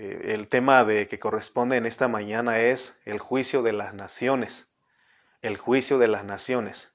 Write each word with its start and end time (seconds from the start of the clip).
eh, 0.00 0.34
el 0.34 0.46
tema 0.46 0.84
de 0.84 1.08
que 1.08 1.18
corresponde 1.18 1.76
en 1.76 1.84
esta 1.84 2.06
mañana 2.06 2.60
es 2.60 3.00
el 3.04 3.18
juicio 3.18 3.62
de 3.62 3.72
las 3.72 3.94
naciones. 3.94 4.68
El 5.42 5.56
juicio 5.56 5.98
de 5.98 6.06
las 6.06 6.24
naciones. 6.24 6.94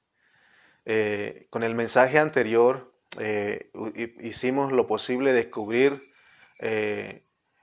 Eh, 0.86 1.47
con 1.50 1.63
el 1.63 1.76
mensaje 1.76 2.18
anterior 2.18 2.94
eh, 3.20 3.71
hicimos 4.21 4.71
lo 4.71 4.88
posible 4.88 5.34
de 5.34 5.50
cubrir 5.50 6.13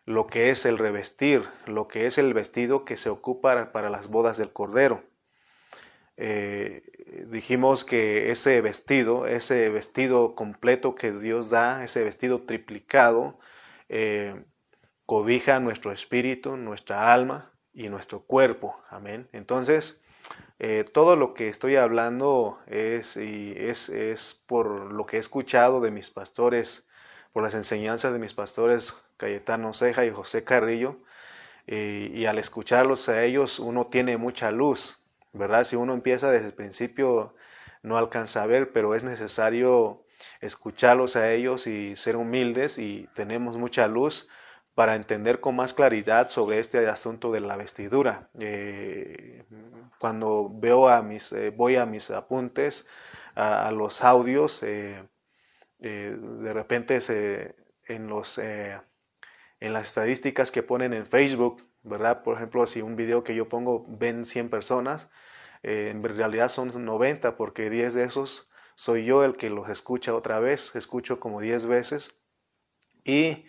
lo 0.05 0.27
que 0.27 0.51
es 0.51 0.67
el 0.67 0.77
revestir, 0.77 1.49
lo 1.65 1.89
que 1.89 2.07
es 2.07 2.19
el 2.19 2.35
vestido 2.35 2.85
que 2.85 2.99
se 2.99 3.09
ocupa 3.09 3.73
para 3.73 3.89
las 3.89 4.09
bodas 4.09 4.37
del 4.37 4.53
Cordero. 4.53 5.03
dijimos 7.29 7.85
que 7.85 8.31
ese 8.31 8.61
vestido, 8.61 9.27
ese 9.27 9.71
vestido 9.71 10.35
completo 10.35 10.95
que 10.95 11.13
Dios 11.13 11.49
da, 11.49 11.83
ese 11.83 12.05
vestido 12.05 12.43
triplicado, 12.43 13.39
cobija 15.11 15.59
nuestro 15.59 15.91
espíritu, 15.91 16.57
nuestra 16.57 17.13
alma 17.13 17.51
y 17.75 17.89
nuestro 17.89 18.21
cuerpo. 18.21 18.81
Amén. 18.91 19.29
Entonces, 19.33 20.01
eh, 20.61 20.85
todo 20.85 21.17
lo 21.17 21.35
que 21.35 21.49
estoy 21.49 21.75
hablando 21.75 22.61
es, 22.69 23.17
y 23.17 23.53
es, 23.57 23.89
es, 23.89 24.41
por 24.47 24.93
lo 24.93 25.07
que 25.07 25.17
he 25.17 25.19
escuchado 25.19 25.81
de 25.81 25.91
mis 25.91 26.11
pastores, 26.11 26.87
por 27.33 27.43
las 27.43 27.55
enseñanzas 27.55 28.13
de 28.13 28.21
mis 28.21 28.35
pastores 28.35 28.95
Cayetano 29.17 29.75
Ceja 29.75 30.07
y 30.07 30.13
José 30.13 30.45
Carrillo, 30.45 31.01
y 31.67 32.27
al 32.27 32.39
escucharlos 32.39 33.09
a 33.09 33.25
ellos 33.25 33.59
uno 33.59 33.89
tiene 33.89 34.17
mucha 34.17 34.53
luz, 34.53 35.03
¿verdad? 35.33 35.65
Si 35.65 35.75
uno 35.75 35.93
empieza 35.93 36.31
desde 36.31 36.47
el 36.47 36.55
principio 36.55 37.35
no 37.83 37.99
alcanza 37.99 38.45
a 38.45 38.47
ver, 38.47 38.71
pero 38.71 38.95
es 38.95 39.03
necesario 39.03 40.05
escucharlos 40.41 41.17
a 41.17 41.33
ellos 41.33 41.67
y 41.67 41.97
ser 41.97 42.17
humildes 42.17 42.79
y 42.79 43.09
tenemos 43.13 43.57
mucha 43.57 43.89
luz 43.89 44.29
para 44.75 44.95
entender 44.95 45.41
con 45.41 45.57
más 45.57 45.75
claridad 45.75 46.29
sobre 46.29 46.59
este 46.59 46.87
asunto 46.89 47.33
de 47.33 47.41
la 47.41 47.57
vestidura. 47.57 48.31
Eh, 48.39 49.45
cuando 49.99 50.51
veo 50.53 50.89
a 50.89 51.03
mis, 51.03 51.33
eh, 51.33 51.51
voy 51.51 51.77
a 51.77 51.87
mis 51.87 52.11
apuntes, 52.11 52.87
a, 53.35 53.71
los 53.73 54.03
audios, 54.03 54.63
eh, 54.63 55.03
de 55.79 56.53
repente 56.53 56.99
en, 57.87 58.09
los, 58.09 58.39
en 58.39 59.73
las 59.73 59.87
estadísticas 59.87 60.51
que 60.51 60.63
ponen 60.63 60.93
en 60.93 61.07
Facebook, 61.07 61.67
¿verdad? 61.83 62.23
Por 62.23 62.37
ejemplo, 62.37 62.67
si 62.67 62.83
un 62.83 62.97
video 62.97 63.25
que 63.25 63.35
yo 63.35 63.49
pongo 63.49 63.87
ven 63.89 64.25
100 64.25 64.51
personas, 64.51 65.09
en 65.63 66.03
realidad 66.03 66.49
son 66.49 66.85
90 66.85 67.37
porque 67.37 67.71
10 67.71 67.95
de 67.95 68.05
esos 68.05 68.51
soy 68.81 69.05
yo 69.05 69.25
el 69.25 69.37
que 69.37 69.51
los 69.51 69.69
escucha 69.69 70.15
otra 70.15 70.41
vez, 70.41 70.75
escucho 70.75 71.21
como 71.21 71.43
10 71.43 71.67
veces. 71.67 72.19
Y 73.05 73.45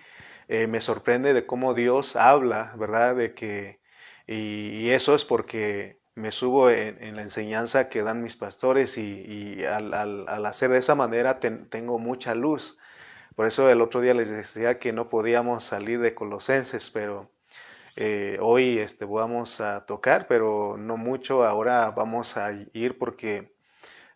eh, 0.51 0.67
me 0.67 0.81
sorprende 0.81 1.33
de 1.33 1.45
cómo 1.45 1.73
Dios 1.73 2.17
habla, 2.17 2.73
¿verdad? 2.77 3.15
De 3.15 3.33
que, 3.33 3.79
y, 4.27 4.89
eso 4.89 5.15
es 5.15 5.23
porque 5.23 6.01
me 6.15 6.33
subo 6.33 6.69
en, 6.69 7.15
la 7.15 7.21
enseñanza 7.21 7.87
que 7.87 8.03
dan 8.03 8.21
mis 8.21 8.35
pastores 8.35 8.97
y, 8.97 9.63
al, 9.65 10.27
hacer 10.45 10.71
de 10.71 10.79
esa 10.79 10.93
manera 10.95 11.39
tengo 11.39 11.99
mucha 11.99 12.35
luz. 12.35 12.77
Por 13.35 13.47
eso 13.47 13.69
el 13.69 13.81
otro 13.81 14.01
día 14.01 14.13
les 14.13 14.29
decía 14.29 14.77
que 14.77 14.91
no 14.91 15.07
podíamos 15.09 15.63
salir 15.63 16.01
de 16.01 16.15
Colosenses, 16.15 16.89
pero 16.89 17.31
eh, 17.95 18.37
hoy 18.41 18.77
este, 18.79 19.05
vamos 19.05 19.61
a 19.61 19.85
tocar, 19.85 20.27
pero 20.27 20.75
no 20.77 20.97
mucho. 20.97 21.45
Ahora 21.45 21.91
vamos 21.91 22.35
a 22.35 22.51
ir 22.73 22.97
porque 22.97 23.55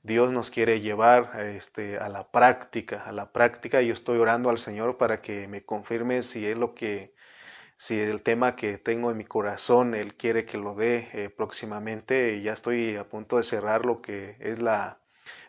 Dios 0.06 0.32
nos 0.32 0.52
quiere 0.52 0.82
llevar 0.82 1.40
este, 1.40 1.98
a 1.98 2.10
la 2.10 2.30
práctica, 2.30 3.04
a 3.06 3.12
la 3.12 3.32
práctica. 3.32 3.82
Y 3.82 3.88
yo 3.88 3.94
estoy 3.96 4.20
orando 4.20 4.52
al 4.52 4.60
Señor 4.60 4.98
para 4.98 5.20
que 5.20 5.48
me 5.48 5.66
confirme 5.66 6.22
si 6.22 6.46
es 6.46 6.56
lo 6.56 6.76
que, 6.76 7.16
si 7.78 8.00
el 8.00 8.22
tema 8.22 8.56
que 8.56 8.78
tengo 8.78 9.10
en 9.10 9.18
mi 9.18 9.26
corazón, 9.26 9.96
Él 9.96 10.16
quiere 10.16 10.46
que 10.46 10.60
lo 10.60 10.76
dé 10.76 11.10
eh, 11.14 11.30
próximamente. 11.30 12.40
Ya 12.44 12.54
estoy 12.54 12.98
a 12.98 13.10
punto 13.10 13.38
de 13.38 13.44
cerrar 13.44 13.86
lo 13.86 14.04
que 14.04 14.38
es 14.40 14.60
la 14.60 15.00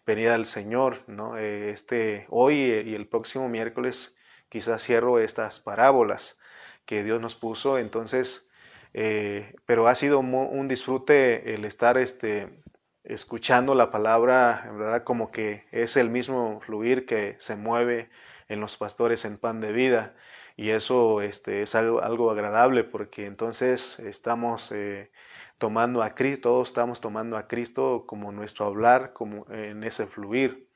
venida 0.06 0.32
del 0.32 0.46
Señor, 0.46 1.02
¿no? 1.06 1.36
Eh, 1.36 1.70
este, 1.70 2.26
hoy 2.30 2.54
y 2.56 2.94
el 2.94 3.08
próximo 3.08 3.50
miércoles 3.50 4.16
quizás 4.48 4.82
cierro 4.82 5.18
estas 5.18 5.60
parábolas 5.60 6.40
que 6.86 7.04
Dios 7.04 7.20
nos 7.20 7.36
puso. 7.36 7.78
Entonces, 7.78 8.48
eh, 8.94 9.54
pero 9.66 9.86
ha 9.86 9.94
sido 9.94 10.20
un 10.20 10.68
disfrute 10.68 11.54
el 11.54 11.66
estar 11.66 11.98
este, 11.98 12.62
escuchando 13.06 13.74
la 13.74 13.90
palabra, 13.90 14.70
¿verdad? 14.72 15.04
Como 15.04 15.30
que 15.30 15.66
es 15.72 15.96
el 15.96 16.10
mismo 16.10 16.60
fluir 16.60 17.06
que 17.06 17.36
se 17.38 17.56
mueve 17.56 18.10
en 18.48 18.60
los 18.60 18.76
pastores 18.76 19.24
en 19.24 19.38
pan 19.38 19.60
de 19.60 19.72
vida. 19.72 20.14
Y 20.56 20.70
eso 20.70 21.20
este, 21.20 21.62
es 21.62 21.74
algo, 21.74 22.02
algo 22.02 22.30
agradable 22.30 22.84
porque 22.84 23.26
entonces 23.26 23.98
estamos 23.98 24.72
eh, 24.72 25.10
tomando 25.58 26.02
a 26.02 26.14
Cristo, 26.14 26.50
todos 26.50 26.68
estamos 26.68 27.00
tomando 27.00 27.36
a 27.36 27.46
Cristo 27.48 28.04
como 28.06 28.32
nuestro 28.32 28.66
hablar, 28.66 29.12
como 29.12 29.46
en 29.50 29.84
ese 29.84 30.06
fluir. 30.06 30.68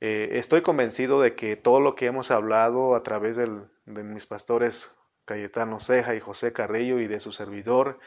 Eh, 0.00 0.30
estoy 0.32 0.62
convencido 0.62 1.20
de 1.20 1.34
que 1.34 1.56
todo 1.56 1.80
lo 1.80 1.94
que 1.94 2.06
hemos 2.06 2.30
hablado 2.30 2.94
a 2.94 3.02
través 3.02 3.36
de 3.36 3.48
mis 3.86 4.26
pastores 4.26 4.94
Cayetano 5.28 5.78
Ceja 5.78 6.14
y 6.14 6.20
José 6.20 6.54
Carrillo 6.54 7.00
y 7.00 7.06
de 7.06 7.20
su 7.20 7.32
servidor, 7.32 7.98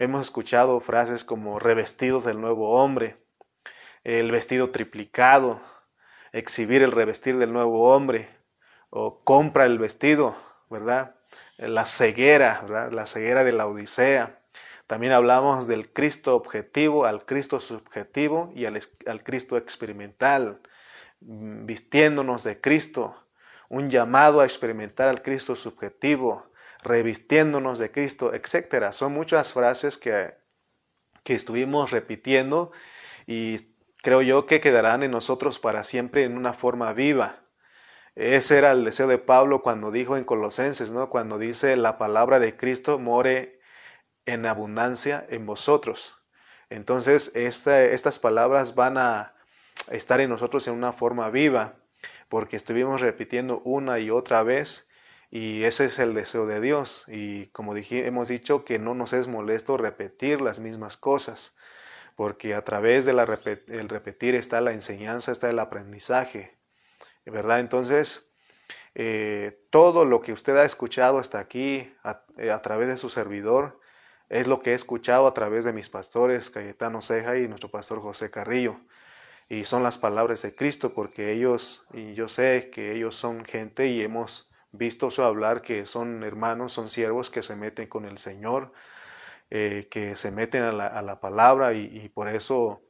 Hemos 0.00 0.22
escuchado 0.22 0.80
frases 0.80 1.24
como 1.24 1.58
revestidos 1.58 2.24
del 2.24 2.40
nuevo 2.40 2.70
hombre, 2.70 3.18
el 4.02 4.30
vestido 4.30 4.70
triplicado, 4.70 5.60
exhibir 6.32 6.82
el 6.82 6.90
revestir 6.90 7.36
del 7.36 7.52
nuevo 7.52 7.94
hombre, 7.94 8.30
o 8.88 9.22
compra 9.24 9.66
el 9.66 9.78
vestido, 9.78 10.38
¿verdad? 10.70 11.16
La 11.58 11.84
ceguera, 11.84 12.62
¿verdad? 12.62 12.92
La 12.92 13.04
ceguera 13.04 13.44
de 13.44 13.52
la 13.52 13.66
Odisea. 13.66 14.40
También 14.86 15.12
hablamos 15.12 15.66
del 15.66 15.92
Cristo 15.92 16.34
objetivo, 16.34 17.04
al 17.04 17.26
Cristo 17.26 17.60
subjetivo 17.60 18.50
y 18.54 18.64
al, 18.64 18.80
al 19.04 19.22
Cristo 19.22 19.58
experimental, 19.58 20.62
vistiéndonos 21.20 22.42
de 22.42 22.58
Cristo, 22.58 23.26
un 23.68 23.90
llamado 23.90 24.40
a 24.40 24.44
experimentar 24.44 25.10
al 25.10 25.20
Cristo 25.20 25.54
subjetivo, 25.56 26.49
revistiéndonos 26.82 27.78
de 27.78 27.90
Cristo, 27.90 28.34
etcétera. 28.34 28.92
Son 28.92 29.12
muchas 29.12 29.52
frases 29.52 29.98
que, 29.98 30.34
que 31.24 31.34
estuvimos 31.34 31.90
repitiendo 31.90 32.72
y 33.26 33.74
creo 34.02 34.22
yo 34.22 34.46
que 34.46 34.60
quedarán 34.60 35.02
en 35.02 35.10
nosotros 35.10 35.58
para 35.58 35.84
siempre 35.84 36.24
en 36.24 36.36
una 36.36 36.52
forma 36.52 36.92
viva. 36.92 37.44
Ese 38.14 38.58
era 38.58 38.72
el 38.72 38.84
deseo 38.84 39.06
de 39.06 39.18
Pablo 39.18 39.62
cuando 39.62 39.92
dijo 39.92 40.16
en 40.16 40.24
Colosenses, 40.24 40.90
¿no? 40.90 41.10
Cuando 41.10 41.38
dice 41.38 41.76
la 41.76 41.96
palabra 41.96 42.40
de 42.40 42.56
Cristo 42.56 42.98
more 42.98 43.60
en 44.26 44.46
abundancia 44.46 45.24
en 45.28 45.46
vosotros. 45.46 46.16
Entonces, 46.70 47.32
estas 47.34 48.18
palabras 48.18 48.74
van 48.74 48.98
a 48.98 49.34
estar 49.90 50.20
en 50.20 50.30
nosotros 50.30 50.66
en 50.68 50.74
una 50.74 50.92
forma 50.92 51.30
viva, 51.30 51.76
porque 52.28 52.56
estuvimos 52.56 53.00
repitiendo 53.00 53.60
una 53.60 53.98
y 53.98 54.10
otra 54.10 54.42
vez 54.42 54.89
y 55.30 55.64
ese 55.64 55.86
es 55.86 55.98
el 55.98 56.14
deseo 56.14 56.46
de 56.46 56.60
Dios. 56.60 57.04
Y 57.08 57.46
como 57.48 57.74
hemos 57.76 58.28
dicho 58.28 58.64
que 58.64 58.78
no 58.78 58.94
nos 58.94 59.12
es 59.12 59.28
molesto 59.28 59.76
repetir 59.76 60.40
las 60.40 60.58
mismas 60.58 60.96
cosas, 60.96 61.56
porque 62.16 62.54
a 62.54 62.64
través 62.64 63.04
del 63.04 63.18
repetir 63.88 64.34
está 64.34 64.60
la 64.60 64.72
enseñanza, 64.72 65.32
está 65.32 65.48
el 65.48 65.58
aprendizaje, 65.58 66.58
¿verdad? 67.24 67.60
Entonces, 67.60 68.30
eh, 68.94 69.64
todo 69.70 70.04
lo 70.04 70.20
que 70.20 70.32
usted 70.32 70.56
ha 70.56 70.64
escuchado 70.64 71.18
hasta 71.18 71.38
aquí 71.38 71.94
eh, 72.36 72.50
a, 72.50 72.62
través 72.62 72.88
de 72.88 72.96
su 72.96 73.08
servidor 73.08 73.80
es 74.28 74.46
lo 74.46 74.60
que 74.62 74.72
he 74.72 74.74
escuchado 74.74 75.26
a 75.26 75.34
través 75.34 75.64
de 75.64 75.72
mis 75.72 75.88
pastores, 75.88 76.50
Cayetano 76.50 77.02
Ceja 77.02 77.38
y 77.38 77.48
nuestro 77.48 77.70
pastor 77.70 78.00
José 78.02 78.30
Carrillo. 78.30 78.80
Y 79.48 79.64
son 79.64 79.82
las 79.82 79.98
palabras 79.98 80.42
de 80.42 80.54
Cristo, 80.54 80.94
porque 80.94 81.32
ellos, 81.32 81.86
y 81.92 82.14
yo 82.14 82.28
sé 82.28 82.70
que 82.72 82.92
ellos 82.94 83.16
son 83.16 83.44
gente 83.44 83.88
y 83.88 84.02
hemos 84.02 84.49
visto 84.72 85.10
su 85.10 85.22
hablar 85.22 85.62
que 85.62 85.84
son 85.84 86.22
hermanos, 86.22 86.72
son 86.72 86.88
siervos 86.88 87.30
que 87.30 87.42
se 87.42 87.56
meten 87.56 87.88
con 87.88 88.04
el 88.04 88.18
Señor, 88.18 88.72
eh, 89.50 89.88
que 89.90 90.16
se 90.16 90.30
meten 90.30 90.62
a 90.62 91.02
la, 91.02 91.20
palabra 91.20 91.72
y, 91.72 92.08
por 92.10 92.28
eso 92.28 92.82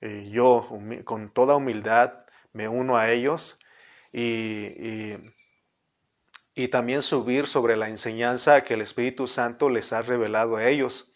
eh, 0.00 0.28
yo 0.30 0.68
con 1.04 1.32
toda 1.32 1.56
humildad 1.56 2.24
me 2.52 2.68
uno 2.68 2.96
a 2.96 3.10
ellos 3.10 3.60
y, 4.12 5.14
y, 6.54 6.68
también 6.68 7.02
subir 7.02 7.46
sobre 7.46 7.76
la 7.76 7.88
enseñanza 7.88 8.64
que 8.64 8.74
el 8.74 8.80
Espíritu 8.80 9.28
Santo 9.28 9.68
les 9.70 9.92
ha 9.92 10.02
revelado 10.02 10.56
a 10.56 10.66
ellos. 10.66 11.14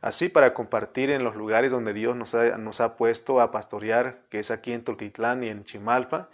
Así 0.00 0.28
para 0.28 0.54
compartir 0.54 1.10
en 1.10 1.24
los 1.24 1.36
lugares 1.36 1.70
donde 1.70 1.92
Dios 1.92 2.16
nos 2.16 2.34
ha, 2.34 2.56
nos 2.56 2.80
ha 2.80 2.96
puesto 2.96 3.40
a 3.40 3.50
pastorear, 3.50 4.22
que 4.30 4.38
es 4.38 4.50
aquí 4.50 4.72
en 4.72 4.84
Tultitlán 4.84 5.44
y 5.44 5.48
en 5.48 5.64
Chimalpa, 5.64 6.30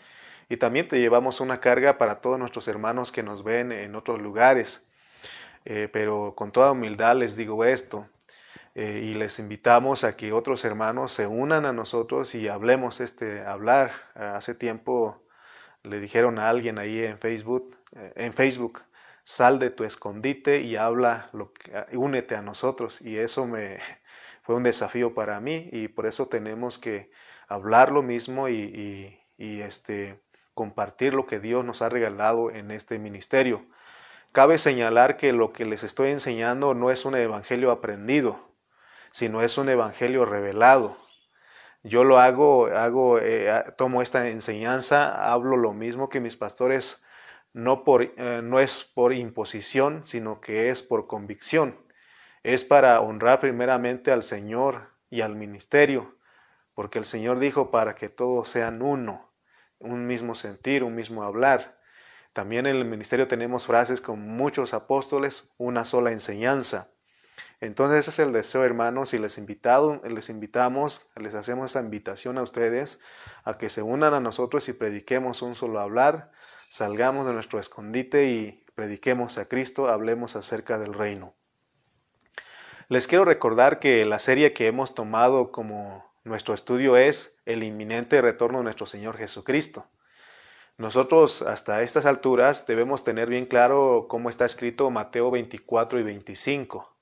y 0.48 0.56
también 0.56 0.88
te 0.88 0.98
llevamos 0.98 1.40
una 1.40 1.60
carga 1.60 1.98
para 1.98 2.20
todos 2.20 2.38
nuestros 2.38 2.68
hermanos 2.68 3.12
que 3.12 3.22
nos 3.22 3.44
ven 3.44 3.72
en 3.72 3.94
otros 3.94 4.20
lugares. 4.20 4.86
Eh, 5.64 5.88
pero 5.92 6.34
con 6.36 6.52
toda 6.52 6.72
humildad 6.72 7.16
les 7.16 7.36
digo 7.36 7.64
esto 7.64 8.06
eh, 8.74 9.00
y 9.02 9.14
les 9.14 9.38
invitamos 9.38 10.04
a 10.04 10.14
que 10.16 10.32
otros 10.32 10.64
hermanos 10.64 11.12
se 11.12 11.26
unan 11.26 11.64
a 11.64 11.72
nosotros 11.72 12.34
y 12.34 12.48
hablemos 12.48 13.00
este 13.00 13.42
hablar. 13.42 13.92
Hace 14.14 14.54
tiempo 14.54 15.22
le 15.82 16.00
dijeron 16.00 16.38
a 16.38 16.48
alguien 16.48 16.78
ahí 16.78 17.04
en 17.04 17.18
Facebook, 17.18 17.76
eh, 17.96 18.12
en 18.16 18.34
Facebook 18.34 18.82
sal 19.24 19.58
de 19.58 19.70
tu 19.70 19.84
escondite 19.84 20.60
y 20.60 20.76
habla, 20.76 21.30
lo 21.32 21.52
que, 21.52 21.72
únete 21.96 22.36
a 22.36 22.42
nosotros. 22.42 23.00
Y 23.00 23.16
eso 23.16 23.46
me 23.46 23.78
fue 24.42 24.56
un 24.56 24.64
desafío 24.64 25.14
para 25.14 25.40
mí 25.40 25.68
y 25.72 25.88
por 25.88 26.06
eso 26.06 26.28
tenemos 26.28 26.78
que 26.78 27.10
hablar 27.48 27.92
lo 27.92 28.02
mismo 28.02 28.48
y, 28.48 29.18
y 29.38 29.60
este, 29.60 30.20
compartir 30.54 31.14
lo 31.14 31.26
que 31.26 31.40
Dios 31.40 31.64
nos 31.64 31.82
ha 31.82 31.88
regalado 31.88 32.50
en 32.50 32.70
este 32.70 32.98
ministerio. 32.98 33.66
Cabe 34.32 34.58
señalar 34.58 35.16
que 35.16 35.32
lo 35.32 35.52
que 35.52 35.64
les 35.64 35.84
estoy 35.84 36.10
enseñando 36.10 36.74
no 36.74 36.90
es 36.90 37.04
un 37.04 37.14
evangelio 37.14 37.70
aprendido, 37.70 38.40
sino 39.10 39.42
es 39.42 39.58
un 39.58 39.68
evangelio 39.68 40.24
revelado. 40.24 40.96
Yo 41.84 42.02
lo 42.02 42.18
hago, 42.18 42.66
hago, 42.66 43.18
eh, 43.20 43.62
tomo 43.76 44.02
esta 44.02 44.28
enseñanza, 44.28 45.32
hablo 45.32 45.56
lo 45.56 45.72
mismo 45.72 46.08
que 46.08 46.18
mis 46.18 46.34
pastores, 46.34 47.02
no, 47.52 47.84
por, 47.84 48.02
eh, 48.02 48.40
no 48.42 48.58
es 48.58 48.82
por 48.82 49.12
imposición, 49.12 50.04
sino 50.04 50.40
que 50.40 50.70
es 50.70 50.82
por 50.82 51.06
convicción. 51.06 51.78
Es 52.42 52.64
para 52.64 53.00
honrar 53.00 53.38
primeramente 53.38 54.10
al 54.10 54.22
Señor 54.22 54.90
y 55.10 55.20
al 55.20 55.36
ministerio, 55.36 56.16
porque 56.74 56.98
el 56.98 57.04
Señor 57.04 57.38
dijo 57.38 57.70
para 57.70 57.94
que 57.94 58.08
todos 58.08 58.48
sean 58.48 58.82
uno, 58.82 59.30
un 59.84 60.06
mismo 60.06 60.34
sentir, 60.34 60.82
un 60.82 60.94
mismo 60.94 61.22
hablar. 61.22 61.78
También 62.32 62.66
en 62.66 62.76
el 62.76 62.84
ministerio 62.84 63.28
tenemos 63.28 63.66
frases 63.66 64.00
con 64.00 64.20
muchos 64.20 64.74
apóstoles, 64.74 65.52
una 65.56 65.84
sola 65.84 66.10
enseñanza. 66.10 66.90
Entonces 67.60 68.00
ese 68.00 68.10
es 68.10 68.18
el 68.26 68.32
deseo, 68.32 68.64
hermanos, 68.64 69.14
y 69.14 69.18
les, 69.18 69.38
invitado, 69.38 70.00
les 70.04 70.28
invitamos, 70.28 71.06
les 71.16 71.34
hacemos 71.34 71.66
esta 71.66 71.80
invitación 71.80 72.38
a 72.38 72.42
ustedes 72.42 73.00
a 73.44 73.56
que 73.56 73.70
se 73.70 73.82
unan 73.82 74.14
a 74.14 74.20
nosotros 74.20 74.68
y 74.68 74.72
prediquemos 74.72 75.42
un 75.42 75.54
solo 75.54 75.80
hablar, 75.80 76.32
salgamos 76.68 77.26
de 77.26 77.32
nuestro 77.32 77.58
escondite 77.58 78.26
y 78.26 78.64
prediquemos 78.74 79.38
a 79.38 79.46
Cristo, 79.46 79.88
hablemos 79.88 80.36
acerca 80.36 80.78
del 80.78 80.94
reino. 80.94 81.34
Les 82.88 83.06
quiero 83.06 83.24
recordar 83.24 83.78
que 83.78 84.04
la 84.04 84.18
serie 84.18 84.52
que 84.52 84.66
hemos 84.66 84.94
tomado 84.94 85.52
como 85.52 86.13
nuestro 86.24 86.54
estudio 86.54 86.96
es 86.96 87.36
el 87.44 87.62
inminente 87.62 88.20
retorno 88.20 88.58
de 88.58 88.64
nuestro 88.64 88.86
Señor 88.86 89.16
Jesucristo. 89.16 89.86
Nosotros 90.76 91.42
hasta 91.42 91.82
estas 91.82 92.06
alturas 92.06 92.66
debemos 92.66 93.04
tener 93.04 93.28
bien 93.28 93.46
claro 93.46 94.06
cómo 94.08 94.30
está 94.30 94.44
escrito 94.44 94.90
Mateo 94.90 95.30
24 95.30 96.00
y 96.00 96.02
25. 96.02 96.96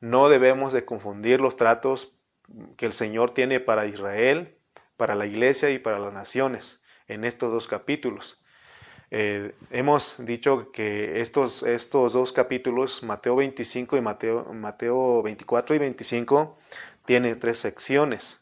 No 0.00 0.28
debemos 0.28 0.72
de 0.72 0.84
confundir 0.84 1.40
los 1.40 1.56
tratos 1.56 2.16
que 2.76 2.86
el 2.86 2.92
Señor 2.92 3.32
tiene 3.32 3.58
para 3.58 3.86
Israel, 3.86 4.56
para 4.96 5.14
la 5.14 5.26
iglesia 5.26 5.70
y 5.70 5.78
para 5.78 5.98
las 5.98 6.12
naciones 6.12 6.82
en 7.08 7.24
estos 7.24 7.50
dos 7.50 7.66
capítulos. 7.66 8.40
Eh, 9.10 9.54
hemos 9.70 10.24
dicho 10.24 10.72
que 10.72 11.20
estos, 11.20 11.62
estos 11.62 12.12
dos 12.12 12.32
capítulos, 12.32 13.02
Mateo 13.02 13.36
25 13.36 13.96
y 13.96 14.00
Mateo, 14.00 14.54
Mateo 14.54 15.22
24 15.22 15.76
y 15.76 15.78
25, 15.78 16.58
tienen 17.04 17.38
tres 17.38 17.58
secciones. 17.58 18.41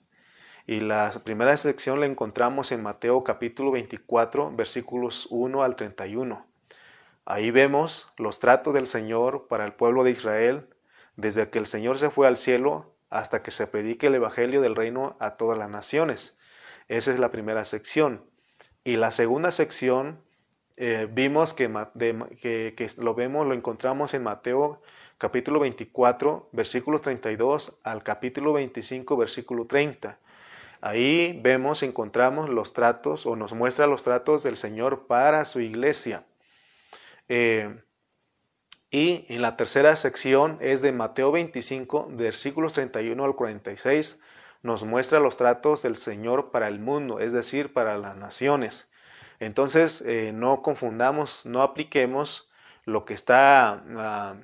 Y 0.70 0.78
la 0.78 1.10
primera 1.24 1.56
sección 1.56 1.98
la 1.98 2.06
encontramos 2.06 2.70
en 2.70 2.80
Mateo 2.80 3.24
capítulo 3.24 3.72
24, 3.72 4.52
versículos 4.54 5.26
1 5.28 5.64
al 5.64 5.74
31. 5.74 6.46
Ahí 7.24 7.50
vemos 7.50 8.12
los 8.18 8.38
tratos 8.38 8.72
del 8.72 8.86
Señor 8.86 9.48
para 9.48 9.64
el 9.64 9.72
pueblo 9.72 10.04
de 10.04 10.12
Israel, 10.12 10.68
desde 11.16 11.50
que 11.50 11.58
el 11.58 11.66
Señor 11.66 11.98
se 11.98 12.08
fue 12.08 12.28
al 12.28 12.36
cielo 12.36 12.94
hasta 13.08 13.42
que 13.42 13.50
se 13.50 13.66
predique 13.66 14.06
el 14.06 14.14
Evangelio 14.14 14.60
del 14.60 14.76
reino 14.76 15.16
a 15.18 15.32
todas 15.36 15.58
las 15.58 15.68
naciones. 15.68 16.38
Esa 16.86 17.12
es 17.12 17.18
la 17.18 17.32
primera 17.32 17.64
sección. 17.64 18.24
Y 18.84 18.96
la 18.96 19.10
segunda 19.10 19.50
sección 19.50 20.22
eh, 20.76 21.08
vimos 21.10 21.52
que, 21.52 21.68
que, 22.38 22.88
lo 22.96 23.16
vemos, 23.16 23.44
lo 23.44 23.54
encontramos 23.54 24.14
en 24.14 24.22
Mateo 24.22 24.80
capítulo 25.18 25.58
24, 25.58 26.48
versículos 26.52 27.02
32 27.02 27.80
al 27.82 28.04
capítulo 28.04 28.52
25, 28.52 29.16
versículo 29.16 29.66
30. 29.66 30.20
Ahí 30.80 31.38
vemos, 31.42 31.82
encontramos 31.82 32.48
los 32.48 32.72
tratos 32.72 33.26
o 33.26 33.36
nos 33.36 33.52
muestra 33.52 33.86
los 33.86 34.02
tratos 34.02 34.42
del 34.42 34.56
Señor 34.56 35.06
para 35.06 35.44
su 35.44 35.60
iglesia. 35.60 36.24
Eh, 37.28 37.82
y 38.90 39.24
en 39.28 39.42
la 39.42 39.56
tercera 39.56 39.94
sección 39.96 40.58
es 40.60 40.82
de 40.82 40.92
Mateo 40.92 41.30
25, 41.32 42.08
versículos 42.10 42.72
31 42.72 43.24
al 43.24 43.36
46, 43.36 44.20
nos 44.62 44.84
muestra 44.84 45.20
los 45.20 45.36
tratos 45.36 45.82
del 45.82 45.96
Señor 45.96 46.50
para 46.50 46.68
el 46.68 46.80
mundo, 46.80 47.20
es 47.20 47.32
decir, 47.32 47.72
para 47.72 47.98
las 47.98 48.16
naciones. 48.16 48.90
Entonces, 49.38 50.02
eh, 50.02 50.32
no 50.34 50.62
confundamos, 50.62 51.46
no 51.46 51.62
apliquemos 51.62 52.50
lo 52.84 53.04
que 53.04 53.14
está 53.14 53.84
ah, 53.96 54.36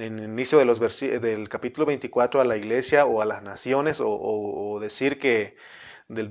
en 0.00 0.18
el 0.18 0.24
inicio 0.24 0.58
de 0.58 0.64
los 0.64 0.80
del 0.80 1.48
capítulo 1.48 1.86
24 1.86 2.40
a 2.40 2.44
la 2.44 2.56
iglesia 2.56 3.06
o 3.06 3.20
a 3.22 3.24
las 3.24 3.42
naciones 3.42 4.00
o, 4.02 4.78
decir 4.80 5.18
que 5.18 5.56
de 6.08 6.24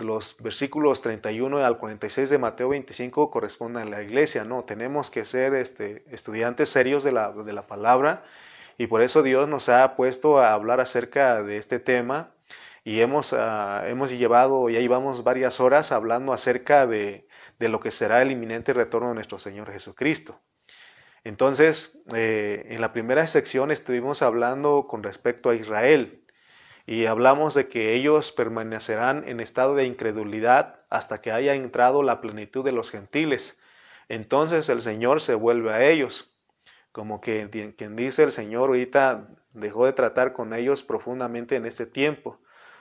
los 0.00 0.36
versículos 0.38 1.00
31 1.02 1.58
al 1.58 1.78
46 1.78 2.30
de 2.30 2.38
Mateo 2.38 2.70
25 2.70 3.30
corresponden 3.30 3.88
a 3.88 3.90
la 3.90 4.02
iglesia. 4.02 4.44
No, 4.44 4.64
tenemos 4.64 5.10
que 5.10 5.24
ser 5.24 5.54
este, 5.54 6.04
estudiantes 6.10 6.70
serios 6.70 7.04
de 7.04 7.12
la, 7.12 7.32
de 7.32 7.52
la 7.52 7.66
palabra 7.66 8.24
y 8.78 8.86
por 8.88 9.02
eso 9.02 9.22
Dios 9.22 9.48
nos 9.48 9.68
ha 9.68 9.94
puesto 9.96 10.38
a 10.40 10.52
hablar 10.52 10.80
acerca 10.80 11.42
de 11.42 11.58
este 11.58 11.78
tema 11.78 12.34
y 12.84 13.00
hemos, 13.00 13.32
uh, 13.32 13.84
hemos 13.86 14.10
llevado, 14.10 14.68
ya 14.68 14.80
llevamos 14.80 15.22
varias 15.22 15.60
horas 15.60 15.92
hablando 15.92 16.32
acerca 16.32 16.86
de, 16.86 17.28
de, 17.58 17.68
lo 17.68 17.80
que 17.80 17.92
será 17.92 18.22
el 18.22 18.32
inminente 18.32 18.72
retorno 18.72 19.08
de 19.10 19.14
nuestro 19.14 19.38
Señor 19.38 19.70
Jesucristo. 19.70 20.40
Entonces, 21.24 21.98
eh, 22.14 22.66
en 22.70 22.80
la 22.80 22.92
primera 22.92 23.26
sección 23.26 23.70
estuvimos 23.70 24.22
hablando 24.22 24.86
con 24.88 25.02
respecto 25.02 25.50
a 25.50 25.54
Israel 25.54 26.24
y 26.84 27.06
hablamos 27.06 27.54
de 27.54 27.68
que 27.68 27.94
ellos 27.94 28.32
permanecerán 28.32 29.28
en 29.28 29.38
estado 29.38 29.74
de 29.74 29.84
incredulidad 29.84 30.80
hasta 30.90 31.20
que 31.20 31.30
haya 31.30 31.54
entrado 31.54 32.02
la 32.02 32.20
plenitud 32.20 32.64
de 32.64 32.72
los 32.72 32.90
gentiles. 32.90 33.60
Entonces 34.08 34.68
el 34.68 34.82
Señor 34.82 35.20
se 35.20 35.34
vuelve 35.34 35.72
a 35.72 35.88
ellos. 35.88 36.36
Como 36.90 37.20
que 37.20 37.74
quien 37.76 37.96
dice 37.96 38.24
el 38.24 38.32
Señor 38.32 38.68
ahorita 38.68 39.28
dejó 39.52 39.86
de 39.86 39.92
tratar 39.92 40.32
con 40.32 40.52
ellos 40.52 40.82
profundamente 40.82 41.56
en 41.56 41.66
este 41.66 41.86
tiempo, 41.86 42.40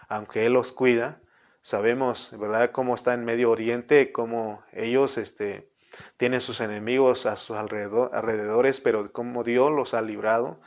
aunque 0.10 0.46
Él 0.46 0.54
los 0.54 0.74
cuida. 0.74 1.22
Sabemos, 1.62 2.38
¿verdad?, 2.38 2.72
cómo 2.72 2.96
está 2.96 3.14
en 3.14 3.24
Medio 3.24 3.52
Oriente, 3.52 4.12
cómo 4.12 4.64
ellos 4.74 5.18
este, 5.18 5.71
tiene 6.18 6.40
sus 6.40 6.62
enemigos 6.62 7.26
a 7.26 7.36
sus 7.38 7.58
alrededores, 7.58 8.82
pero 8.82 9.12
como 9.12 9.44
Dios 9.44 9.72
los 9.72 9.94
ha 9.94 10.02
librado, 10.02 10.62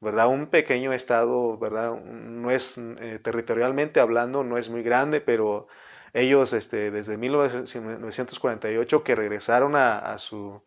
¿verdad? 0.00 0.28
Un 0.28 0.46
pequeño 0.48 0.92
estado, 0.92 1.58
¿verdad? 1.58 2.00
No 2.00 2.50
es, 2.50 2.78
eh, 2.78 3.18
territorialmente 3.22 4.00
hablando, 4.00 4.44
no 4.44 4.58
es 4.58 4.70
muy 4.70 4.82
grande, 4.82 5.20
pero 5.20 5.66
ellos 6.12 6.52
este, 6.52 6.90
desde 6.90 7.16
1948 7.16 9.04
que 9.04 9.14
regresaron 9.14 9.76
a, 9.76 10.16
su, 10.18 10.62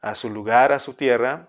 a 0.00 0.14
su 0.14 0.30
lugar, 0.30 0.72
a 0.72 0.78
su 0.78 0.94
tierra, 0.94 1.48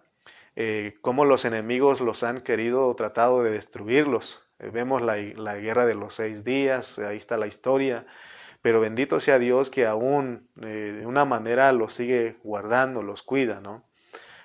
eh, 0.56 0.96
cómo 1.02 1.26
los 1.26 1.46
enemigos 1.46 2.02
los 2.02 2.24
han 2.24 2.42
querido 2.42 2.88
o 2.88 2.96
tratado 2.96 3.44
de 3.44 3.52
destruirlos. 3.52 4.48
Eh, 4.60 4.70
vemos 4.70 5.02
la, 5.02 5.16
la, 5.18 5.56
guerra 5.56 5.86
de 5.86 5.96
los 5.96 6.16
seis 6.16 6.44
días, 6.44 7.00
ahí 7.00 7.18
está 7.18 7.38
la 7.38 7.48
historia, 7.48 8.06
pero 8.62 8.80
bendito 8.80 9.20
sea 9.20 9.40
Dios 9.40 9.70
que 9.70 9.86
aún 9.86 10.48
eh, 10.62 10.98
de 11.00 11.06
una 11.06 11.26
manera 11.26 11.72
los 11.72 11.94
sigue 11.94 12.38
guardando, 12.44 13.02
los 13.02 13.24
cuida, 13.24 13.60
¿no? 13.60 13.84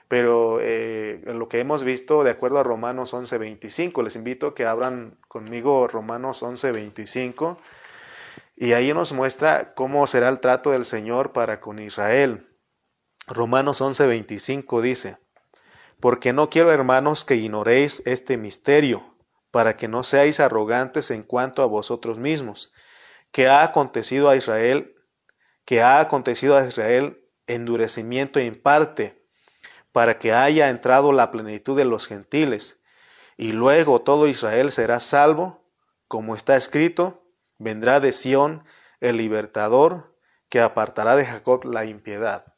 Pero 0.08 0.58
eh, 0.60 1.20
lo 1.26 1.48
que 1.48 1.58
hemos 1.58 1.82
visto 1.82 2.22
de 2.22 2.30
acuerdo 2.30 2.58
a 2.58 2.62
Romanos 2.62 3.12
11:25, 3.12 4.02
les 4.02 4.16
invito 4.16 4.48
a 4.48 4.54
que 4.54 4.64
abran 4.64 5.18
conmigo 5.28 5.88
Romanos 5.88 6.42
11:25 6.42 7.58
y 8.56 8.72
ahí 8.72 8.94
nos 8.94 9.12
muestra 9.12 9.74
cómo 9.74 10.06
será 10.06 10.28
el 10.28 10.40
trato 10.40 10.70
del 10.70 10.84
Señor 10.84 11.32
para 11.32 11.60
con 11.60 11.78
Israel. 11.78 12.46
Romanos 13.26 13.80
11:25 13.82 14.80
dice, 14.80 15.18
porque 16.00 16.32
no 16.32 16.48
quiero 16.48 16.70
hermanos 16.70 17.24
que 17.24 17.34
ignoréis 17.34 18.02
este 18.06 18.36
misterio, 18.36 19.16
para 19.50 19.76
que 19.76 19.88
no 19.88 20.04
seáis 20.04 20.38
arrogantes 20.40 21.10
en 21.10 21.22
cuanto 21.22 21.62
a 21.62 21.66
vosotros 21.66 22.18
mismos 22.18 22.72
que 23.36 23.48
ha 23.48 23.62
acontecido 23.62 24.30
a 24.30 24.36
Israel, 24.36 24.96
que 25.66 25.82
ha 25.82 26.00
acontecido 26.00 26.56
a 26.56 26.66
Israel 26.66 27.22
endurecimiento 27.46 28.38
en 28.38 28.58
parte, 28.58 29.22
para 29.92 30.18
que 30.18 30.32
haya 30.32 30.70
entrado 30.70 31.12
la 31.12 31.30
plenitud 31.30 31.76
de 31.76 31.84
los 31.84 32.06
gentiles, 32.06 32.80
y 33.36 33.52
luego 33.52 34.00
todo 34.00 34.26
Israel 34.26 34.72
será 34.72 35.00
salvo, 35.00 35.68
como 36.08 36.34
está 36.34 36.56
escrito, 36.56 37.28
vendrá 37.58 38.00
de 38.00 38.14
Sión 38.14 38.64
el 39.00 39.18
libertador, 39.18 40.16
que 40.48 40.60
apartará 40.60 41.14
de 41.14 41.26
Jacob 41.26 41.66
la 41.66 41.84
impiedad. 41.84 42.54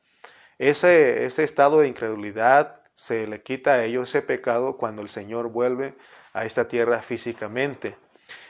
Ese, 0.58 1.24
ese 1.24 1.42
estado 1.42 1.80
de 1.80 1.88
incredulidad 1.88 2.82
se 2.94 3.26
le 3.26 3.42
quita 3.42 3.72
a 3.72 3.84
ellos 3.84 4.10
ese 4.10 4.22
pecado 4.22 4.76
cuando 4.76 5.02
el 5.02 5.08
Señor 5.08 5.48
vuelve 5.48 5.98
a 6.32 6.44
esta 6.44 6.68
tierra 6.68 7.02
físicamente 7.02 7.96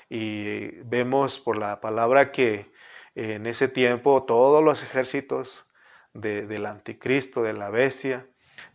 y 0.08 0.68
vemos 0.84 1.38
por 1.38 1.58
la 1.58 1.80
palabra 1.80 2.32
que 2.32 2.70
en 3.14 3.46
ese 3.46 3.68
tiempo 3.68 4.24
todos 4.24 4.62
los 4.62 4.82
ejércitos 4.82 5.66
del 6.14 6.66
anticristo, 6.66 7.42
de 7.42 7.52
la 7.52 7.70
bestia, 7.70 8.26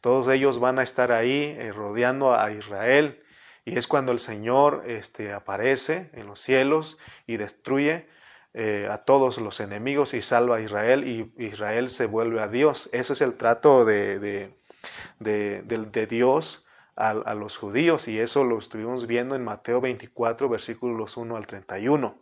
Todos 0.01 0.27
ellos 0.29 0.59
van 0.59 0.79
a 0.79 0.83
estar 0.83 1.11
ahí 1.11 1.55
eh, 1.57 1.71
rodeando 1.71 2.33
a 2.35 2.51
Israel 2.51 3.23
y 3.65 3.77
es 3.77 3.87
cuando 3.87 4.11
el 4.11 4.19
Señor 4.19 4.83
este, 4.87 5.33
aparece 5.33 6.09
en 6.13 6.27
los 6.27 6.39
cielos 6.39 6.97
y 7.27 7.37
destruye 7.37 8.07
eh, 8.53 8.87
a 8.91 8.99
todos 8.99 9.37
los 9.39 9.59
enemigos 9.59 10.13
y 10.13 10.21
salva 10.21 10.57
a 10.57 10.61
Israel 10.61 11.07
y 11.07 11.33
Israel 11.43 11.89
se 11.89 12.05
vuelve 12.05 12.41
a 12.41 12.47
Dios. 12.47 12.89
Eso 12.93 13.13
es 13.13 13.21
el 13.21 13.35
trato 13.35 13.85
de, 13.85 14.19
de, 14.19 14.53
de, 15.19 16.07
Dios 16.07 16.62
a, 16.95 17.33
los 17.33 17.57
judíos 17.57 18.07
y 18.07 18.19
eso 18.19 18.43
lo 18.43 18.57
estuvimos 18.57 19.07
viendo 19.07 19.35
en 19.35 19.43
Mateo 19.43 19.81
24 19.81 20.49
versículos 20.49 21.17
1 21.17 21.35
al 21.35 21.47
31. 21.47 22.17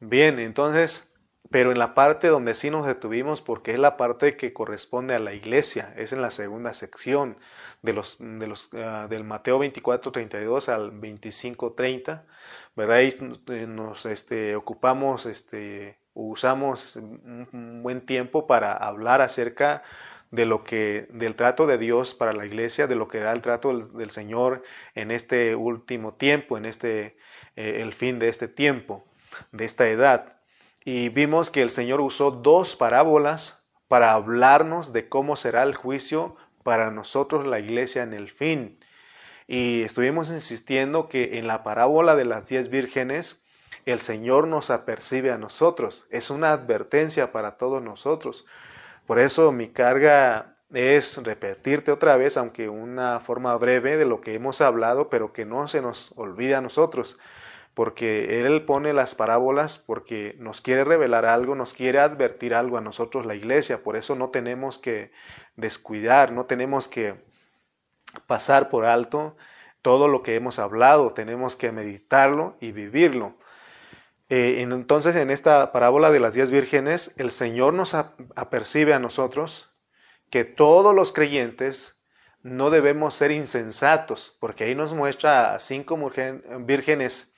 Bien, 0.00 0.38
entonces 0.38 1.08
pero 1.50 1.72
en 1.72 1.78
la 1.78 1.94
parte 1.94 2.28
donde 2.28 2.54
sí 2.54 2.70
nos 2.70 2.86
detuvimos, 2.86 3.40
porque 3.40 3.72
es 3.72 3.78
la 3.78 3.96
parte 3.96 4.36
que 4.36 4.52
corresponde 4.52 5.14
a 5.14 5.18
la 5.18 5.32
iglesia, 5.32 5.94
es 5.96 6.12
en 6.12 6.20
la 6.20 6.30
segunda 6.30 6.74
sección 6.74 7.38
de 7.82 7.94
los, 7.94 8.18
de 8.20 8.46
los, 8.46 8.68
ah, 8.74 9.06
del 9.08 9.24
Mateo 9.24 9.58
24, 9.58 10.12
32 10.12 10.68
al 10.68 10.90
25, 10.90 11.72
30, 11.72 12.26
¿verdad? 12.76 12.96
Ahí 12.96 13.14
eh, 13.48 13.66
nos 13.66 14.04
este, 14.04 14.56
ocupamos, 14.56 15.24
este, 15.24 15.98
usamos 16.12 16.96
un 16.96 17.80
buen 17.82 18.04
tiempo 18.04 18.46
para 18.46 18.74
hablar 18.74 19.22
acerca 19.22 19.82
de 20.30 20.46
lo 20.46 20.64
que, 20.64 21.08
del 21.10 21.34
trato 21.34 21.66
de 21.66 21.78
Dios 21.78 22.14
para 22.14 22.32
la 22.32 22.46
iglesia, 22.46 22.86
de 22.86 22.96
lo 22.96 23.08
que 23.08 23.18
era 23.18 23.32
el 23.32 23.42
trato 23.42 23.88
del, 23.88 24.10
Señor 24.10 24.62
en 24.94 25.10
este 25.10 25.56
último 25.56 26.14
tiempo, 26.14 26.58
en 26.58 26.64
este, 26.64 27.16
eh, 27.56 27.80
el 27.82 27.92
fin 27.92 28.18
de 28.18 28.28
este 28.28 28.48
tiempo, 28.48 29.04
de 29.52 29.64
esta 29.64 29.88
edad 29.88 30.38
y 30.90 31.10
vimos 31.10 31.50
que 31.50 31.60
el 31.60 31.68
Señor 31.68 32.00
usó 32.00 32.30
dos 32.30 32.74
parábolas 32.74 33.62
para 33.88 34.12
hablarnos 34.12 34.90
de 34.94 35.06
cómo 35.06 35.36
será 35.36 35.62
el 35.62 35.74
juicio 35.74 36.36
para 36.62 36.90
nosotros 36.90 37.46
la 37.46 37.58
iglesia 37.58 38.02
en 38.02 38.14
el 38.14 38.30
fin. 38.30 38.80
Y 39.46 39.82
estuvimos 39.82 40.30
insistiendo 40.30 41.10
que 41.10 41.36
en 41.38 41.46
la 41.46 41.62
parábola 41.62 42.16
de 42.16 42.24
las 42.24 42.48
diez 42.48 42.70
vírgenes, 42.70 43.42
el 43.84 44.00
Señor 44.00 44.46
nos 44.46 44.70
apercibe 44.70 45.30
a 45.30 45.36
nosotros. 45.36 46.06
Es 46.08 46.30
una 46.30 46.52
advertencia 46.52 47.32
para 47.32 47.58
todos 47.58 47.82
nosotros. 47.82 48.46
Por 49.08 49.18
eso 49.20 49.52
mi 49.52 49.68
carga 49.68 50.58
es 50.70 51.16
repetirte 51.24 51.90
otra 51.90 52.18
vez, 52.18 52.36
aunque 52.36 52.68
una 52.68 53.20
forma 53.20 53.56
breve 53.56 53.96
de 53.96 54.04
lo 54.04 54.20
que 54.20 54.34
hemos 54.34 54.60
hablado, 54.60 55.08
pero 55.08 55.32
que 55.32 55.46
no 55.46 55.66
se 55.66 55.80
nos 55.80 56.12
olvide 56.16 56.54
a 56.54 56.60
nosotros. 56.60 57.18
Porque 57.72 58.42
Él 58.42 58.66
pone 58.66 58.92
las 58.92 59.14
parábolas 59.14 59.78
porque 59.78 60.36
nos 60.38 60.60
quiere 60.60 60.84
revelar 60.84 61.24
algo, 61.24 61.54
nos 61.54 61.72
quiere 61.72 62.00
advertir 62.00 62.54
algo 62.54 62.76
a 62.76 62.82
nosotros 62.82 63.24
la 63.24 63.34
iglesia, 63.34 63.82
por 63.82 63.96
eso 63.96 64.14
no 64.14 64.28
tenemos 64.28 64.78
que 64.78 65.10
descuidar, 65.56 66.30
no 66.30 66.44
tenemos 66.44 66.86
que 66.86 67.14
pasar 68.26 68.68
por 68.68 68.84
alto 68.84 69.38
todo 69.80 70.08
lo 70.08 70.22
que 70.22 70.34
hemos 70.34 70.58
hablado, 70.58 71.14
tenemos 71.14 71.56
que 71.56 71.72
meditarlo 71.72 72.58
y 72.60 72.72
vivirlo. 72.72 73.38
Eh, 74.28 74.60
entonces 74.60 75.16
en 75.16 75.30
esta 75.30 75.72
parábola 75.72 76.10
de 76.10 76.20
las 76.20 76.34
diez 76.34 76.50
vírgenes, 76.50 77.14
el 77.16 77.30
Señor 77.30 77.74
nos 77.74 77.94
apercibe 77.94 78.92
a 78.92 78.98
nosotros 78.98 79.70
que 80.30 80.44
todos 80.44 80.94
los 80.94 81.12
creyentes 81.12 81.98
no 82.42 82.70
debemos 82.70 83.14
ser 83.14 83.30
insensatos, 83.30 84.36
porque 84.40 84.64
ahí 84.64 84.74
nos 84.74 84.94
muestra 84.94 85.54
a 85.54 85.60
cinco 85.60 85.98
vírgenes 86.60 87.32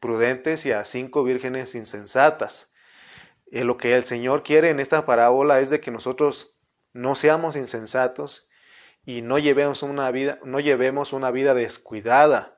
prudentes 0.00 0.64
y 0.66 0.72
a 0.72 0.84
cinco 0.84 1.24
vírgenes 1.24 1.74
insensatas. 1.74 2.72
Eh, 3.50 3.64
lo 3.64 3.76
que 3.76 3.94
el 3.94 4.04
Señor 4.04 4.42
quiere 4.42 4.70
en 4.70 4.80
esta 4.80 5.04
parábola 5.06 5.60
es 5.60 5.70
de 5.70 5.80
que 5.80 5.90
nosotros 5.90 6.56
no 6.92 7.14
seamos 7.14 7.56
insensatos 7.56 8.48
y 9.04 9.22
no 9.22 9.38
llevemos 9.38 9.82
una 9.82 10.10
vida, 10.10 10.38
no 10.44 10.60
llevemos 10.60 11.12
una 11.12 11.30
vida 11.30 11.54
descuidada. 11.54 12.55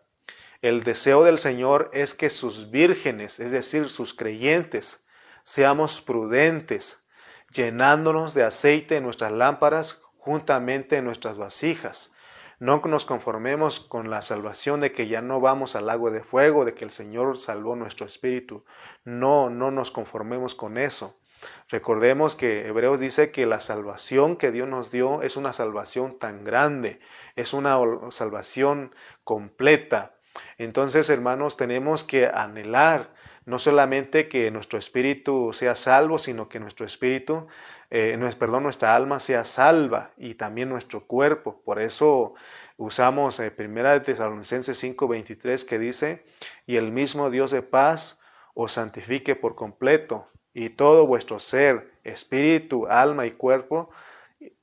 El 0.61 0.83
deseo 0.83 1.23
del 1.23 1.38
Señor 1.38 1.88
es 1.93 2.15
que 2.15 2.31
sus 2.31 2.73
vírgenes, 2.73 3.38
es 3.38 3.53
decir, 3.53 3.88
sus 3.88 4.12
creyentes, 4.12 5.07
seamos 5.45 6.00
prudentes, 6.00 7.07
llenándonos 7.53 8.35
de 8.35 8.43
aceite 8.43 8.97
en 8.97 9.05
nuestras 9.05 9.31
lámparas 9.31 10.03
juntamente 10.17 10.97
en 10.97 11.05
nuestras 11.05 11.38
vasijas. 11.38 12.12
No 12.59 12.83
nos 12.85 13.05
conformemos 13.05 13.79
con 13.79 14.11
la 14.11 14.21
salvación 14.21 14.81
de 14.81 14.91
que 14.91 15.07
ya 15.07 15.23
no 15.23 15.41
vamos 15.41 15.77
al 15.77 15.87
lago 15.87 16.11
de 16.11 16.25
fuego, 16.25 16.65
de 16.65 16.75
que 16.75 16.85
el 16.85 16.91
Señor 16.91 17.38
salvó 17.38 17.77
nuestro 17.77 18.05
espíritu. 18.05 18.65
No, 19.05 19.50
no 19.50 19.71
nos 19.71 19.93
conformemos 19.93 20.57
con 20.57 20.77
eso. 20.77 21.21
Recordemos 21.69 22.35
que 22.35 22.67
Hebreos 22.67 22.99
dice 22.99 23.31
que 23.31 23.47
la 23.47 23.61
salvación 23.61 24.37
que 24.37 24.50
Dios 24.50 24.67
nos 24.67 24.91
dio 24.91 25.23
es 25.23 25.37
una 25.37 25.53
salvación 25.53 26.19
tan 26.19 26.43
grande, 26.43 26.99
es 27.37 27.53
una 27.53 27.79
salvación 28.11 28.93
completa. 29.23 30.18
Entonces, 30.59 31.09
hermanos, 31.11 31.57
tenemos 31.57 32.04
que 32.04 32.26
anhelar 32.26 33.12
no 33.45 33.59
solamente 33.59 34.28
que 34.28 34.50
nuestro 34.50 34.78
espíritu 34.78 35.52
sea 35.54 35.75
salvo, 35.75 36.18
sino 36.18 36.49
que 36.50 36.61
nuestro 36.61 36.85
espíritu 36.85 37.47
eh, 37.90 38.18
perdón, 38.38 38.64
nuestra 38.64 38.95
alma 38.95 39.18
sea 39.21 39.45
salva 39.45 40.11
y 40.18 40.35
también 40.35 40.68
nuestro 40.68 41.07
cuerpo. 41.07 41.62
Por 41.64 41.80
eso 41.80 42.35
usamos 42.76 43.40
eh, 43.40 43.50
Primera 43.50 43.92
de 43.92 44.00
Tesalonicenses 44.00 44.83
5:23 44.83 45.64
que 45.64 45.78
dice, 45.78 46.26
y 46.66 46.76
el 46.76 46.92
mismo 46.92 47.30
Dios 47.30 47.50
de 47.50 47.62
paz 47.62 48.21
os 48.54 48.73
santifique 48.73 49.37
por 49.37 49.54
completo 49.54 50.28
y 50.52 50.71
todo 50.71 51.07
vuestro 51.07 51.38
ser, 51.38 51.92
espíritu, 52.04 52.87
alma 52.88 53.26
y 53.26 53.30
cuerpo, 53.30 53.90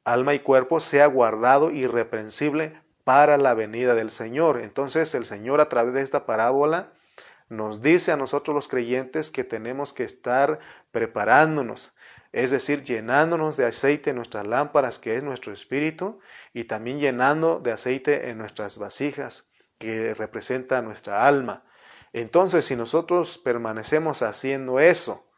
alma 0.04 0.34
y 0.36 0.40
cuerpo 0.40 0.80
sea 0.80 1.08
guardado 1.08 1.72
irreprensible 1.72 2.80
para 3.06 3.38
la 3.38 3.54
venida 3.54 3.96
del 3.96 4.12
Señor. 4.12 4.60
Entonces 4.62 5.16
el 5.16 5.26
Señor 5.26 5.62
a 5.62 5.70
través 5.70 5.94
de 5.94 6.02
esta 6.02 6.26
parábola 6.26 6.92
nos 7.48 7.82
dice 7.82 8.12
a 8.12 8.18
nosotros 8.18 8.54
los 8.54 8.68
creyentes 8.68 9.32
que 9.32 9.44
tenemos 9.44 9.94
que 9.94 10.04
estar 10.04 10.60
preparándonos, 10.92 11.96
es 12.32 12.52
decir, 12.52 12.84
llenándonos 12.84 13.56
de 13.56 13.66
aceite 13.66 14.10
en 14.10 14.16
nuestras 14.18 14.46
lámparas, 14.48 15.00
que 15.00 15.16
es 15.16 15.24
nuestro 15.24 15.54
espíritu, 15.54 16.20
y 16.54 16.66
también 16.66 17.00
llenando 17.00 17.60
de 17.60 17.72
aceite 17.72 18.30
en 18.30 18.40
nuestras 18.40 18.78
vasijas, 18.80 19.48
que 19.78 20.14
representa 20.16 20.82
nuestra 20.82 21.28
alma. 21.28 21.64
Entonces, 22.12 22.66
si 22.66 22.76
nosotros 22.76 23.38
permanecemos 23.38 24.24
haciendo 24.24 24.80
eso, 24.80 25.30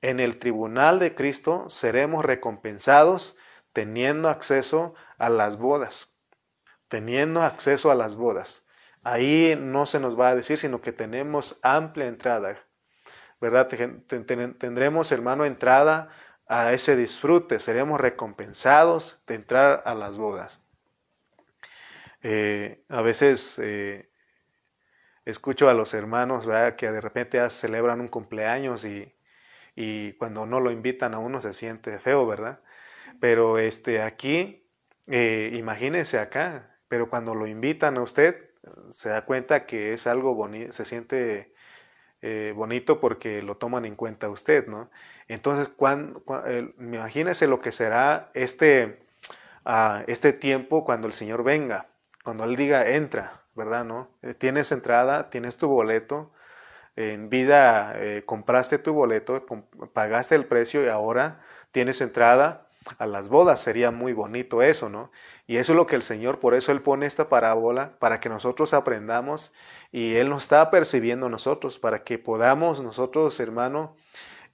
en 0.00 0.18
el 0.18 0.38
tribunal 0.38 0.98
de 0.98 1.14
Cristo 1.14 1.68
seremos 1.68 2.24
recompensados 2.24 3.36
teniendo 3.72 4.28
acceso 4.28 4.94
a 5.18 5.28
las 5.28 5.58
bodas, 5.58 6.11
teniendo 6.92 7.40
acceso 7.42 7.90
a 7.90 7.94
las 7.94 8.16
bodas. 8.16 8.66
Ahí 9.02 9.56
no 9.58 9.86
se 9.86 9.98
nos 9.98 10.20
va 10.20 10.28
a 10.28 10.34
decir, 10.34 10.58
sino 10.58 10.82
que 10.82 10.92
tenemos 10.92 11.58
amplia 11.62 12.06
entrada, 12.06 12.62
¿verdad? 13.40 13.66
Tendremos, 14.58 15.10
hermano, 15.10 15.46
entrada 15.46 16.10
a 16.46 16.74
ese 16.74 16.94
disfrute, 16.94 17.60
seremos 17.60 17.98
recompensados 17.98 19.24
de 19.26 19.36
entrar 19.36 19.82
a 19.86 19.94
las 19.94 20.18
bodas. 20.18 20.60
Eh, 22.22 22.84
a 22.90 23.00
veces 23.00 23.58
eh, 23.58 24.10
escucho 25.24 25.70
a 25.70 25.74
los 25.74 25.94
hermanos 25.94 26.46
que 26.76 26.92
de 26.92 27.00
repente 27.00 27.48
celebran 27.48 28.02
un 28.02 28.08
cumpleaños 28.08 28.84
y, 28.84 30.12
cuando 30.18 30.44
no 30.44 30.60
lo 30.60 30.70
invitan 30.70 31.14
a 31.14 31.20
uno 31.20 31.40
se 31.40 31.54
siente 31.54 31.98
feo, 32.00 32.26
¿verdad? 32.26 32.60
Pero 33.18 33.58
este, 33.58 34.02
aquí, 34.02 34.68
eh, 35.06 35.52
imagínense 35.54 36.18
acá, 36.18 36.71
pero 36.92 37.08
cuando 37.08 37.34
lo 37.34 37.46
invitan 37.46 37.96
a 37.96 38.02
usted, 38.02 38.50
se 38.90 39.08
da 39.08 39.24
cuenta 39.24 39.64
que 39.64 39.94
es 39.94 40.06
algo 40.06 40.34
bonito, 40.34 40.74
se 40.74 40.84
siente 40.84 41.54
eh, 42.20 42.52
bonito 42.54 43.00
porque 43.00 43.40
lo 43.40 43.56
toman 43.56 43.86
en 43.86 43.96
cuenta 43.96 44.28
usted, 44.28 44.66
¿no? 44.66 44.90
Entonces, 45.26 45.70
cuando, 45.74 46.22
imagínese 46.78 47.46
lo 47.46 47.62
que 47.62 47.72
será 47.72 48.30
este, 48.34 49.06
uh, 49.64 50.04
este 50.06 50.34
tiempo 50.34 50.84
cuando 50.84 51.06
el 51.06 51.14
Señor 51.14 51.44
venga, 51.44 51.88
cuando 52.24 52.44
Él 52.44 52.56
diga, 52.56 52.86
entra, 52.86 53.40
¿verdad? 53.54 53.86
¿no? 53.86 54.10
Eh, 54.20 54.34
tienes 54.34 54.70
entrada, 54.70 55.30
tienes 55.30 55.56
tu 55.56 55.68
boleto, 55.68 56.30
en 56.96 57.30
vida 57.30 57.94
eh, 57.96 58.22
compraste 58.26 58.76
tu 58.76 58.92
boleto, 58.92 59.46
pagaste 59.94 60.34
el 60.34 60.44
precio 60.44 60.84
y 60.84 60.88
ahora 60.88 61.40
tienes 61.70 62.02
entrada 62.02 62.68
a 62.98 63.06
las 63.06 63.28
bodas. 63.28 63.60
Sería 63.60 63.90
muy 63.90 64.12
bonito 64.12 64.62
eso, 64.62 64.88
¿no? 64.88 65.10
Y 65.46 65.56
eso 65.56 65.72
es 65.72 65.76
lo 65.76 65.86
que 65.86 65.96
el 65.96 66.02
Señor, 66.02 66.40
por 66.40 66.54
eso 66.54 66.72
Él 66.72 66.82
pone 66.82 67.06
esta 67.06 67.28
parábola, 67.28 67.98
para 67.98 68.20
que 68.20 68.28
nosotros 68.28 68.74
aprendamos 68.74 69.52
y 69.90 70.14
Él 70.14 70.30
nos 70.30 70.44
está 70.44 70.70
percibiendo 70.70 71.28
nosotros, 71.28 71.78
para 71.78 72.04
que 72.04 72.18
podamos 72.18 72.82
nosotros, 72.82 73.38
hermano, 73.40 73.96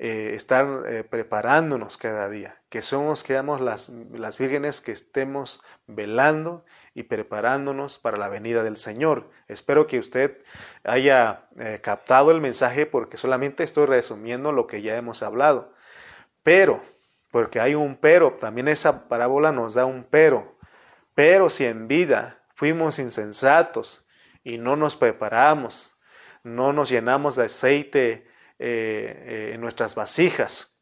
eh, 0.00 0.34
estar 0.36 0.84
eh, 0.86 1.02
preparándonos 1.02 1.96
cada 1.96 2.28
día, 2.28 2.60
que 2.68 2.82
somos, 2.82 3.24
quedamos 3.24 3.60
las, 3.60 3.88
las 4.12 4.38
vírgenes 4.38 4.80
que 4.80 4.92
estemos 4.92 5.60
velando 5.88 6.64
y 6.94 7.02
preparándonos 7.02 7.98
para 7.98 8.16
la 8.16 8.28
venida 8.28 8.62
del 8.62 8.76
Señor. 8.76 9.28
Espero 9.48 9.88
que 9.88 9.98
usted 9.98 10.38
haya 10.84 11.48
eh, 11.58 11.80
captado 11.82 12.30
el 12.30 12.40
mensaje 12.40 12.86
porque 12.86 13.16
solamente 13.16 13.64
estoy 13.64 13.86
resumiendo 13.86 14.52
lo 14.52 14.68
que 14.68 14.82
ya 14.82 14.96
hemos 14.96 15.24
hablado. 15.24 15.72
Pero 16.44 16.80
porque 17.30 17.60
hay 17.60 17.74
un 17.74 17.96
pero, 17.96 18.34
también 18.34 18.68
esa 18.68 19.08
parábola 19.08 19.52
nos 19.52 19.74
da 19.74 19.84
un 19.84 20.04
pero. 20.04 20.56
Pero 21.14 21.50
si 21.50 21.64
en 21.64 21.88
vida 21.88 22.42
fuimos 22.54 22.98
insensatos 22.98 24.06
y 24.44 24.58
no 24.58 24.76
nos 24.76 24.96
preparamos, 24.96 25.98
no 26.42 26.72
nos 26.72 26.88
llenamos 26.88 27.36
de 27.36 27.44
aceite 27.44 28.12
eh, 28.12 28.24
eh, 28.58 29.50
en 29.54 29.60
nuestras 29.60 29.94
vasijas, 29.94 30.78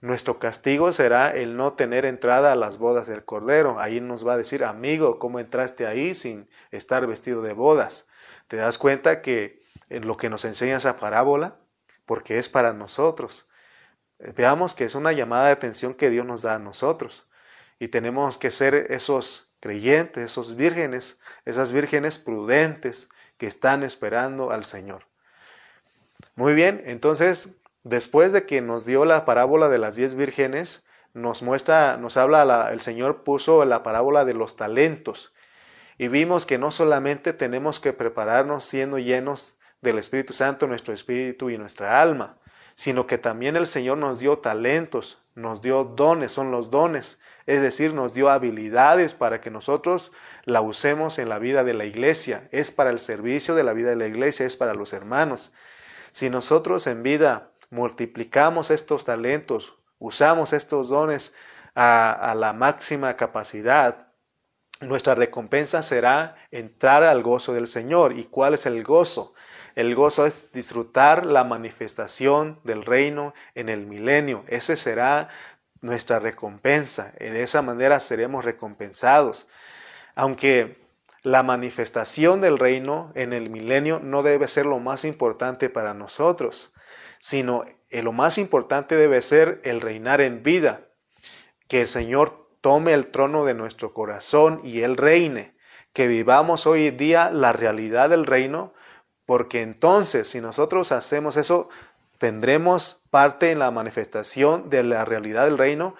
nuestro 0.00 0.38
castigo 0.38 0.92
será 0.92 1.30
el 1.30 1.56
no 1.56 1.72
tener 1.72 2.04
entrada 2.04 2.52
a 2.52 2.56
las 2.56 2.78
bodas 2.78 3.08
del 3.08 3.24
Cordero. 3.24 3.80
Ahí 3.80 4.00
nos 4.00 4.26
va 4.26 4.34
a 4.34 4.36
decir, 4.36 4.62
amigo, 4.62 5.18
¿cómo 5.18 5.40
entraste 5.40 5.86
ahí 5.86 6.14
sin 6.14 6.48
estar 6.70 7.04
vestido 7.08 7.42
de 7.42 7.52
bodas? 7.52 8.06
¿Te 8.46 8.56
das 8.56 8.78
cuenta 8.78 9.22
que 9.22 9.60
en 9.88 10.06
lo 10.06 10.16
que 10.16 10.30
nos 10.30 10.44
enseña 10.44 10.76
esa 10.76 10.96
parábola? 10.96 11.56
Porque 12.06 12.38
es 12.38 12.48
para 12.48 12.72
nosotros. 12.72 13.48
Veamos 14.18 14.74
que 14.74 14.84
es 14.84 14.94
una 14.94 15.12
llamada 15.12 15.46
de 15.46 15.52
atención 15.52 15.94
que 15.94 16.10
Dios 16.10 16.26
nos 16.26 16.42
da 16.42 16.54
a 16.54 16.58
nosotros. 16.58 17.28
Y 17.78 17.88
tenemos 17.88 18.38
que 18.38 18.50
ser 18.50 18.86
esos 18.90 19.50
creyentes, 19.60 20.24
esos 20.24 20.56
vírgenes, 20.56 21.20
esas 21.44 21.72
vírgenes 21.72 22.18
prudentes 22.18 23.08
que 23.36 23.46
están 23.46 23.82
esperando 23.82 24.50
al 24.50 24.64
Señor. 24.64 25.06
Muy 26.34 26.54
bien, 26.54 26.82
entonces 26.86 27.58
Después 27.88 28.32
de 28.32 28.44
que 28.44 28.60
nos 28.60 28.84
dio 28.84 29.06
la 29.06 29.24
parábola 29.24 29.70
de 29.70 29.78
las 29.78 29.96
diez 29.96 30.14
vírgenes, 30.14 30.86
nos 31.14 31.42
muestra, 31.42 31.96
nos 31.96 32.18
habla, 32.18 32.70
el 32.70 32.82
Señor 32.82 33.24
puso 33.24 33.64
la 33.64 33.82
parábola 33.82 34.26
de 34.26 34.34
los 34.34 34.56
talentos. 34.56 35.32
Y 35.96 36.08
vimos 36.08 36.44
que 36.44 36.58
no 36.58 36.70
solamente 36.70 37.32
tenemos 37.32 37.80
que 37.80 37.94
prepararnos 37.94 38.64
siendo 38.64 38.98
llenos 38.98 39.56
del 39.80 39.98
Espíritu 39.98 40.34
Santo, 40.34 40.66
nuestro 40.66 40.92
espíritu 40.92 41.48
y 41.48 41.56
nuestra 41.56 42.02
alma, 42.02 42.36
sino 42.78 43.08
que 43.08 43.18
también 43.18 43.56
el 43.56 43.66
Señor 43.66 43.98
nos 43.98 44.20
dio 44.20 44.38
talentos, 44.38 45.20
nos 45.34 45.60
dio 45.60 45.82
dones, 45.82 46.30
son 46.30 46.52
los 46.52 46.70
dones, 46.70 47.20
es 47.44 47.60
decir, 47.60 47.92
nos 47.92 48.14
dio 48.14 48.30
habilidades 48.30 49.14
para 49.14 49.40
que 49.40 49.50
nosotros 49.50 50.12
la 50.44 50.60
usemos 50.60 51.18
en 51.18 51.28
la 51.28 51.40
vida 51.40 51.64
de 51.64 51.74
la 51.74 51.86
iglesia, 51.86 52.48
es 52.52 52.70
para 52.70 52.90
el 52.90 53.00
servicio 53.00 53.56
de 53.56 53.64
la 53.64 53.72
vida 53.72 53.90
de 53.90 53.96
la 53.96 54.06
iglesia, 54.06 54.46
es 54.46 54.56
para 54.56 54.74
los 54.74 54.92
hermanos. 54.92 55.52
Si 56.12 56.30
nosotros 56.30 56.86
en 56.86 57.02
vida 57.02 57.50
multiplicamos 57.70 58.70
estos 58.70 59.04
talentos, 59.04 59.74
usamos 59.98 60.52
estos 60.52 60.88
dones 60.88 61.34
a, 61.74 62.32
la 62.36 62.52
máxima 62.52 63.16
capacidad, 63.16 64.06
nuestra 64.80 65.14
recompensa 65.14 65.82
será 65.82 66.36
entrar 66.50 67.02
al 67.02 67.22
gozo 67.22 67.52
del 67.52 67.66
Señor. 67.66 68.18
¿Y 68.18 68.24
cuál 68.24 68.54
es 68.54 68.66
el 68.66 68.82
gozo? 68.84 69.34
El 69.74 69.94
gozo 69.94 70.26
es 70.26 70.50
disfrutar 70.52 71.26
la 71.26 71.44
manifestación 71.44 72.60
del 72.64 72.84
reino 72.84 73.34
en 73.54 73.68
el 73.68 73.86
milenio. 73.86 74.44
Ese 74.48 74.76
será 74.76 75.28
nuestra 75.80 76.18
recompensa. 76.18 77.12
De 77.18 77.42
esa 77.42 77.62
manera 77.62 78.00
seremos 78.00 78.44
recompensados. 78.44 79.48
Aunque 80.14 80.78
la 81.22 81.42
manifestación 81.42 82.40
del 82.40 82.58
reino 82.58 83.12
en 83.14 83.32
el 83.32 83.50
milenio 83.50 84.00
no 84.00 84.22
debe 84.22 84.48
ser 84.48 84.66
lo 84.66 84.78
más 84.78 85.04
importante 85.04 85.70
para 85.70 85.94
nosotros 85.94 86.72
sino 87.18 87.64
eh, 87.90 88.02
lo 88.02 88.12
más 88.12 88.38
importante 88.38 88.96
debe 88.96 89.22
ser 89.22 89.60
el 89.64 89.80
reinar 89.80 90.20
en 90.20 90.42
vida, 90.42 90.88
que 91.68 91.82
el 91.82 91.88
Señor 91.88 92.47
tome 92.60 92.92
el 92.92 93.08
trono 93.08 93.44
de 93.44 93.54
nuestro 93.54 93.92
corazón 93.92 94.60
y 94.64 94.80
Él 94.80 94.96
reine, 94.96 95.54
que 95.92 96.06
vivamos 96.06 96.66
hoy 96.66 96.90
día 96.90 97.30
la 97.30 97.52
realidad 97.52 98.10
del 98.10 98.26
reino, 98.26 98.72
porque 99.26 99.62
entonces 99.62 100.28
si 100.28 100.40
nosotros 100.40 100.92
hacemos 100.92 101.36
eso, 101.36 101.68
tendremos 102.18 103.04
parte 103.10 103.50
en 103.50 103.58
la 103.58 103.70
manifestación 103.70 104.70
de 104.70 104.82
la 104.82 105.04
realidad 105.04 105.44
del 105.44 105.58
reino 105.58 105.94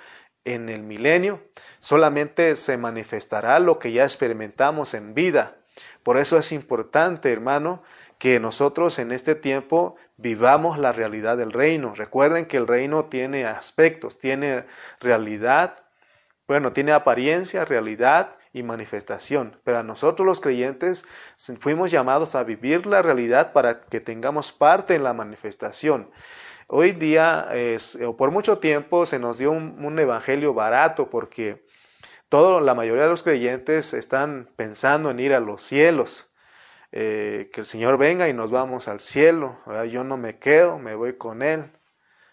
en 0.45 0.69
el 0.69 0.83
milenio. 0.83 1.43
Solamente 1.79 2.57
se 2.57 2.77
manifestará 2.77 3.59
lo 3.59 3.79
que 3.79 3.93
ya 3.93 4.05
experimentamos 4.05 4.95
en 4.95 5.15
vida. 5.15 5.57
Por 6.03 6.19
eso 6.19 6.39
es 6.39 6.53
importante, 6.53 7.33
hermano, 7.33 7.83
que 8.19 8.41
nosotros 8.41 8.99
en 8.99 9.13
este 9.13 9.35
tiempo 9.35 9.97
vivamos 10.17 10.79
la 10.79 10.93
realidad 10.93 11.37
del 11.37 11.53
reino. 11.53 11.95
Recuerden 11.95 12.47
que 12.47 12.57
el 12.57 12.67
reino 12.67 13.05
tiene 13.05 13.45
aspectos, 13.45 14.19
tiene 14.19 14.65
realidad, 15.01 15.85
bueno, 16.49 16.73
tiene 16.73 16.93
apariencia, 16.93 17.65
realidad 17.65 18.37
y 18.53 18.65
manifestación. 18.65 19.61
Pero 19.63 19.79
a 19.79 19.83
nosotros 19.85 20.27
los 20.27 20.41
creyentes 20.41 21.05
fuimos 21.61 21.91
llamados 21.93 22.35
a 22.35 22.43
vivir 22.43 22.87
la 22.87 23.03
realidad 23.03 23.53
para 23.53 23.83
que 23.83 24.01
tengamos 24.01 24.51
parte 24.51 24.97
en 24.97 25.05
la 25.05 25.15
manifestación. 25.15 26.11
Hoy 26.67 26.93
día, 26.93 27.49
es, 27.53 27.99
por 28.17 28.31
mucho 28.31 28.59
tiempo, 28.59 29.07
se 29.07 29.19
nos 29.19 29.39
dio 29.39 29.53
un, 29.53 29.85
un 29.85 29.99
evangelio 29.99 30.55
barato 30.55 31.09
porque 31.09 31.65
todo, 32.29 32.61
la 32.61 32.75
mayoría 32.75 33.05
de 33.05 33.09
los 33.09 33.23
creyentes 33.23 33.95
están 33.95 34.51
pensando 34.57 35.11
en 35.11 35.21
ir 35.21 35.33
a 35.33 35.41
los 35.41 35.63
cielos. 35.63 36.29
Eh, 36.91 37.51
que 37.53 37.61
el 37.61 37.67
Señor 37.67 37.99
venga 37.99 38.29
y 38.29 38.33
nos 38.33 38.51
vamos 38.51 38.89
al 38.89 39.01
cielo. 39.01 39.59
Yo 39.91 40.05
no 40.05 40.17
me 40.17 40.39
quedo, 40.39 40.79
me 40.79 40.95
voy 40.95 41.17
con 41.17 41.43
Él. 41.43 41.71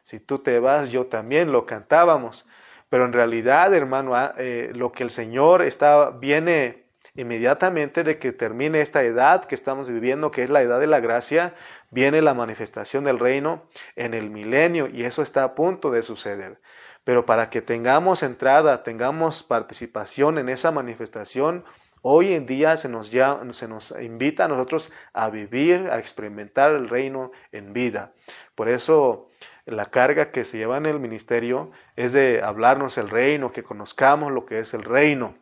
Si 0.02 0.20
tú 0.20 0.40
te 0.40 0.60
vas, 0.60 0.92
yo 0.92 1.08
también 1.08 1.52
lo 1.52 1.66
cantábamos. 1.66 2.48
Pero 2.96 3.04
en 3.04 3.12
realidad, 3.12 3.74
hermano, 3.74 4.16
ah, 4.16 4.34
eh, 4.38 4.72
lo 4.74 4.94
que 4.94 5.04
el 5.04 5.10
Señor 5.10 5.62
está, 5.62 6.12
viene 6.12 6.86
inmediatamente 7.14 8.06
de 8.06 8.20
que 8.20 8.32
termine 8.32 8.80
esta 8.80 9.04
edad 9.04 9.44
que 9.44 9.54
estamos 9.54 9.90
viviendo, 9.90 10.32
que 10.32 10.44
es 10.44 10.50
la 10.50 10.62
edad 10.62 10.80
de 10.80 10.88
la 10.88 11.02
gracia, 11.02 11.56
viene 11.92 12.22
la 12.22 12.34
manifestación 12.34 13.04
del 13.04 13.20
reino 13.20 13.68
en 13.98 14.14
el 14.14 14.30
milenio 14.30 14.88
y 14.88 15.04
eso 15.04 15.24
está 15.24 15.44
a 15.44 15.56
punto 15.56 15.92
de 15.92 16.04
suceder. 16.04 16.62
Pero 17.04 17.26
para 17.26 17.50
que 17.50 17.62
tengamos 17.62 18.24
entrada, 18.24 18.82
tengamos 18.82 19.44
participación 19.44 20.38
en 20.38 20.48
esa 20.48 20.72
manifestación, 20.72 21.66
Hoy 22.08 22.36
en 22.36 22.46
día 22.46 22.78
se 22.78 22.88
nos, 22.88 23.10
ya, 23.10 23.42
se 23.50 23.68
nos 23.68 23.90
invita 24.00 24.46
a 24.46 24.48
nosotros 24.48 24.92
a 25.12 25.32
vivir, 25.32 25.90
a 25.92 25.98
experimentar 25.98 26.70
el 26.70 26.88
reino 26.88 27.32
en 27.52 27.74
vida. 27.74 28.14
Por 28.54 28.70
eso 28.70 29.32
la 29.66 29.86
carga 29.86 30.32
que 30.32 30.46
se 30.46 30.58
lleva 30.58 30.78
en 30.78 30.86
el 30.86 31.00
ministerio 31.00 31.72
es 31.96 32.12
de 32.14 32.42
hablarnos 32.44 32.98
el 32.98 33.10
reino, 33.10 33.52
que 33.52 33.64
conozcamos 33.64 34.32
lo 34.32 34.46
que 34.46 34.60
es 34.60 34.74
el 34.74 34.84
reino. 34.84 35.38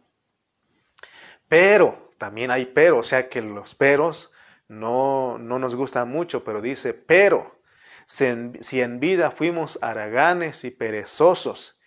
Pero, 1.50 2.12
también 2.18 2.52
hay 2.52 2.66
pero, 2.66 3.00
o 3.00 3.04
sea 3.04 3.30
que 3.30 3.42
los 3.42 3.76
peros 3.76 4.32
no, 4.68 5.38
no 5.38 5.60
nos 5.60 5.76
gustan 5.76 6.10
mucho, 6.10 6.44
pero 6.44 6.62
dice, 6.62 6.94
pero 6.94 7.60
si 8.06 8.82
en 8.82 9.00
vida 9.00 9.32
fuimos 9.32 9.80
haraganes 9.82 10.64
y 10.64 10.72
perezosos, 10.72 11.80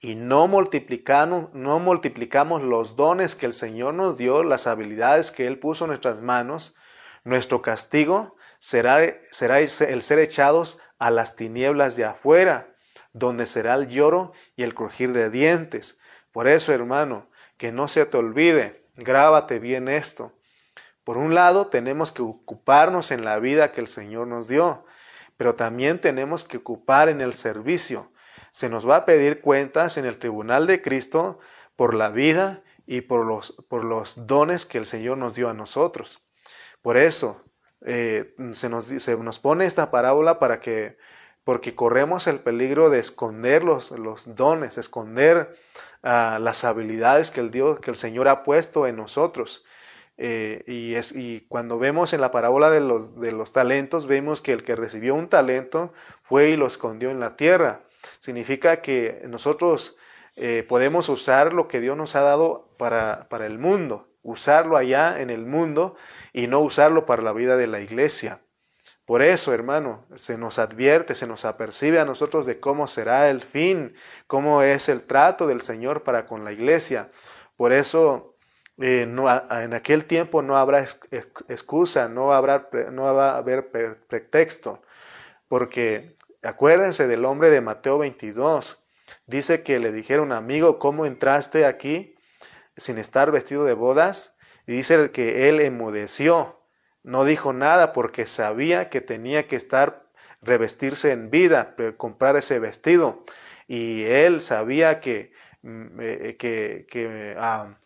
y 0.00 0.16
no 0.16 0.48
multiplicamos, 0.48 1.48
no 1.54 1.78
multiplicamos 1.78 2.62
los 2.62 2.94
dones 2.94 3.34
que 3.34 3.46
el 3.46 3.54
Señor 3.54 3.94
nos 3.94 4.18
dio, 4.18 4.42
las 4.42 4.66
habilidades 4.66 5.30
que 5.30 5.46
Él 5.46 5.58
puso 5.58 5.84
en 5.84 5.88
nuestras 5.88 6.20
manos, 6.20 6.76
nuestro 7.24 7.62
castigo 7.62 8.36
será, 8.64 9.20
será 9.30 9.60
el 9.60 10.02
ser 10.02 10.18
echados 10.18 10.78
a 10.98 11.10
las 11.10 11.36
tinieblas 11.36 11.96
de 11.96 12.04
afuera, 12.04 12.74
donde 13.12 13.46
será 13.46 13.74
el 13.74 13.88
lloro 13.88 14.32
y 14.56 14.62
el 14.62 14.74
crujir 14.74 15.12
de 15.12 15.28
dientes. 15.28 15.98
Por 16.32 16.48
eso, 16.48 16.72
hermano, 16.72 17.28
que 17.56 17.72
no 17.72 17.88
se 17.88 18.06
te 18.06 18.16
olvide, 18.16 18.86
grábate 18.96 19.58
bien 19.58 19.88
esto. 19.88 20.32
Por 21.04 21.18
un 21.18 21.34
lado, 21.34 21.66
tenemos 21.66 22.12
que 22.12 22.22
ocuparnos 22.22 23.10
en 23.10 23.24
la 23.24 23.38
vida 23.38 23.72
que 23.72 23.80
el 23.80 23.88
Señor 23.88 24.28
nos 24.28 24.48
dio, 24.48 24.86
pero 25.36 25.54
también 25.54 26.00
tenemos 26.00 26.44
que 26.44 26.56
ocupar 26.56 27.08
en 27.08 27.20
el 27.20 27.34
servicio 27.34 28.10
se 28.54 28.68
nos 28.68 28.88
va 28.88 28.98
a 28.98 29.04
pedir 29.04 29.40
cuentas 29.40 29.96
en 29.96 30.04
el 30.04 30.16
tribunal 30.16 30.68
de 30.68 30.80
Cristo 30.80 31.40
por 31.74 31.92
la 31.92 32.10
vida 32.10 32.62
y 32.86 33.00
por 33.00 33.26
los, 33.26 33.50
por 33.68 33.84
los 33.84 34.28
dones 34.28 34.64
que 34.64 34.78
el 34.78 34.86
Señor 34.86 35.18
nos 35.18 35.34
dio 35.34 35.48
a 35.48 35.54
nosotros. 35.54 36.24
Por 36.80 36.96
eso 36.96 37.42
eh, 37.82 38.34
se, 38.52 38.68
nos, 38.68 38.86
se, 38.86 39.16
nos, 39.16 39.38
pone 39.38 39.66
esta 39.66 39.90
parábola 39.90 40.38
para 40.38 40.60
que, 40.60 40.96
porque 41.44 41.74
corremos 41.74 42.26
el 42.26 42.40
peligro 42.40 42.90
de 42.90 42.98
esconder 42.98 43.64
los, 43.64 43.90
los 43.92 44.34
dones, 44.34 44.78
esconder 44.78 45.56
uh, 46.02 46.38
las 46.38 46.64
habilidades 46.64 47.30
que 47.30 47.40
el, 47.40 47.50
Dios, 47.50 47.80
que 47.80 47.90
el 47.90 47.96
Señor 47.96 48.28
ha 48.28 48.42
puesto 48.42 48.86
en 48.86 48.96
nosotros. 48.96 49.64
Eh, 50.16 50.62
y, 50.66 50.94
es, 50.94 51.12
y, 51.12 51.44
cuando 51.48 51.78
vemos 51.78 52.12
en 52.12 52.20
la 52.20 52.30
parábola 52.30 52.70
de 52.70 52.80
los, 52.80 53.20
de 53.20 53.32
los 53.32 53.52
talentos, 53.52 54.06
vemos 54.06 54.40
que 54.40 54.52
el 54.52 54.62
que 54.64 54.76
recibió 54.76 55.14
un 55.14 55.28
talento 55.28 55.92
fue 56.22 56.50
y 56.50 56.56
lo 56.56 56.66
escondió 56.66 57.10
en 57.10 57.20
la 57.20 57.36
tierra. 57.36 57.82
Significa 58.20 58.80
que 58.80 59.22
nosotros 59.28 59.96
eh, 60.36 60.64
podemos 60.68 61.08
usar 61.08 61.52
lo 61.52 61.68
que 61.68 61.80
Dios 61.80 61.96
nos 61.96 62.16
ha 62.16 62.20
dado 62.20 62.68
para, 62.76 63.28
para 63.28 63.46
el 63.46 63.58
mundo, 63.58 64.08
usarlo 64.24 64.76
allá 64.76 65.20
en 65.20 65.30
el 65.30 65.46
mundo 65.46 65.94
y 66.32 66.48
no 66.48 66.58
usarlo 66.58 67.06
para 67.06 67.22
la 67.22 67.32
vida 67.32 67.56
de 67.56 67.68
la 67.68 67.78
iglesia. 67.78 68.40
Por 69.04 69.22
eso, 69.22 69.52
hermano, 69.52 70.04
se 70.16 70.36
nos 70.36 70.58
advierte, 70.58 71.14
se 71.14 71.28
nos 71.28 71.44
apercibe 71.44 72.00
a 72.00 72.04
nosotros 72.04 72.46
de 72.46 72.58
cómo 72.58 72.88
será 72.88 73.30
el 73.30 73.40
fin, 73.42 73.94
cómo 74.26 74.62
es 74.62 74.88
el 74.88 75.04
trato 75.04 75.46
del 75.46 75.60
Señor 75.60 76.02
para 76.02 76.26
con 76.26 76.42
la 76.42 76.50
iglesia. 76.50 77.10
Por 77.54 77.72
eso, 77.72 78.34
eh, 78.80 79.02
en 79.02 79.74
aquel 79.74 80.06
tiempo 80.06 80.42
no 80.42 80.56
habrá 80.56 80.84
excusa, 81.48 82.08
no, 82.08 82.32
habrá, 82.32 82.68
no 82.90 83.14
va 83.14 83.34
a 83.34 83.38
haber 83.38 83.70
pretexto, 84.08 84.82
porque 85.46 86.16
Acuérdense 86.44 87.06
del 87.06 87.24
hombre 87.24 87.48
de 87.48 87.62
Mateo 87.62 87.96
22, 87.96 88.86
dice 89.26 89.62
que 89.62 89.78
le 89.78 89.92
dijeron, 89.92 90.30
amigo, 90.30 90.78
¿cómo 90.78 91.06
entraste 91.06 91.64
aquí 91.64 92.13
sin 92.76 92.98
estar 92.98 93.30
vestido 93.30 93.64
de 93.64 93.74
bodas? 93.74 94.36
Y 94.66 94.72
dice 94.72 95.10
que 95.10 95.48
él 95.48 95.60
enmudeció, 95.60 96.60
no 97.02 97.24
dijo 97.24 97.52
nada 97.52 97.92
porque 97.92 98.26
sabía 98.26 98.88
que 98.88 99.00
tenía 99.00 99.46
que 99.46 99.56
estar 99.56 100.06
revestirse 100.40 101.12
en 101.12 101.30
vida, 101.30 101.74
comprar 101.96 102.36
ese 102.36 102.58
vestido. 102.58 103.24
Y 103.66 104.04
él 104.04 104.40
sabía 104.40 105.00
que, 105.00 105.32
mm, 105.62 106.00
eh, 106.00 106.36
que, 106.38 106.86
que, 106.90 107.36
ah, 107.38 107.78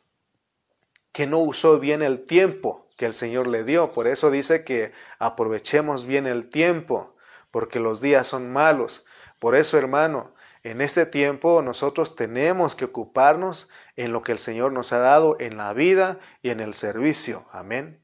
que 1.13 1.27
no 1.27 1.39
usó 1.41 1.81
bien 1.81 2.03
el 2.03 2.25
tiempo 2.25 2.89
que 2.97 3.07
el 3.07 3.15
Señor 3.15 3.47
le 3.47 3.65
dio. 3.65 3.93
Por 3.93 4.07
eso 4.07 4.31
dice 4.31 4.65
que 4.65 4.93
aprovechemos 5.19 6.05
bien 6.05 6.27
el 6.27 6.51
tiempo, 6.51 7.17
porque 7.51 7.81
los 7.81 8.01
días 8.01 8.27
son 8.27 8.53
malos. 8.53 9.07
Por 9.39 9.55
eso, 9.55 9.79
hermano, 9.79 10.35
en 10.71 10.81
este 10.81 11.07
tiempo 11.07 11.63
nosotros 11.63 12.15
tenemos 12.15 12.75
que 12.75 12.85
ocuparnos 12.85 13.69
en 13.97 14.13
lo 14.13 14.23
que 14.23 14.33
el 14.33 14.39
Señor 14.39 14.73
nos 14.73 14.93
ha 14.93 14.99
dado 14.99 15.37
en 15.41 15.57
la 15.57 15.73
vida 15.73 16.19
y 16.43 16.51
en 16.51 16.61
el 16.61 16.75
servicio. 16.75 17.47
Amén. 17.53 18.03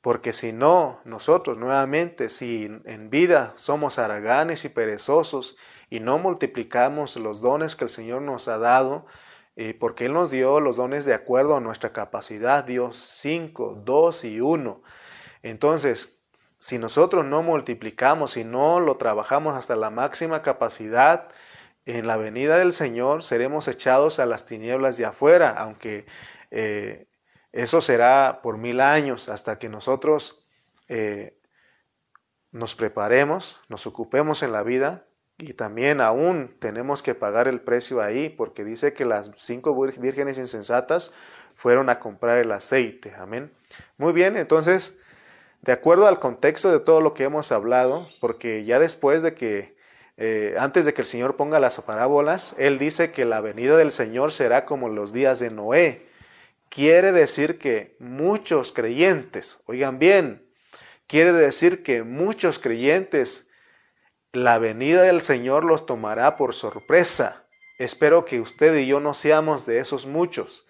Porque 0.00 0.32
si 0.32 0.52
no, 0.52 1.00
nosotros 1.04 1.58
nuevamente, 1.58 2.30
si 2.30 2.70
en 2.84 3.10
vida 3.10 3.52
somos 3.56 3.98
haraganes 3.98 4.64
y 4.64 4.68
perezosos 4.68 5.56
y 5.90 6.00
no 6.00 6.18
multiplicamos 6.18 7.16
los 7.16 7.40
dones 7.40 7.76
que 7.76 7.84
el 7.84 7.90
Señor 7.90 8.22
nos 8.22 8.48
ha 8.48 8.58
dado, 8.58 9.06
eh, 9.56 9.74
porque 9.78 10.06
Él 10.06 10.12
nos 10.12 10.30
dio 10.30 10.60
los 10.60 10.76
dones 10.76 11.04
de 11.04 11.14
acuerdo 11.14 11.56
a 11.56 11.60
nuestra 11.60 11.92
capacidad, 11.92 12.64
Dios 12.64 12.96
cinco, 12.96 13.80
dos 13.84 14.24
y 14.24 14.40
uno. 14.40 14.82
Entonces, 15.42 16.16
si 16.58 16.78
nosotros 16.78 17.24
no 17.24 17.42
multiplicamos, 17.42 18.32
si 18.32 18.44
no 18.44 18.80
lo 18.80 18.96
trabajamos 18.96 19.54
hasta 19.54 19.76
la 19.76 19.90
máxima 19.90 20.42
capacidad, 20.42 21.28
en 21.96 22.06
la 22.06 22.18
venida 22.18 22.58
del 22.58 22.74
Señor 22.74 23.22
seremos 23.22 23.66
echados 23.66 24.18
a 24.18 24.26
las 24.26 24.44
tinieblas 24.44 24.98
de 24.98 25.06
afuera, 25.06 25.54
aunque 25.56 26.04
eh, 26.50 27.06
eso 27.50 27.80
será 27.80 28.40
por 28.42 28.58
mil 28.58 28.80
años 28.80 29.30
hasta 29.30 29.58
que 29.58 29.70
nosotros 29.70 30.44
eh, 30.88 31.38
nos 32.52 32.74
preparemos, 32.74 33.62
nos 33.68 33.86
ocupemos 33.86 34.42
en 34.42 34.52
la 34.52 34.62
vida 34.62 35.06
y 35.38 35.54
también 35.54 36.02
aún 36.02 36.56
tenemos 36.58 37.02
que 37.02 37.14
pagar 37.14 37.48
el 37.48 37.62
precio 37.62 38.02
ahí, 38.02 38.28
porque 38.28 38.64
dice 38.64 38.92
que 38.92 39.06
las 39.06 39.30
cinco 39.36 39.74
vírgenes 39.98 40.36
insensatas 40.36 41.14
fueron 41.54 41.88
a 41.88 42.00
comprar 42.00 42.36
el 42.36 42.52
aceite. 42.52 43.14
Amén. 43.16 43.50
Muy 43.96 44.12
bien, 44.12 44.36
entonces, 44.36 44.98
de 45.62 45.72
acuerdo 45.72 46.06
al 46.06 46.20
contexto 46.20 46.70
de 46.70 46.80
todo 46.80 47.00
lo 47.00 47.14
que 47.14 47.24
hemos 47.24 47.50
hablado, 47.50 48.08
porque 48.20 48.62
ya 48.64 48.78
después 48.78 49.22
de 49.22 49.34
que, 49.34 49.77
eh, 50.20 50.56
antes 50.58 50.84
de 50.84 50.92
que 50.92 51.02
el 51.02 51.06
Señor 51.06 51.36
ponga 51.36 51.60
las 51.60 51.80
parábolas, 51.80 52.56
Él 52.58 52.78
dice 52.78 53.12
que 53.12 53.24
la 53.24 53.40
venida 53.40 53.76
del 53.76 53.92
Señor 53.92 54.32
será 54.32 54.64
como 54.66 54.88
los 54.88 55.12
días 55.12 55.38
de 55.38 55.50
Noé. 55.50 56.08
Quiere 56.68 57.12
decir 57.12 57.58
que 57.58 57.96
muchos 58.00 58.72
creyentes, 58.72 59.60
oigan 59.66 60.00
bien, 60.00 60.44
quiere 61.06 61.32
decir 61.32 61.84
que 61.84 62.02
muchos 62.02 62.58
creyentes 62.58 63.48
la 64.32 64.58
venida 64.58 65.02
del 65.02 65.22
Señor 65.22 65.64
los 65.64 65.86
tomará 65.86 66.36
por 66.36 66.52
sorpresa. 66.52 67.44
Espero 67.78 68.24
que 68.24 68.40
usted 68.40 68.76
y 68.76 68.88
yo 68.88 68.98
no 68.98 69.14
seamos 69.14 69.66
de 69.66 69.78
esos 69.78 70.04
muchos, 70.04 70.66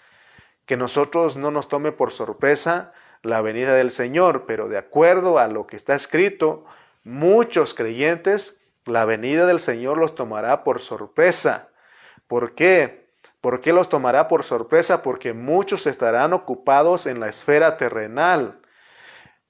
que 0.66 0.76
nosotros 0.76 1.38
no 1.38 1.50
nos 1.50 1.68
tome 1.68 1.90
por 1.90 2.12
sorpresa 2.12 2.92
la 3.22 3.40
venida 3.40 3.74
del 3.74 3.90
Señor, 3.90 4.44
pero 4.46 4.68
de 4.68 4.76
acuerdo 4.76 5.38
a 5.38 5.48
lo 5.48 5.66
que 5.66 5.76
está 5.76 5.94
escrito, 5.94 6.66
muchos 7.02 7.72
creyentes, 7.72 8.57
la 8.90 9.04
venida 9.04 9.46
del 9.46 9.60
Señor 9.60 9.98
los 9.98 10.14
tomará 10.14 10.64
por 10.64 10.80
sorpresa. 10.80 11.68
¿Por 12.26 12.54
qué? 12.54 13.08
¿Por 13.40 13.60
qué 13.60 13.72
los 13.72 13.88
tomará 13.88 14.28
por 14.28 14.44
sorpresa? 14.44 15.02
Porque 15.02 15.32
muchos 15.32 15.86
estarán 15.86 16.32
ocupados 16.32 17.06
en 17.06 17.20
la 17.20 17.28
esfera 17.28 17.76
terrenal 17.76 18.60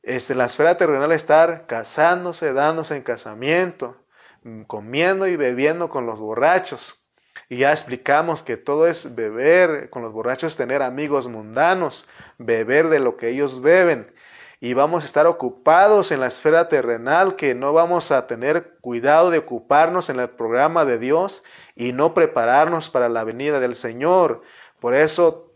este, 0.09 0.35
la 0.35 0.47
esfera 0.47 0.79
terrenal 0.79 1.13
estar 1.13 1.67
casándose, 1.67 2.55
dándose 2.55 2.97
en 2.97 3.03
casamiento, 3.03 3.97
mm, 4.43 4.63
comiendo 4.63 5.27
y 5.27 5.37
bebiendo 5.37 5.91
con 5.91 6.07
los 6.07 6.19
borrachos. 6.19 7.05
Y 7.51 7.59
ya 7.59 7.73
explicamos 7.73 8.43
que 8.43 8.57
todo 8.57 8.87
es 8.87 9.15
beber 9.15 9.91
con 9.91 10.03
los 10.03 10.13
borrachos, 10.13 10.57
tener 10.57 10.83
amigos 10.83 11.29
mundanos, 11.29 12.09
beber 12.39 12.89
de 12.89 13.01
lo 13.01 13.19
que 13.19 13.29
ellos 13.29 13.61
beben. 13.61 14.11
Y 14.61 14.75
vamos 14.75 15.05
a 15.05 15.07
estar 15.07 15.27
ocupados 15.27 16.11
en 16.11 16.21
la 16.21 16.27
esfera 16.27 16.69
terrenal, 16.69 17.37
que 17.37 17.55
no 17.55 17.73
vamos 17.73 18.11
a 18.11 18.27
tener 18.27 18.77
cuidado 18.81 19.31
de 19.31 19.39
ocuparnos 19.39 20.11
en 20.11 20.19
el 20.19 20.31
programa 20.31 20.85
de 20.85 20.99
Dios 20.99 21.45
y 21.77 21.93
no 21.93 22.13
prepararnos 22.13 22.91
para 22.91 23.09
la 23.09 23.23
venida 23.23 23.61
del 23.61 23.77
Señor. 23.77 24.43
Por 24.81 24.95
eso, 24.95 25.53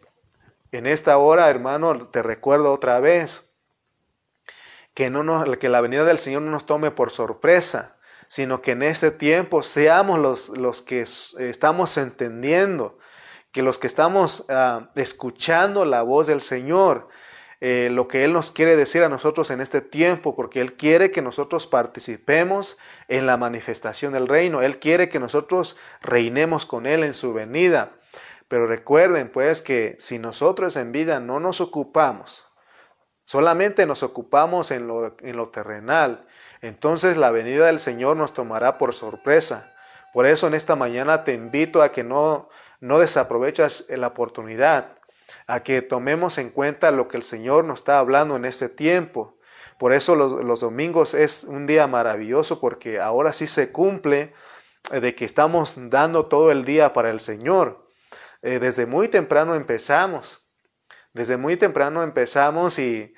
en 0.70 0.86
esta 0.86 1.18
hora, 1.18 1.50
hermano, 1.50 2.08
te 2.08 2.22
recuerdo 2.22 2.72
otra 2.72 3.00
vez, 3.00 3.52
que, 4.94 5.10
no 5.10 5.44
que 5.58 5.68
la 5.68 5.80
venida 5.80 6.04
del 6.04 6.18
Señor 6.18 6.42
no 6.42 6.50
nos 6.50 6.66
tome 6.66 6.90
por 6.90 7.10
sorpresa, 7.10 7.96
sino 8.28 8.62
que 8.62 8.72
en 8.72 8.82
ese 8.82 9.10
tiempo 9.10 9.62
seamos 9.62 10.18
los, 10.18 10.48
los 10.50 10.82
que 10.82 11.02
estamos 11.02 11.96
entendiendo, 11.96 12.98
que 13.52 13.62
los 13.62 13.78
que 13.78 13.86
estamos 13.86 14.46
ah, 14.48 14.90
escuchando 14.94 15.84
la 15.84 16.02
voz 16.02 16.26
del 16.26 16.40
Señor, 16.40 17.08
eh, 17.64 17.90
lo 17.92 18.09
que 18.09 18.25
Él 18.25 18.33
nos 18.33 18.51
quiere 18.51 18.75
decir 18.75 19.05
a 19.05 19.09
nosotros 19.09 19.51
en 19.53 19.61
este 19.61 19.81
tiempo, 19.81 20.35
porque 20.35 20.61
Él 20.61 20.75
quiere 20.75 21.12
que 21.12 21.22
nosotros 21.22 21.68
participemos 21.68 22.77
en 23.07 23.25
la 23.25 23.37
manifestación 23.37 24.12
del 24.12 24.27
reino, 24.27 24.62
Él 24.62 24.81
quiere 24.81 25.09
que 25.09 25.20
nosotros 25.20 25.77
reinemos 26.01 26.66
con 26.66 26.87
Él 26.87 27.05
en 27.05 27.14
su 27.14 27.33
venida. 27.33 27.92
Pero 28.48 28.66
recuerden 28.66 29.31
pues 29.31 29.62
que 29.62 29.94
si 29.98 30.18
nosotros 30.18 30.75
en 30.75 30.90
vida 30.90 31.20
no 31.20 31.38
nos 31.38 31.61
ocupamos 31.61 32.48
Solamente 33.25 33.87
nos 33.87 34.03
ocupamos 34.03 34.70
en 34.70 34.88
lo, 34.88 35.16
en 35.20 35.37
lo 35.37 35.48
terrenal. 35.51 36.27
Entonces 36.61 37.16
la 37.16 37.31
venida 37.31 37.66
del 37.66 37.79
Señor 37.79 38.16
nos 38.16 38.35
tomará 38.35 38.79
por 38.79 38.92
sorpresa. 38.92 39.72
Por 40.12 40.27
eso 40.27 40.48
en 40.48 40.55
esta 40.55 40.77
mañana 40.77 41.25
te 41.25 41.33
invito 41.33 41.81
a 41.83 41.92
que 41.92 42.05
no, 42.05 42.48
no 42.81 42.98
la 42.98 44.07
oportunidad, 44.09 44.96
a 45.47 45.62
que 45.62 45.83
tomemos 45.83 46.38
en 46.38 46.51
cuenta 46.51 46.90
lo 46.90 47.09
que 47.09 47.16
el 47.16 47.23
Señor 47.23 47.64
nos 47.64 47.81
está 47.81 47.99
hablando 47.99 48.37
en 48.37 48.45
este 48.45 48.68
tiempo. 48.68 49.37
Por 49.79 49.92
eso 49.92 50.14
los, 50.14 50.33
los 50.45 50.61
domingos 50.61 51.14
es 51.14 51.45
un 51.45 51.66
día 51.66 51.87
maravilloso 51.87 52.61
porque 52.61 53.01
ahora 53.01 53.33
sí 53.33 53.47
se 53.47 53.73
cumple 53.73 54.33
de 54.90 55.14
que 55.14 55.25
estamos 55.25 55.77
dando 55.77 56.27
todo 56.27 56.51
el 56.51 56.64
día 56.64 56.92
para 56.92 57.11
el 57.11 57.21
Señor. 57.21 57.87
Eh, 58.42 58.59
desde 58.59 58.87
muy 58.87 59.09
temprano 59.09 59.55
empezamos. 59.55 60.45
Desde 61.12 61.37
muy 61.37 61.57
temprano 61.57 62.03
empezamos 62.03 62.79
y 62.79 63.14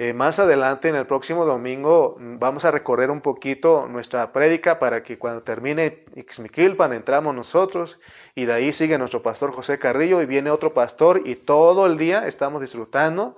eh, 0.00 0.12
más 0.12 0.38
adelante 0.38 0.88
en 0.88 0.94
el 0.94 1.06
próximo 1.06 1.44
domingo 1.44 2.16
vamos 2.20 2.64
a 2.64 2.70
recorrer 2.70 3.10
un 3.10 3.20
poquito 3.20 3.88
nuestra 3.88 4.32
prédica 4.32 4.78
para 4.78 5.02
que 5.02 5.18
cuando 5.18 5.42
termine 5.42 6.04
Ixmiquilpan 6.14 6.92
entramos 6.92 7.34
nosotros 7.34 8.00
y 8.36 8.44
de 8.44 8.52
ahí 8.52 8.72
sigue 8.72 8.96
nuestro 8.96 9.22
pastor 9.22 9.52
José 9.52 9.80
Carrillo 9.80 10.22
y 10.22 10.26
viene 10.26 10.50
otro 10.50 10.72
pastor 10.72 11.22
y 11.24 11.34
todo 11.34 11.84
el 11.86 11.98
día 11.98 12.28
estamos 12.28 12.60
disfrutando 12.60 13.36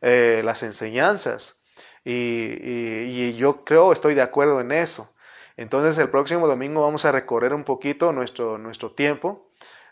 eh, 0.00 0.42
las 0.44 0.64
enseñanzas 0.64 1.62
y, 2.04 2.12
y 2.12 3.34
yo 3.36 3.64
creo, 3.64 3.92
estoy 3.92 4.14
de 4.14 4.22
acuerdo 4.22 4.60
en 4.60 4.72
eso. 4.72 5.12
Entonces 5.56 5.96
el 5.98 6.10
próximo 6.10 6.48
domingo 6.48 6.80
vamos 6.80 7.04
a 7.04 7.12
recorrer 7.12 7.54
un 7.54 7.62
poquito 7.62 8.12
nuestro, 8.12 8.58
nuestro 8.58 8.90
tiempo 8.90 9.49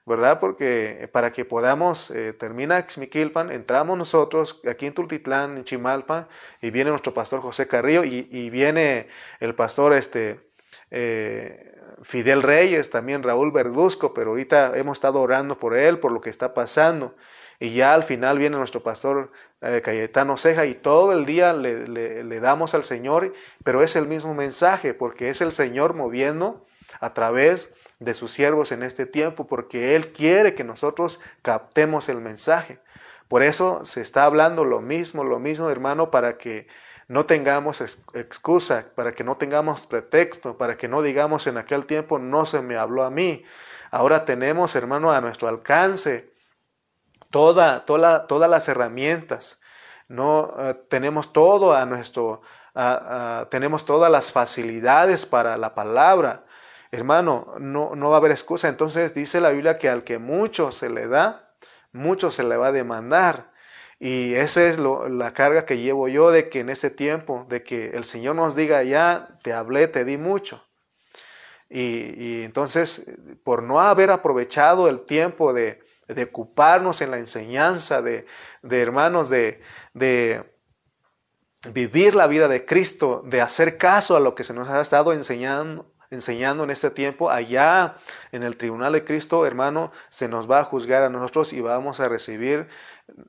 ¿verdad? 0.09 0.41
Porque 0.41 0.99
eh, 1.03 1.09
para 1.09 1.31
que 1.31 1.45
podamos, 1.45 2.11
eh, 2.11 2.33
termina 2.33 2.81
Xmiquilpan, 2.81 3.53
entramos 3.53 3.97
nosotros 3.97 4.61
aquí 4.69 4.87
en 4.87 4.95
Tultitlán, 4.95 5.59
en 5.59 5.65
Chimalpa, 5.65 6.29
y 6.61 6.71
viene 6.71 6.91
nuestro 6.91 7.15
pastor 7.15 7.41
José 7.41 7.69
Carrillo, 7.69 8.03
y, 8.03 8.51
viene 8.51 9.09
el 9.39 9.55
pastor 9.55 9.93
este, 9.93 10.41
eh, 10.91 11.77
Fidel 12.03 12.43
Reyes, 12.43 12.91
también 12.91 13.23
Raúl 13.23 13.53
Verduzco, 13.53 14.15
pero 14.15 14.31
ahorita 14.31 14.77
hemos 14.77 14.97
estado 14.97 15.21
orando 15.21 15.59
por 15.59 15.77
él, 15.77 15.99
por 15.99 16.11
lo 16.11 16.21
que 16.21 16.31
está 16.31 16.55
pasando. 16.55 17.15
Y 17.61 17.75
ya 17.75 17.93
al 17.93 18.05
final 18.05 18.39
viene 18.39 18.57
nuestro 18.57 18.85
pastor 18.85 19.33
Cayetano 19.61 20.37
Ceja 20.37 20.65
y 20.65 20.75
todo 20.75 21.13
el 21.13 21.27
día 21.27 21.53
le, 21.53 21.89
le, 21.89 22.41
damos 22.41 22.73
al 22.75 22.85
Señor, 22.85 23.33
pero 23.65 23.83
es 23.83 23.97
el 23.97 24.07
mismo 24.07 24.33
mensaje, 24.33 24.95
porque 24.95 25.29
es 25.29 25.41
el 25.41 25.51
Señor 25.51 25.95
moviendo 25.95 26.65
a 27.01 27.15
través 27.15 27.75
de 27.99 28.15
sus 28.15 28.31
siervos 28.33 28.73
en 28.73 28.83
este 28.83 29.07
tiempo, 29.07 29.47
porque 29.47 29.97
Él 29.97 30.13
quiere 30.13 30.55
que 30.55 30.65
nosotros 30.65 31.21
captemos 31.43 32.09
el 32.09 32.21
mensaje. 32.21 32.81
Por 33.29 33.43
eso 33.43 33.85
se 33.85 34.01
está 34.01 34.25
hablando 34.25 34.65
lo 34.65 34.81
mismo, 34.81 35.25
lo 35.25 35.39
mismo, 35.39 35.69
hermano, 35.69 36.11
para 36.11 36.39
que 36.39 36.67
no 37.09 37.27
tengamos 37.27 37.81
excusa, 38.15 38.87
para 38.95 39.13
que 39.13 39.25
no 39.25 39.37
tengamos 39.37 39.87
pretexto, 39.87 40.57
para 40.57 40.77
que 40.77 40.89
no 40.89 41.03
digamos 41.03 41.47
en 41.47 41.57
aquel 41.57 41.87
tiempo 41.87 42.19
no 42.19 42.47
se 42.47 42.61
me 42.63 42.77
habló 42.77 43.03
a 43.03 43.11
mí. 43.11 43.45
Ahora 43.91 44.25
tenemos, 44.25 44.77
hermano, 44.77 45.11
a 45.11 45.21
nuestro 45.21 45.49
alcance 45.49 46.31
toda, 47.31 47.85
toda 47.85 48.27
todas 48.27 48.51
las 48.51 48.69
herramientas. 48.69 49.61
No 50.09 50.55
eh, 50.59 50.75
tenemos 50.89 51.33
todo 51.33 51.75
a 51.75 51.85
nuestro, 51.87 52.43
tenemos 53.51 53.85
todas 53.85 54.11
las 54.11 54.31
facilidades 54.33 55.27
para 55.27 55.57
la 55.57 55.75
palabra. 55.75 56.45
Hermano, 56.91 57.55
no, 57.59 57.95
no 57.95 58.11
va 58.11 58.17
a 58.17 58.19
haber 58.19 58.31
excusa. 58.31 58.69
Entonces 58.69 59.15
dice 59.15 59.41
la 59.41 59.51
Biblia 59.51 59.79
que 59.79 59.89
al 59.89 60.05
que 60.05 60.19
mucho 60.19 60.73
se 60.73 60.89
le 60.89 61.07
da, 61.09 61.55
mucho 61.93 62.31
se 62.31 62.45
le 62.45 62.57
va 62.57 62.69
a 62.69 62.73
demandar. 62.73 63.53
Y 64.01 64.35
esa 64.35 64.65
es 64.65 64.79
la 64.79 65.33
carga 65.33 65.67
que 65.67 65.79
llevo 65.79 66.09
yo 66.09 66.31
de 66.31 66.49
que 66.49 66.61
en 66.61 66.71
ese 66.71 66.91
tiempo, 66.91 67.47
de 67.49 67.65
que 67.65 67.91
el 67.91 68.05
Señor 68.05 68.37
nos 68.37 68.55
diga, 68.55 68.83
ya 68.85 69.37
te 69.43 69.53
hablé, 69.53 69.89
te 69.89 70.05
di 70.05 70.17
mucho. 70.17 70.65
Y, 71.69 72.45
entonces, 72.45 73.05
por 73.45 73.63
no 73.63 73.81
haber 73.81 74.11
aprovechado 74.11 74.89
el 74.89 75.05
tiempo 75.05 75.53
de, 75.53 75.81
ocuparnos 76.31 77.03
en 77.03 77.11
la 77.11 77.19
enseñanza 77.19 78.01
de, 78.01 78.25
hermanos, 78.71 79.29
de, 79.29 79.61
de 79.93 80.45
vivir 81.73 82.15
la 82.15 82.27
vida 82.29 82.49
de 82.49 82.65
Cristo, 82.65 83.23
de 83.27 83.43
hacer 83.43 83.77
caso 83.77 84.17
a 84.17 84.21
lo 84.21 84.35
que 84.35 84.45
se 84.45 84.55
nos 84.55 84.69
ha 84.69 84.81
estado 84.81 85.13
enseñando, 85.13 85.93
enseñando 86.11 86.65
en 86.65 86.71
este 86.71 86.91
tiempo, 86.91 87.31
allá 87.31 87.97
en 88.33 88.43
el 88.43 88.57
tribunal 88.57 88.93
de 88.93 89.05
Cristo, 89.05 89.45
hermano, 89.47 89.93
se 90.09 90.29
nos 90.29 90.51
va 90.51 90.61
a 90.61 90.65
juzgar 90.65 91.03
a 91.03 91.11
nosotros 91.11 91.53
y 91.53 91.61
vamos 91.61 92.01
a 92.01 92.09
recibir 92.09 92.69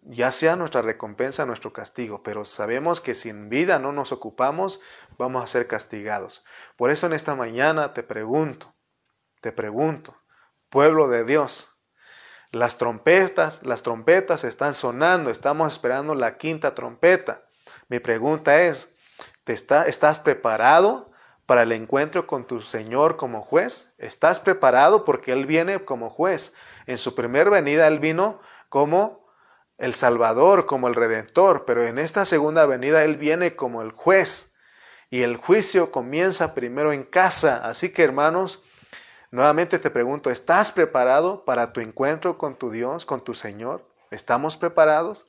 ya 0.04 0.32
sea 0.32 0.56
nuestra 0.56 0.82
recompensa, 0.82 1.46
nuestro 1.46 1.74
castigo, 1.74 2.24
pero 2.24 2.46
sabemos 2.46 3.02
que 3.02 3.16
si 3.16 3.30
en 3.30 3.50
vida 3.50 3.80
no 3.80 3.92
nos 3.92 4.12
ocupamos, 4.12 4.82
vamos 5.18 5.44
a 5.44 5.48
ser 5.48 5.68
castigados. 5.68 6.44
Por 6.76 6.92
eso 6.92 7.08
en 7.08 7.14
esta 7.14 7.36
mañana 7.36 7.94
te 7.94 8.04
pregunto, 8.04 8.74
te 9.42 9.52
pregunto, 9.52 10.18
pueblo 10.70 11.08
de 11.08 11.24
Dios, 11.24 11.76
las 12.52 12.78
trompetas, 12.78 13.64
las 13.66 13.84
trompetas 13.84 14.44
están 14.44 14.74
sonando, 14.74 15.30
estamos 15.30 15.72
esperando 15.72 16.16
la 16.16 16.38
quinta 16.38 16.74
trompeta. 16.74 17.44
Mi 17.90 18.00
pregunta 18.00 18.62
es, 18.64 18.92
¿te 19.44 19.54
está, 19.54 19.84
¿estás 19.84 20.20
preparado 20.20 21.09
para 21.50 21.64
el 21.64 21.72
encuentro 21.72 22.28
con 22.28 22.46
tu 22.46 22.62
Señor 22.62 23.18
como 23.18 23.42
juez? 23.42 23.92
¿Estás 23.98 24.40
preparado 24.40 25.04
porque 25.04 25.32
Él 25.32 25.48
viene 25.48 25.84
como 25.84 26.12
juez? 26.12 26.54
En 26.86 27.00
su 27.00 27.16
primer 27.16 27.50
venida 27.50 27.88
Él 27.88 27.98
vino 27.98 28.40
como 28.70 29.28
el 29.80 29.96
Salvador, 29.96 30.68
como 30.68 30.88
el 30.88 30.94
Redentor, 30.94 31.66
pero 31.66 31.84
en 31.84 31.98
esta 31.98 32.24
segunda 32.26 32.68
venida 32.68 33.04
Él 33.04 33.18
viene 33.18 33.56
como 33.56 33.82
el 33.82 33.94
juez. 33.94 34.54
Y 35.10 35.24
el 35.24 35.38
juicio 35.38 35.90
comienza 35.90 36.54
primero 36.54 36.94
en 36.94 37.04
casa. 37.04 37.66
Así 37.66 37.92
que 37.92 38.04
hermanos, 38.04 38.64
nuevamente 39.32 39.80
te 39.80 39.90
pregunto, 39.90 40.30
¿estás 40.30 40.72
preparado 40.72 41.46
para 41.46 41.74
tu 41.74 41.82
encuentro 41.82 42.38
con 42.38 42.58
tu 42.58 42.70
Dios, 42.70 43.06
con 43.06 43.24
tu 43.24 43.34
Señor? 43.34 43.84
¿Estamos 44.12 44.56
preparados? 44.56 45.26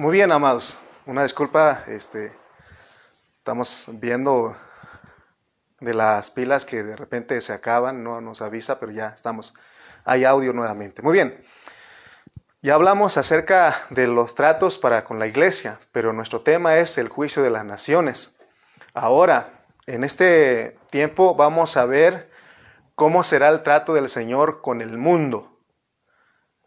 Muy 0.00 0.12
bien, 0.12 0.32
amados. 0.32 0.78
Una 1.04 1.24
disculpa, 1.24 1.84
este, 1.86 2.32
estamos 3.36 3.84
viendo 3.92 4.56
de 5.78 5.92
las 5.92 6.30
pilas 6.30 6.64
que 6.64 6.82
de 6.82 6.96
repente 6.96 7.38
se 7.42 7.52
acaban, 7.52 8.02
no 8.02 8.22
nos 8.22 8.40
avisa, 8.40 8.80
pero 8.80 8.92
ya 8.92 9.08
estamos, 9.08 9.52
hay 10.06 10.24
audio 10.24 10.54
nuevamente. 10.54 11.02
Muy 11.02 11.12
bien. 11.12 11.44
Ya 12.62 12.76
hablamos 12.76 13.18
acerca 13.18 13.76
de 13.90 14.06
los 14.06 14.34
tratos 14.34 14.78
para 14.78 15.04
con 15.04 15.18
la 15.18 15.26
iglesia, 15.26 15.78
pero 15.92 16.14
nuestro 16.14 16.40
tema 16.40 16.78
es 16.78 16.96
el 16.96 17.10
juicio 17.10 17.42
de 17.42 17.50
las 17.50 17.66
naciones. 17.66 18.34
Ahora, 18.94 19.66
en 19.84 20.02
este 20.02 20.78
tiempo 20.90 21.34
vamos 21.34 21.76
a 21.76 21.84
ver 21.84 22.30
cómo 22.94 23.22
será 23.22 23.50
el 23.50 23.62
trato 23.62 23.92
del 23.92 24.08
Señor 24.08 24.62
con 24.62 24.80
el 24.80 24.96
mundo, 24.96 25.60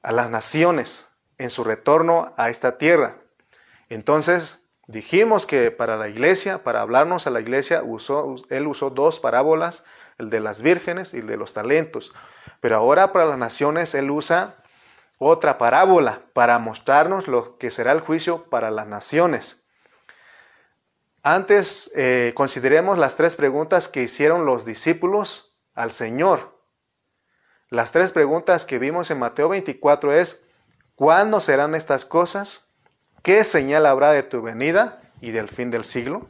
a 0.04 0.12
las 0.12 0.30
naciones, 0.30 1.08
en 1.39 1.50
su 1.50 1.63
retorno 1.63 2.36
a 2.38 2.52
esta 2.52 2.78
tierra. 2.78 3.23
Entonces, 3.94 4.58
dijimos 4.88 5.46
que 5.46 5.70
para 5.70 5.98
la 5.98 6.08
iglesia, 6.10 6.64
para 6.64 6.82
hablarnos 6.82 7.28
a 7.28 7.30
la 7.30 7.42
iglesia, 7.42 7.84
él 8.50 8.68
usó 8.68 8.90
dos 8.90 9.20
parábolas, 9.20 9.84
el 10.18 10.32
de 10.32 10.40
las 10.40 10.64
vírgenes 10.64 11.14
y 11.14 11.18
el 11.18 11.28
de 11.28 11.38
los 11.38 11.54
talentos. 11.54 12.12
Pero 12.60 12.78
ahora 12.78 13.12
para 13.12 13.26
las 13.26 13.38
naciones, 13.38 13.94
él 13.94 14.10
usa 14.10 14.56
otra 15.20 15.60
parábola 15.60 16.24
para 16.34 16.58
mostrarnos 16.58 17.28
lo 17.28 17.60
que 17.60 17.70
será 17.70 17.92
el 17.92 18.00
juicio 18.00 18.50
para 18.50 18.72
las 18.72 18.88
naciones. 18.88 19.64
Antes, 21.22 21.92
eh, 21.96 22.34
consideremos 22.36 22.98
las 22.98 23.16
tres 23.16 23.36
preguntas 23.36 23.88
que 23.90 24.02
hicieron 24.02 24.48
los 24.48 24.66
discípulos 24.66 25.56
al 25.76 25.92
Señor. 25.92 26.60
Las 27.70 27.92
tres 27.92 28.12
preguntas 28.12 28.66
que 28.66 28.80
vimos 28.80 29.12
en 29.12 29.20
Mateo 29.20 29.50
24 29.50 30.14
es, 30.14 30.44
¿cuándo 30.96 31.40
serán 31.40 31.76
estas 31.76 32.06
cosas? 32.06 32.73
¿Qué 33.24 33.46
señal 33.46 33.86
habrá 33.86 34.12
de 34.12 34.22
tu 34.24 34.42
venida 34.42 35.02
y 35.22 35.32
del 35.32 35.48
fin 35.48 35.72
del 35.72 35.86
siglo? 35.86 36.28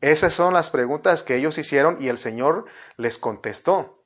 Esas 0.00 0.32
son 0.32 0.54
las 0.54 0.70
preguntas 0.70 1.24
que 1.24 1.34
ellos 1.34 1.58
hicieron 1.58 1.96
y 1.98 2.06
el 2.06 2.18
Señor 2.18 2.66
les 2.96 3.18
contestó. 3.18 4.04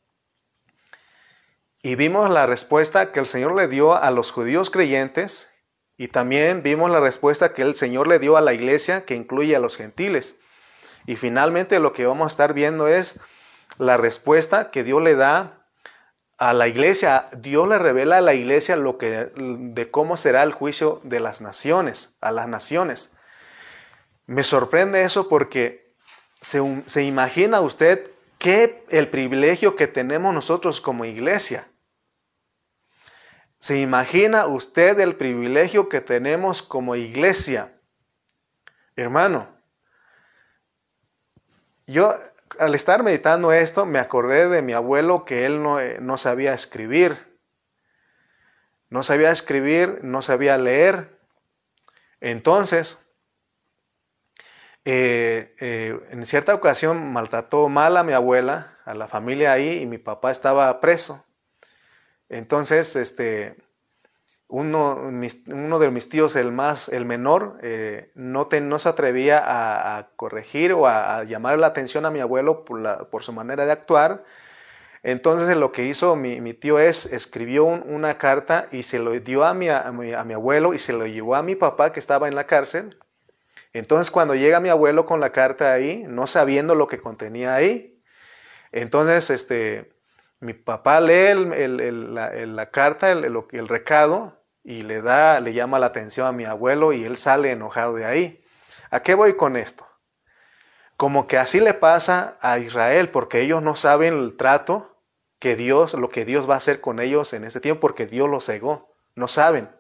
Y 1.82 1.96
vimos 1.96 2.30
la 2.30 2.46
respuesta 2.46 3.12
que 3.12 3.20
el 3.20 3.26
Señor 3.26 3.54
le 3.54 3.68
dio 3.68 3.94
a 3.94 4.10
los 4.10 4.32
judíos 4.32 4.70
creyentes 4.70 5.50
y 5.98 6.08
también 6.08 6.62
vimos 6.62 6.90
la 6.90 7.00
respuesta 7.00 7.52
que 7.52 7.60
el 7.60 7.74
Señor 7.74 8.08
le 8.08 8.18
dio 8.18 8.38
a 8.38 8.40
la 8.40 8.54
iglesia 8.54 9.04
que 9.04 9.16
incluye 9.16 9.54
a 9.54 9.58
los 9.58 9.76
gentiles. 9.76 10.40
Y 11.04 11.16
finalmente 11.16 11.78
lo 11.78 11.92
que 11.92 12.06
vamos 12.06 12.24
a 12.24 12.28
estar 12.28 12.54
viendo 12.54 12.88
es 12.88 13.20
la 13.76 13.98
respuesta 13.98 14.70
que 14.70 14.82
Dios 14.82 15.02
le 15.02 15.14
da 15.14 15.59
a 16.40 16.54
la 16.54 16.68
iglesia, 16.68 17.28
Dios 17.36 17.68
le 17.68 17.78
revela 17.78 18.16
a 18.16 18.22
la 18.22 18.32
iglesia 18.32 18.74
lo 18.74 18.96
que, 18.96 19.30
de 19.36 19.90
cómo 19.90 20.16
será 20.16 20.42
el 20.42 20.52
juicio 20.52 21.02
de 21.04 21.20
las 21.20 21.42
naciones, 21.42 22.16
a 22.22 22.32
las 22.32 22.48
naciones. 22.48 23.12
Me 24.24 24.42
sorprende 24.42 25.02
eso 25.02 25.28
porque 25.28 25.92
se, 26.40 26.82
se 26.86 27.04
imagina 27.04 27.60
usted 27.60 28.10
qué 28.38 28.86
el 28.88 29.10
privilegio 29.10 29.76
que 29.76 29.86
tenemos 29.86 30.32
nosotros 30.32 30.80
como 30.80 31.04
iglesia. 31.04 31.68
¿Se 33.58 33.78
imagina 33.78 34.46
usted 34.46 34.98
el 34.98 35.16
privilegio 35.16 35.90
que 35.90 36.00
tenemos 36.00 36.62
como 36.62 36.96
iglesia? 36.96 37.78
Hermano, 38.96 39.46
yo 41.86 42.14
al 42.58 42.74
estar 42.74 43.02
meditando 43.02 43.52
esto, 43.52 43.86
me 43.86 43.98
acordé 43.98 44.48
de 44.48 44.62
mi 44.62 44.72
abuelo 44.72 45.24
que 45.24 45.46
él 45.46 45.62
no, 45.62 45.80
eh, 45.80 45.98
no 46.00 46.18
sabía 46.18 46.52
escribir. 46.54 47.38
No 48.88 49.02
sabía 49.02 49.30
escribir, 49.30 50.00
no 50.02 50.20
sabía 50.20 50.58
leer. 50.58 51.20
Entonces, 52.20 52.98
eh, 54.84 55.54
eh, 55.60 56.00
en 56.10 56.26
cierta 56.26 56.54
ocasión 56.54 57.12
maltrató 57.12 57.68
mal 57.68 57.96
a 57.96 58.02
mi 58.02 58.12
abuela, 58.12 58.78
a 58.84 58.94
la 58.94 59.06
familia 59.06 59.52
ahí, 59.52 59.78
y 59.82 59.86
mi 59.86 59.98
papá 59.98 60.30
estaba 60.30 60.80
preso. 60.80 61.24
Entonces, 62.28 62.96
este, 62.96 63.56
uno, 64.50 65.10
uno, 65.46 65.78
de 65.78 65.90
mis 65.90 66.08
tíos, 66.08 66.36
el 66.36 66.52
más, 66.52 66.88
el 66.88 67.04
menor, 67.04 67.58
eh, 67.62 68.10
no, 68.14 68.48
no, 68.62 68.78
se 68.78 68.88
atrevía 68.88 69.40
a, 69.44 70.08
corregir 70.16 70.72
o 70.72 70.86
a, 70.86 71.24
llamar 71.24 71.58
la 71.58 71.68
atención 71.68 72.04
a 72.06 72.10
mi 72.10 72.20
abuelo 72.20 72.64
por, 72.64 73.22
su 73.22 73.32
manera 73.32 73.64
de 73.64 73.72
actuar. 73.72 74.24
Entonces 75.02 75.56
lo 75.56 75.72
que 75.72 75.86
hizo 75.86 76.14
mi, 76.16 76.40
mi 76.40 76.52
tío 76.52 76.78
es, 76.78 77.06
escribió 77.06 77.64
una 77.64 78.18
carta 78.18 78.66
y 78.70 78.82
se 78.82 78.98
lo 78.98 79.12
dio 79.18 79.44
a 79.44 79.54
mi, 79.54 79.68
a 79.68 79.90
mi, 79.92 80.12
a 80.12 80.24
mi 80.24 80.34
abuelo 80.34 80.74
y 80.74 80.78
se 80.78 80.92
lo 80.92 81.06
llevó 81.06 81.36
a 81.36 81.42
mi 81.42 81.56
papá 81.56 81.92
que 81.92 82.00
estaba 82.00 82.28
en 82.28 82.34
la 82.34 82.46
cárcel. 82.46 82.98
Entonces 83.72 84.10
cuando 84.10 84.34
llega 84.34 84.60
mi 84.60 84.68
abuelo 84.68 85.06
con 85.06 85.20
la 85.20 85.32
carta 85.32 85.72
ahí, 85.72 86.04
no 86.08 86.26
sabiendo 86.26 86.74
lo 86.74 86.88
que 86.88 87.00
contenía 87.00 87.54
ahí, 87.54 87.90
entonces 88.72 89.30
este, 89.30 89.92
Mi 90.40 90.54
papá 90.54 91.00
lee 91.00 91.34
la, 91.34 92.70
carta, 92.70 93.10
el, 93.12 93.68
recado, 93.68 94.39
y 94.62 94.82
le 94.82 95.02
da, 95.02 95.40
le 95.40 95.52
llama 95.52 95.78
la 95.78 95.86
atención 95.86 96.26
a 96.26 96.32
mi 96.32 96.44
abuelo 96.44 96.92
y 96.92 97.04
él 97.04 97.16
sale 97.16 97.52
enojado 97.52 97.94
de 97.94 98.04
ahí. 98.04 98.44
¿A 98.90 99.02
qué 99.02 99.14
voy 99.14 99.36
con 99.36 99.56
esto? 99.56 99.86
Como 100.96 101.26
que 101.26 101.38
así 101.38 101.60
le 101.60 101.72
pasa 101.72 102.36
a 102.40 102.58
Israel, 102.58 103.08
porque 103.08 103.40
ellos 103.40 103.62
no 103.62 103.74
saben 103.74 104.14
el 104.14 104.36
trato 104.36 104.98
que 105.38 105.56
Dios, 105.56 105.94
lo 105.94 106.10
que 106.10 106.24
Dios 106.26 106.48
va 106.48 106.54
a 106.54 106.58
hacer 106.58 106.80
con 106.80 107.00
ellos 107.00 107.32
en 107.32 107.44
ese 107.44 107.60
tiempo, 107.60 107.80
porque 107.80 108.06
Dios 108.06 108.28
los 108.28 108.44
cegó. 108.44 108.94
No 109.14 109.26
saben. 109.26 109.70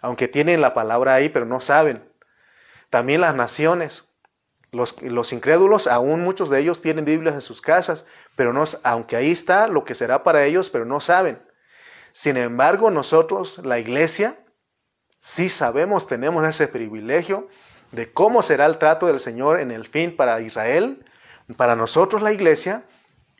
Aunque 0.00 0.26
tienen 0.26 0.60
la 0.60 0.74
palabra 0.74 1.14
ahí, 1.14 1.28
pero 1.28 1.46
no 1.46 1.60
saben. 1.60 2.10
También 2.90 3.20
las 3.20 3.34
naciones. 3.34 4.16
Los, 4.70 5.00
los, 5.00 5.32
incrédulos, 5.32 5.86
aún 5.86 6.22
muchos 6.22 6.50
de 6.50 6.60
ellos 6.60 6.80
tienen 6.80 7.06
Biblias 7.06 7.34
en 7.34 7.40
sus 7.40 7.62
casas, 7.62 8.04
pero 8.36 8.52
no, 8.52 8.64
aunque 8.82 9.16
ahí 9.16 9.30
está 9.30 9.66
lo 9.66 9.84
que 9.84 9.94
será 9.94 10.24
para 10.24 10.44
ellos, 10.44 10.68
pero 10.68 10.84
no 10.84 11.00
saben. 11.00 11.40
Sin 12.12 12.36
embargo, 12.36 12.90
nosotros, 12.90 13.58
la 13.64 13.78
iglesia, 13.78 14.38
sí 15.18 15.48
sabemos, 15.48 16.06
tenemos 16.06 16.44
ese 16.46 16.68
privilegio 16.68 17.48
de 17.92 18.12
cómo 18.12 18.42
será 18.42 18.66
el 18.66 18.78
trato 18.78 19.06
del 19.06 19.20
Señor 19.20 19.60
en 19.60 19.70
el 19.70 19.86
fin 19.86 20.16
para 20.16 20.40
Israel, 20.40 21.04
para 21.56 21.76
nosotros 21.76 22.22
la 22.22 22.32
iglesia 22.32 22.84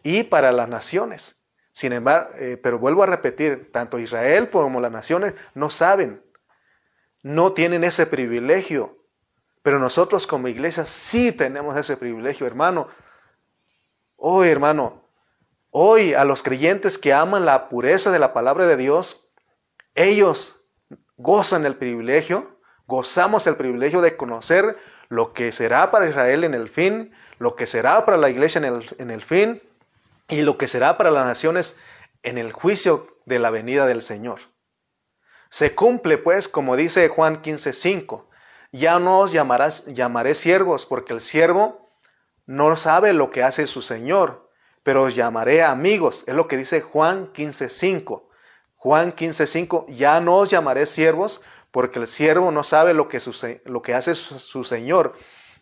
y 0.03 0.23
para 0.23 0.53
las 0.53 0.69
naciones. 0.69 1.37
Sin 1.73 1.93
embargo, 1.93 2.31
eh, 2.39 2.57
pero 2.57 2.79
vuelvo 2.79 3.03
a 3.03 3.07
repetir, 3.07 3.71
tanto 3.73 3.99
Israel 3.99 4.51
como 4.51 4.81
las 4.81 4.91
naciones 4.93 5.35
no 5.55 5.71
saben, 5.71 6.23
no 7.23 7.53
tienen 7.53 7.85
ese 7.85 8.07
privilegio 8.07 8.99
pero 9.69 9.79
nosotros 9.79 10.27
como 10.27 10.49
iglesia 10.49 10.87
sí 10.87 11.31
tenemos 11.31 11.77
ese 11.77 11.99
privilegio, 11.99 12.47
hermano. 12.47 12.89
Hoy, 14.17 14.49
hermano, 14.49 15.08
hoy 15.71 16.15
a 16.15 16.25
los 16.25 16.43
creyentes 16.43 16.99
que 16.99 17.13
aman 17.13 17.45
la 17.45 17.69
pureza 17.69 18.11
de 18.11 18.19
la 18.19 18.33
palabra 18.33 18.67
de 18.67 18.77
Dios, 18.77 19.31
ellos 19.95 20.57
gozan 21.17 21.67
el 21.67 21.77
privilegio, 21.77 22.59
gozamos 22.87 23.47
el 23.47 23.57
privilegio 23.57 24.01
de 24.01 24.17
conocer 24.17 24.79
lo 25.09 25.33
que 25.33 25.53
será 25.53 25.91
para 25.91 26.09
Israel 26.09 26.45
en 26.45 26.55
el 26.55 26.69
fin, 26.69 27.13
lo 27.39 27.57
que 27.57 27.67
será 27.67 28.05
para 28.05 28.17
la 28.17 28.31
iglesia 28.31 28.59
en 28.59 28.65
el, 28.65 28.97
en 28.99 29.11
el 29.11 29.23
fin 29.23 29.63
y 30.29 30.43
lo 30.43 30.59
que 30.59 30.69
será 30.69 30.97
para 30.97 31.11
las 31.11 31.27
naciones 31.27 31.77
en 32.23 32.39
el 32.39 32.53
juicio 32.53 33.17
de 33.27 33.39
la 33.39 33.51
venida 33.51 33.87
del 33.87 34.03
Señor. 34.03 34.41
Se 35.51 35.75
cumple 35.75 36.19
pues, 36.19 36.49
como 36.49 36.77
dice 36.77 37.09
Juan 37.09 37.43
15:5, 37.43 38.27
ya 38.73 38.99
no 38.99 39.21
os 39.21 39.33
llamarás, 39.33 39.87
llamaré 39.87 40.35
siervos, 40.35 40.85
porque 40.85 41.15
el 41.15 41.21
siervo 41.21 41.91
no 42.45 42.77
sabe 42.77 43.13
lo 43.13 43.31
que 43.31 43.43
hace 43.43 43.67
su 43.67 43.81
Señor, 43.81 44.48
pero 44.89 45.03
os 45.03 45.15
llamaré 45.15 45.63
amigos. 45.63 46.25
Es 46.27 46.33
lo 46.33 46.49
que 46.49 46.57
dice 46.57 46.81
Juan 46.81 47.31
15.5. 47.35 48.23
Juan 48.79 49.15
15.5, 49.15 49.85
ya 49.89 50.19
no 50.19 50.39
os 50.39 50.49
llamaré 50.49 50.87
siervos, 50.87 51.43
porque 51.71 51.99
el 51.99 52.07
siervo 52.07 52.51
no 52.53 52.65
sabe 52.65 52.95
lo 52.95 53.07
que, 53.07 53.19
lo 53.67 53.83
que 53.83 53.93
hace 53.93 54.15
su, 54.15 54.39
su 54.39 54.65
Señor, 54.65 55.13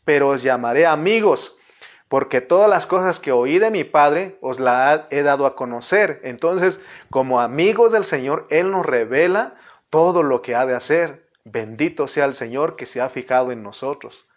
pero 0.05 0.29
os 0.29 0.45
llamaré 0.45 0.87
amigos, 0.87 1.59
porque 2.07 2.41
todas 2.41 2.71
las 2.71 2.87
cosas 2.87 3.19
que 3.19 3.33
oí 3.33 3.59
de 3.59 3.73
mi 3.73 3.83
Padre 3.83 4.39
os 4.43 4.61
las 4.61 5.07
he 5.11 5.25
dado 5.25 5.47
a 5.47 5.57
conocer. 5.57 6.21
Entonces, 6.23 6.79
como 7.11 7.41
amigos 7.41 7.91
del 7.91 8.05
Señor, 8.05 8.47
Él 8.49 8.71
nos 8.71 8.87
revela 8.87 9.57
todo 9.91 10.23
lo 10.23 10.41
que 10.41 10.55
ha 10.55 10.67
de 10.67 10.77
hacer. 10.77 11.29
Bendito 11.43 12.07
sea 12.07 12.27
el 12.27 12.35
Señor 12.35 12.77
que 12.77 12.87
se 12.87 13.01
ha 13.01 13.09
fijado 13.09 13.51
en 13.51 13.65
nosotros. 13.65 14.29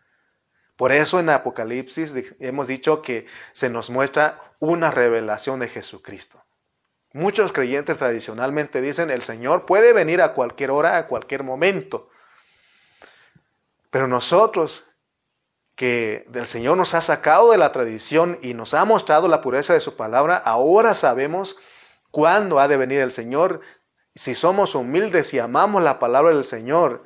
Por 0.79 0.93
eso 0.93 1.19
en 1.19 1.29
Apocalipsis 1.29 2.13
hemos 2.39 2.67
dicho 2.67 3.01
que 3.01 3.25
se 3.51 3.69
nos 3.69 3.89
muestra 3.89 4.53
una 4.59 4.91
revelación 4.91 5.59
de 5.59 5.67
Jesucristo. 5.67 6.41
Muchos 7.11 7.51
creyentes 7.51 7.97
tradicionalmente 7.97 8.79
dicen 8.79 9.09
el 9.09 9.21
Señor 9.21 9.65
puede 9.65 9.91
venir 9.91 10.21
a 10.21 10.33
cualquier 10.33 10.71
hora, 10.71 10.97
a 10.97 11.07
cualquier 11.07 11.43
momento. 11.43 12.07
Pero 13.89 14.07
nosotros 14.07 14.87
que 15.75 16.23
del 16.29 16.47
Señor 16.47 16.77
nos 16.77 16.93
ha 16.93 17.01
sacado 17.01 17.51
de 17.51 17.57
la 17.57 17.73
tradición 17.73 18.39
y 18.41 18.53
nos 18.53 18.73
ha 18.73 18.85
mostrado 18.85 19.27
la 19.27 19.41
pureza 19.41 19.73
de 19.73 19.81
su 19.81 19.97
palabra, 19.97 20.37
ahora 20.37 20.93
sabemos 20.95 21.57
cuándo 22.09 22.57
ha 22.57 22.69
de 22.69 22.77
venir 22.77 23.01
el 23.01 23.11
Señor 23.11 23.59
si 24.15 24.33
somos 24.33 24.75
humildes 24.75 25.33
y 25.33 25.39
amamos 25.39 25.83
la 25.83 25.99
palabra 25.99 26.33
del 26.33 26.45
Señor, 26.45 27.03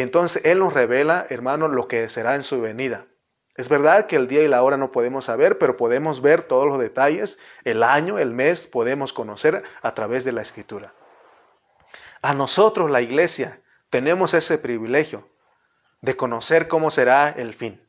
entonces 0.00 0.44
Él 0.44 0.60
nos 0.60 0.72
revela, 0.72 1.26
hermanos, 1.28 1.70
lo 1.70 1.86
que 1.86 2.08
será 2.08 2.34
en 2.34 2.42
su 2.42 2.60
venida. 2.60 3.06
Es 3.54 3.68
verdad 3.68 4.06
que 4.06 4.16
el 4.16 4.28
día 4.28 4.42
y 4.42 4.48
la 4.48 4.62
hora 4.62 4.78
no 4.78 4.90
podemos 4.90 5.26
saber, 5.26 5.58
pero 5.58 5.76
podemos 5.76 6.22
ver 6.22 6.42
todos 6.42 6.66
los 6.66 6.78
detalles, 6.78 7.38
el 7.64 7.82
año, 7.82 8.18
el 8.18 8.32
mes, 8.32 8.66
podemos 8.66 9.12
conocer 9.12 9.62
a 9.82 9.94
través 9.94 10.24
de 10.24 10.32
la 10.32 10.40
escritura. 10.40 10.94
A 12.22 12.32
nosotros, 12.32 12.90
la 12.90 13.02
iglesia, 13.02 13.60
tenemos 13.90 14.32
ese 14.32 14.56
privilegio 14.56 15.28
de 16.00 16.16
conocer 16.16 16.66
cómo 16.66 16.90
será 16.90 17.28
el 17.28 17.52
fin. 17.52 17.86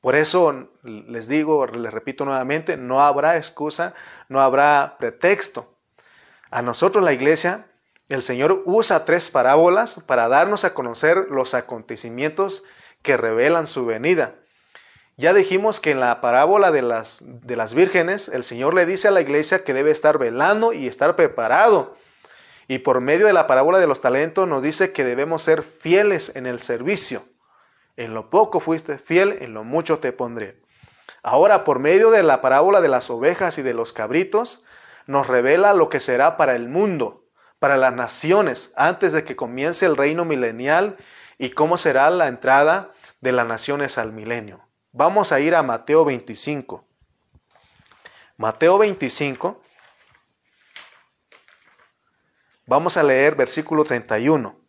Por 0.00 0.14
eso 0.16 0.70
les 0.82 1.28
digo, 1.28 1.66
les 1.66 1.92
repito 1.92 2.24
nuevamente, 2.24 2.76
no 2.76 3.02
habrá 3.02 3.36
excusa, 3.36 3.94
no 4.28 4.40
habrá 4.40 4.96
pretexto 4.98 5.74
a 6.50 6.62
nosotros 6.62 7.04
la 7.04 7.12
iglesia, 7.12 7.66
el 8.14 8.22
Señor 8.22 8.62
usa 8.64 9.04
tres 9.04 9.30
parábolas 9.30 10.00
para 10.06 10.28
darnos 10.28 10.64
a 10.64 10.72
conocer 10.72 11.26
los 11.30 11.54
acontecimientos 11.54 12.64
que 13.02 13.16
revelan 13.16 13.66
su 13.66 13.84
venida. 13.84 14.36
Ya 15.16 15.34
dijimos 15.34 15.78
que 15.78 15.90
en 15.92 16.00
la 16.00 16.20
parábola 16.20 16.72
de 16.72 16.82
las, 16.82 17.22
de 17.22 17.56
las 17.56 17.74
vírgenes, 17.74 18.28
el 18.28 18.42
Señor 18.42 18.74
le 18.74 18.86
dice 18.86 19.08
a 19.08 19.10
la 19.12 19.20
iglesia 19.20 19.62
que 19.62 19.74
debe 19.74 19.90
estar 19.90 20.18
velando 20.18 20.72
y 20.72 20.86
estar 20.88 21.14
preparado. 21.14 21.96
Y 22.66 22.78
por 22.78 23.00
medio 23.00 23.26
de 23.26 23.32
la 23.32 23.46
parábola 23.46 23.78
de 23.78 23.86
los 23.86 24.00
talentos 24.00 24.48
nos 24.48 24.62
dice 24.62 24.92
que 24.92 25.04
debemos 25.04 25.42
ser 25.42 25.62
fieles 25.62 26.32
en 26.34 26.46
el 26.46 26.60
servicio. 26.60 27.24
En 27.96 28.14
lo 28.14 28.30
poco 28.30 28.60
fuiste 28.60 28.98
fiel, 28.98 29.38
en 29.40 29.54
lo 29.54 29.62
mucho 29.62 29.98
te 29.98 30.12
pondré. 30.12 30.60
Ahora, 31.22 31.64
por 31.64 31.78
medio 31.78 32.10
de 32.10 32.22
la 32.22 32.40
parábola 32.40 32.80
de 32.80 32.88
las 32.88 33.08
ovejas 33.10 33.58
y 33.58 33.62
de 33.62 33.74
los 33.74 33.92
cabritos, 33.92 34.64
nos 35.06 35.26
revela 35.26 35.74
lo 35.74 35.88
que 35.88 36.00
será 36.00 36.36
para 36.36 36.56
el 36.56 36.68
mundo, 36.68 37.23
para 37.64 37.78
las 37.78 37.94
naciones, 37.94 38.74
antes 38.76 39.14
de 39.14 39.24
que 39.24 39.36
comience 39.36 39.86
el 39.86 39.96
reino 39.96 40.26
milenial 40.26 40.98
y 41.38 41.48
cómo 41.48 41.78
será 41.78 42.10
la 42.10 42.28
entrada 42.28 42.92
de 43.22 43.32
las 43.32 43.46
naciones 43.46 43.96
al 43.96 44.12
milenio. 44.12 44.60
Vamos 44.92 45.32
a 45.32 45.40
ir 45.40 45.54
a 45.54 45.62
Mateo 45.62 46.04
25. 46.04 46.84
Mateo 48.36 48.76
25. 48.76 49.62
Vamos 52.66 52.98
a 52.98 53.02
leer 53.02 53.34
versículo 53.34 53.82
31. 53.82 54.60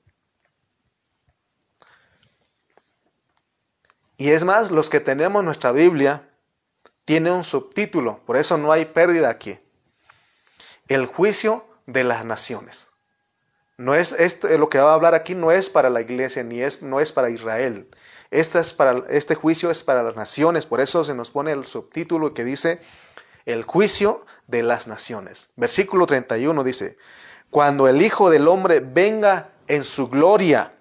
Y 4.15 4.29
es 4.29 4.45
más, 4.45 4.71
los 4.71 4.89
que 4.89 5.01
tenemos 5.01 5.43
nuestra 5.43 5.73
Biblia, 5.73 6.29
tiene 7.03 7.29
un 7.29 7.43
subtítulo, 7.43 8.23
por 8.25 8.37
eso 8.37 8.57
no 8.57 8.71
hay 8.71 8.85
pérdida 8.85 9.29
aquí 9.29 9.59
el 10.87 11.07
juicio 11.07 11.65
de 11.85 12.03
las 12.03 12.25
naciones. 12.25 12.89
No 13.77 13.93
es 13.93 14.13
esto, 14.13 14.47
lo 14.57 14.69
que 14.69 14.79
va 14.79 14.91
a 14.91 14.93
hablar 14.93 15.15
aquí 15.15 15.35
no 15.35 15.51
es 15.51 15.69
para 15.69 15.89
la 15.89 15.99
iglesia 15.99 16.43
ni 16.43 16.61
es 16.61 16.81
no 16.81 17.01
es 17.01 17.11
para 17.11 17.29
Israel. 17.29 17.89
Este, 18.31 18.59
es 18.59 18.71
para, 18.71 19.03
este 19.09 19.35
juicio 19.35 19.69
es 19.69 19.83
para 19.83 20.01
las 20.01 20.15
naciones, 20.15 20.65
por 20.65 20.79
eso 20.79 21.03
se 21.03 21.13
nos 21.13 21.29
pone 21.29 21.51
el 21.51 21.65
subtítulo 21.65 22.33
que 22.33 22.45
dice 22.45 22.79
el 23.45 23.63
juicio 23.63 24.25
de 24.47 24.63
las 24.63 24.87
naciones. 24.87 25.49
Versículo 25.55 26.05
31 26.05 26.63
dice, 26.63 26.97
cuando 27.49 27.87
el 27.87 28.01
Hijo 28.01 28.29
del 28.29 28.47
Hombre 28.47 28.79
venga 28.79 29.51
en 29.67 29.83
su 29.83 30.09
gloria 30.09 30.73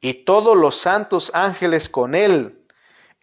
y 0.00 0.24
todos 0.24 0.56
los 0.56 0.76
santos 0.76 1.30
ángeles 1.34 1.88
con 1.88 2.14
él, 2.14 2.64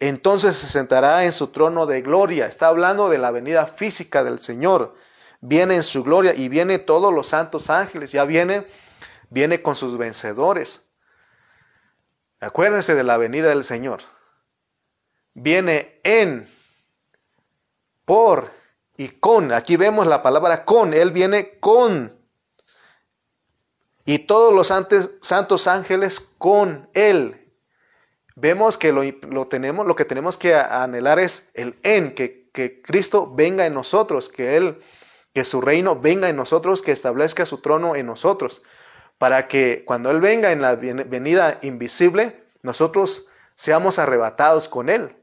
entonces 0.00 0.56
se 0.56 0.68
sentará 0.68 1.24
en 1.24 1.32
su 1.32 1.48
trono 1.48 1.86
de 1.86 2.02
gloria. 2.02 2.46
Está 2.46 2.68
hablando 2.68 3.08
de 3.08 3.18
la 3.18 3.30
venida 3.30 3.66
física 3.66 4.22
del 4.22 4.38
Señor 4.38 4.94
viene 5.40 5.76
en 5.76 5.82
su 5.82 6.02
gloria 6.02 6.34
y 6.34 6.48
viene 6.48 6.78
todos 6.78 7.12
los 7.12 7.28
santos 7.28 7.70
ángeles, 7.70 8.12
ya 8.12 8.24
viene, 8.24 8.66
viene 9.30 9.62
con 9.62 9.76
sus 9.76 9.96
vencedores. 9.96 10.84
Acuérdense 12.40 12.94
de 12.94 13.04
la 13.04 13.16
venida 13.16 13.48
del 13.48 13.64
Señor. 13.64 14.00
Viene 15.34 16.00
en, 16.04 16.48
por 18.04 18.50
y 18.96 19.08
con. 19.08 19.52
Aquí 19.52 19.76
vemos 19.76 20.06
la 20.06 20.22
palabra 20.22 20.64
con. 20.64 20.94
Él 20.94 21.12
viene 21.12 21.58
con. 21.58 22.16
Y 24.04 24.20
todos 24.20 24.54
los 24.54 24.68
santos 25.20 25.66
ángeles 25.66 26.20
con 26.20 26.88
Él. 26.94 27.44
Vemos 28.36 28.78
que 28.78 28.92
lo, 28.92 29.46
tenemos, 29.46 29.86
lo 29.86 29.96
que 29.96 30.04
tenemos 30.04 30.36
que 30.36 30.54
anhelar 30.54 31.18
es 31.18 31.50
el 31.54 31.78
en, 31.82 32.14
que, 32.14 32.48
que 32.52 32.80
Cristo 32.80 33.32
venga 33.34 33.66
en 33.66 33.74
nosotros, 33.74 34.28
que 34.28 34.56
Él 34.56 34.80
que 35.38 35.44
su 35.44 35.60
reino 35.60 35.94
venga 35.94 36.28
en 36.28 36.34
nosotros, 36.34 36.82
que 36.82 36.90
establezca 36.90 37.46
su 37.46 37.58
trono 37.58 37.94
en 37.94 38.06
nosotros, 38.06 38.60
para 39.18 39.46
que 39.46 39.84
cuando 39.86 40.10
Él 40.10 40.20
venga 40.20 40.50
en 40.50 40.60
la 40.60 40.74
venida 40.74 41.60
invisible, 41.62 42.44
nosotros 42.62 43.28
seamos 43.54 44.00
arrebatados 44.00 44.68
con 44.68 44.88
Él. 44.88 45.14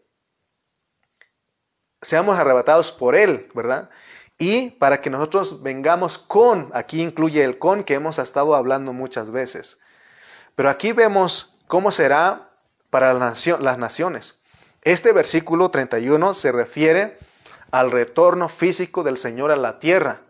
Seamos 2.02 2.40
arrebatados 2.40 2.94
por 2.94 3.14
Él, 3.14 3.50
¿verdad? 3.54 3.90
y 4.38 4.70
para 4.70 5.02
que 5.02 5.10
nosotros 5.10 5.64
vengamos 5.64 6.18
con, 6.18 6.72
aquí 6.74 7.02
incluye 7.02 7.44
el 7.44 7.60
con 7.60 7.84
que 7.84 7.96
hemos 7.96 8.18
estado 8.18 8.56
hablando 8.56 8.94
muchas 8.94 9.32
veces. 9.32 9.80
Pero 10.56 10.70
aquí 10.70 10.94
vemos 10.94 11.58
cómo 11.68 11.92
será 11.92 12.52
para 12.90 13.14
las 13.14 13.78
naciones. 13.78 14.42
Este 14.82 15.12
versículo 15.12 15.72
31 15.72 16.34
se 16.36 16.54
refiere 16.54 17.18
al 17.72 17.92
retorno 17.92 18.50
físico 18.50 19.04
del 19.04 19.18
Señor 19.18 19.52
a 19.52 19.56
la 19.56 19.80
tierra. 19.80 20.22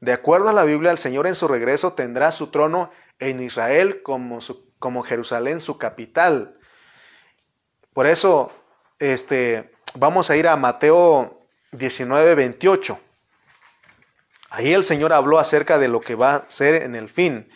De 0.00 0.12
acuerdo 0.12 0.48
a 0.48 0.52
la 0.52 0.64
Biblia, 0.64 0.90
el 0.90 0.98
Señor 0.98 1.26
en 1.26 1.34
su 1.34 1.48
regreso 1.48 1.92
tendrá 1.92 2.32
su 2.32 2.48
trono 2.48 2.90
en 3.18 3.40
Israel 3.40 4.02
como, 4.02 4.40
como 4.78 5.02
Jerusalén 5.02 5.60
su 5.60 5.78
capital. 5.78 6.58
Por 7.92 8.06
eso, 8.06 8.52
este, 8.98 9.72
vamos 9.94 10.30
a 10.30 10.36
ir 10.36 10.48
a 10.48 10.56
Mateo 10.56 11.46
19, 11.72 12.34
28. 12.34 12.98
Ahí 14.50 14.72
el 14.72 14.84
Señor 14.84 15.12
habló 15.12 15.38
acerca 15.38 15.78
de 15.78 15.88
lo 15.88 16.00
que 16.00 16.14
va 16.14 16.34
a 16.34 16.50
ser 16.50 16.74
en 16.82 16.94
el 16.94 17.08
fin. 17.08 17.48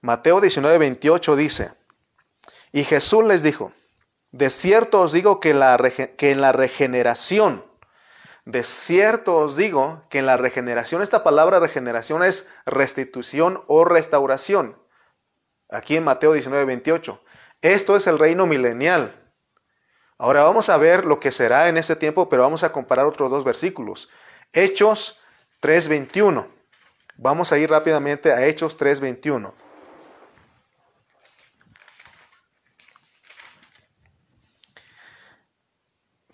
Mateo 0.00 0.40
19, 0.40 0.76
28 0.78 1.36
dice, 1.36 1.72
y 2.72 2.84
Jesús 2.84 3.24
les 3.24 3.42
dijo, 3.42 3.72
de 4.32 4.50
cierto 4.50 5.00
os 5.00 5.12
digo 5.12 5.38
que, 5.38 5.50
en 5.50 6.40
la 6.40 6.52
regeneración, 6.52 7.64
de 8.44 8.62
cierto 8.62 9.36
os 9.36 9.56
digo 9.56 10.04
que 10.10 10.18
en 10.18 10.26
la 10.26 10.36
regeneración, 10.36 11.02
esta 11.02 11.24
palabra 11.24 11.60
regeneración 11.60 12.22
es 12.22 12.48
restitución 12.66 13.64
o 13.66 13.84
restauración. 13.84 14.78
Aquí 15.70 15.96
en 15.96 16.04
Mateo 16.04 16.32
19, 16.32 16.64
28. 16.66 17.20
Esto 17.62 17.96
es 17.96 18.06
el 18.06 18.18
reino 18.18 18.46
milenial. 18.46 19.32
Ahora 20.18 20.44
vamos 20.44 20.68
a 20.68 20.76
ver 20.76 21.06
lo 21.06 21.18
que 21.20 21.32
será 21.32 21.68
en 21.68 21.76
ese 21.76 21.96
tiempo, 21.96 22.28
pero 22.28 22.42
vamos 22.42 22.62
a 22.62 22.72
comparar 22.72 23.06
otros 23.06 23.30
dos 23.30 23.44
versículos. 23.44 24.10
Hechos 24.52 25.20
3.21. 25.62 26.46
Vamos 27.16 27.52
a 27.52 27.58
ir 27.58 27.70
rápidamente 27.70 28.32
a 28.32 28.44
Hechos 28.46 28.78
3.21. 28.78 29.52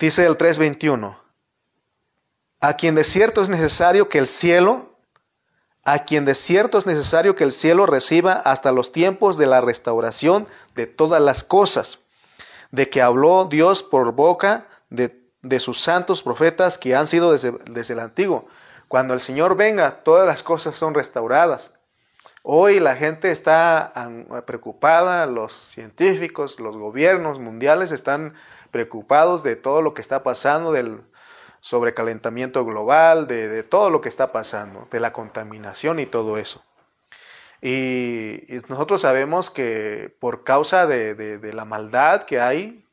Dice 0.00 0.24
el 0.24 0.36
3.21, 0.36 1.18
a 2.60 2.74
quien 2.74 2.94
de 2.94 3.04
cierto 3.04 3.42
es 3.42 3.48
necesario 3.48 4.08
que 4.08 4.18
el 4.18 4.26
cielo, 4.26 4.90
a 5.84 6.00
quien 6.00 6.26
de 6.26 6.34
cierto 6.34 6.78
es 6.78 6.86
necesario 6.86 7.34
que 7.34 7.44
el 7.44 7.52
cielo 7.52 7.86
reciba 7.86 8.34
hasta 8.34 8.70
los 8.70 8.92
tiempos 8.92 9.38
de 9.38 9.46
la 9.46 9.62
restauración 9.62 10.46
de 10.74 10.86
todas 10.86 11.22
las 11.22 11.42
cosas, 11.42 12.00
de 12.70 12.90
que 12.90 13.00
habló 13.00 13.46
Dios 13.46 13.82
por 13.82 14.12
boca 14.12 14.68
de, 14.90 15.18
sus 15.58 15.80
santos 15.80 16.22
profetas 16.22 16.76
que 16.76 16.94
han 16.94 17.06
sido 17.06 17.32
desde 17.32 17.92
el 17.92 18.00
antiguo. 18.00 18.46
Cuando 18.88 19.14
el 19.14 19.20
Señor 19.20 19.56
venga, 19.56 20.02
todas 20.02 20.26
las 20.26 20.42
cosas 20.42 20.74
son 20.74 20.94
restauradas. 20.94 21.72
Hoy 22.42 22.80
la 22.80 22.96
gente 22.96 23.30
está 23.30 23.92
preocupada, 24.46 25.26
los 25.26 25.52
científicos, 25.52 26.60
los 26.60 26.76
gobiernos 26.76 27.38
mundiales 27.38 27.92
están 27.92 28.34
preocupados 28.70 29.42
de 29.42 29.56
todo 29.56 29.82
lo 29.82 29.94
que 29.94 30.00
está 30.00 30.22
pasando, 30.22 30.72
del 30.72 31.02
sobrecalentamiento 31.60 32.64
global, 32.64 33.26
de, 33.26 33.62
todo 33.62 33.90
lo 33.90 34.00
que 34.00 34.08
está 34.08 34.32
pasando, 34.32 34.88
de 34.90 35.00
la 35.00 35.12
contaminación 35.12 35.98
y 35.98 36.06
todo 36.06 36.38
eso. 36.38 36.62
Y, 37.62 38.42
nosotros 38.68 39.02
sabemos 39.02 39.50
que 39.50 40.14
por 40.20 40.44
causa 40.44 40.86
de, 40.86 41.52
la 41.52 41.64
maldad 41.64 42.24
que 42.24 42.40
hay, 42.40 42.86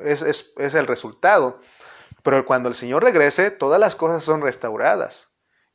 es, 0.00 0.22
es 0.22 0.74
el 0.74 0.86
resultado. 0.86 1.60
Pero 2.22 2.44
cuando 2.44 2.68
el 2.68 2.74
Señor 2.74 3.02
regrese, 3.02 3.50
todas 3.50 3.80
las 3.80 3.96
cosas 3.96 4.24
son 4.24 4.42
restauradas. 4.42 5.29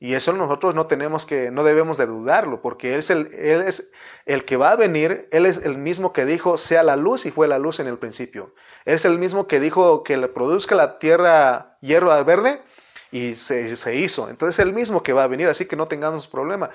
Y 0.06 0.14
eso 0.14 0.34
nosotros 0.34 0.76
no 0.76 0.86
tenemos 0.86 1.26
que, 1.26 1.50
no 1.50 1.64
debemos 1.64 1.98
de 1.98 2.06
dudarlo, 2.06 2.62
porque 2.62 2.94
él 2.94 3.00
es, 3.00 3.10
el, 3.10 3.34
él 3.34 3.64
es 3.64 3.90
el 4.28 4.46
que 4.46 4.56
va 4.56 4.70
a 4.70 4.76
venir, 4.76 5.28
Él 5.32 5.48
es 5.48 5.58
el 5.58 5.80
mismo 5.80 6.14
que 6.14 6.26
dijo, 6.26 6.58
sea 6.58 6.84
la 6.84 6.96
luz 6.96 7.26
y 7.26 7.32
fue 7.32 7.48
la 7.48 7.58
luz 7.58 7.80
en 7.80 7.88
el 7.88 7.98
principio. 7.98 8.54
Él 8.86 8.94
es 8.94 9.06
el 9.06 9.18
mismo 9.18 9.48
que 9.48 9.60
dijo 9.60 10.04
que 10.04 10.18
le 10.18 10.28
produzca 10.28 10.76
la 10.76 11.00
tierra 11.00 11.80
hierba 11.82 12.22
verde 12.22 12.62
y 13.10 13.34
se, 13.34 13.96
hizo. 13.96 14.30
Entonces 14.30 14.60
es 14.60 14.66
el 14.68 14.74
mismo 14.74 15.02
que 15.02 15.12
va 15.12 15.24
a 15.24 15.28
venir, 15.28 15.48
así 15.48 15.66
que 15.66 15.76
no 15.76 15.88
tengamos 15.88 16.28
problema. 16.28 16.70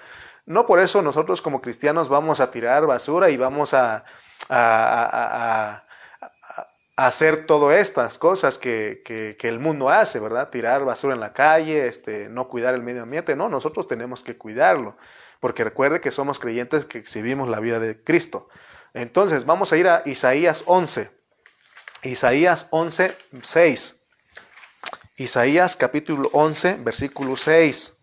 No 0.44 0.66
por 0.66 0.80
eso 0.80 1.00
nosotros 1.00 1.40
como 1.40 1.62
cristianos 1.62 2.08
vamos 2.08 2.40
a 2.40 2.50
tirar 2.50 2.84
basura 2.86 3.30
y 3.30 3.36
vamos 3.36 3.74
a 3.74 4.04
hacer 7.06 7.46
todas 7.46 7.78
estas 7.78 8.18
cosas 8.18 8.58
que, 8.58 9.02
que, 9.04 9.48
el 9.48 9.58
mundo 9.58 9.88
hace, 9.88 10.20
¿verdad? 10.20 10.50
Tirar 10.50 10.84
basura 10.84 11.14
en 11.14 11.20
la 11.20 11.32
calle, 11.32 11.86
este, 11.86 12.28
no 12.28 12.48
cuidar 12.48 12.74
el 12.74 12.82
medio 12.82 13.02
ambiente. 13.02 13.34
No, 13.34 13.48
nosotros 13.48 13.88
tenemos 13.88 14.22
que 14.22 14.36
cuidarlo, 14.36 14.98
porque 15.40 15.64
recuerde 15.64 16.02
que 16.02 16.10
somos 16.10 16.38
creyentes 16.38 16.84
que 16.84 16.98
exhibimos 16.98 17.48
la 17.48 17.58
vida 17.58 17.78
de 17.78 18.02
Cristo. 18.04 18.48
Entonces, 18.92 19.46
vamos 19.46 19.72
a 19.72 19.78
ir 19.78 19.88
a 19.88 20.02
Isaías 20.04 20.62
11. 20.66 21.10
Isaías 22.02 22.66
11, 22.70 23.16
6. 23.40 23.96
Isaías 25.16 25.76
capítulo 25.76 26.28
11, 26.34 26.80
versículo 26.80 27.36
6. 27.38 27.98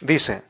Dice, 0.00 0.44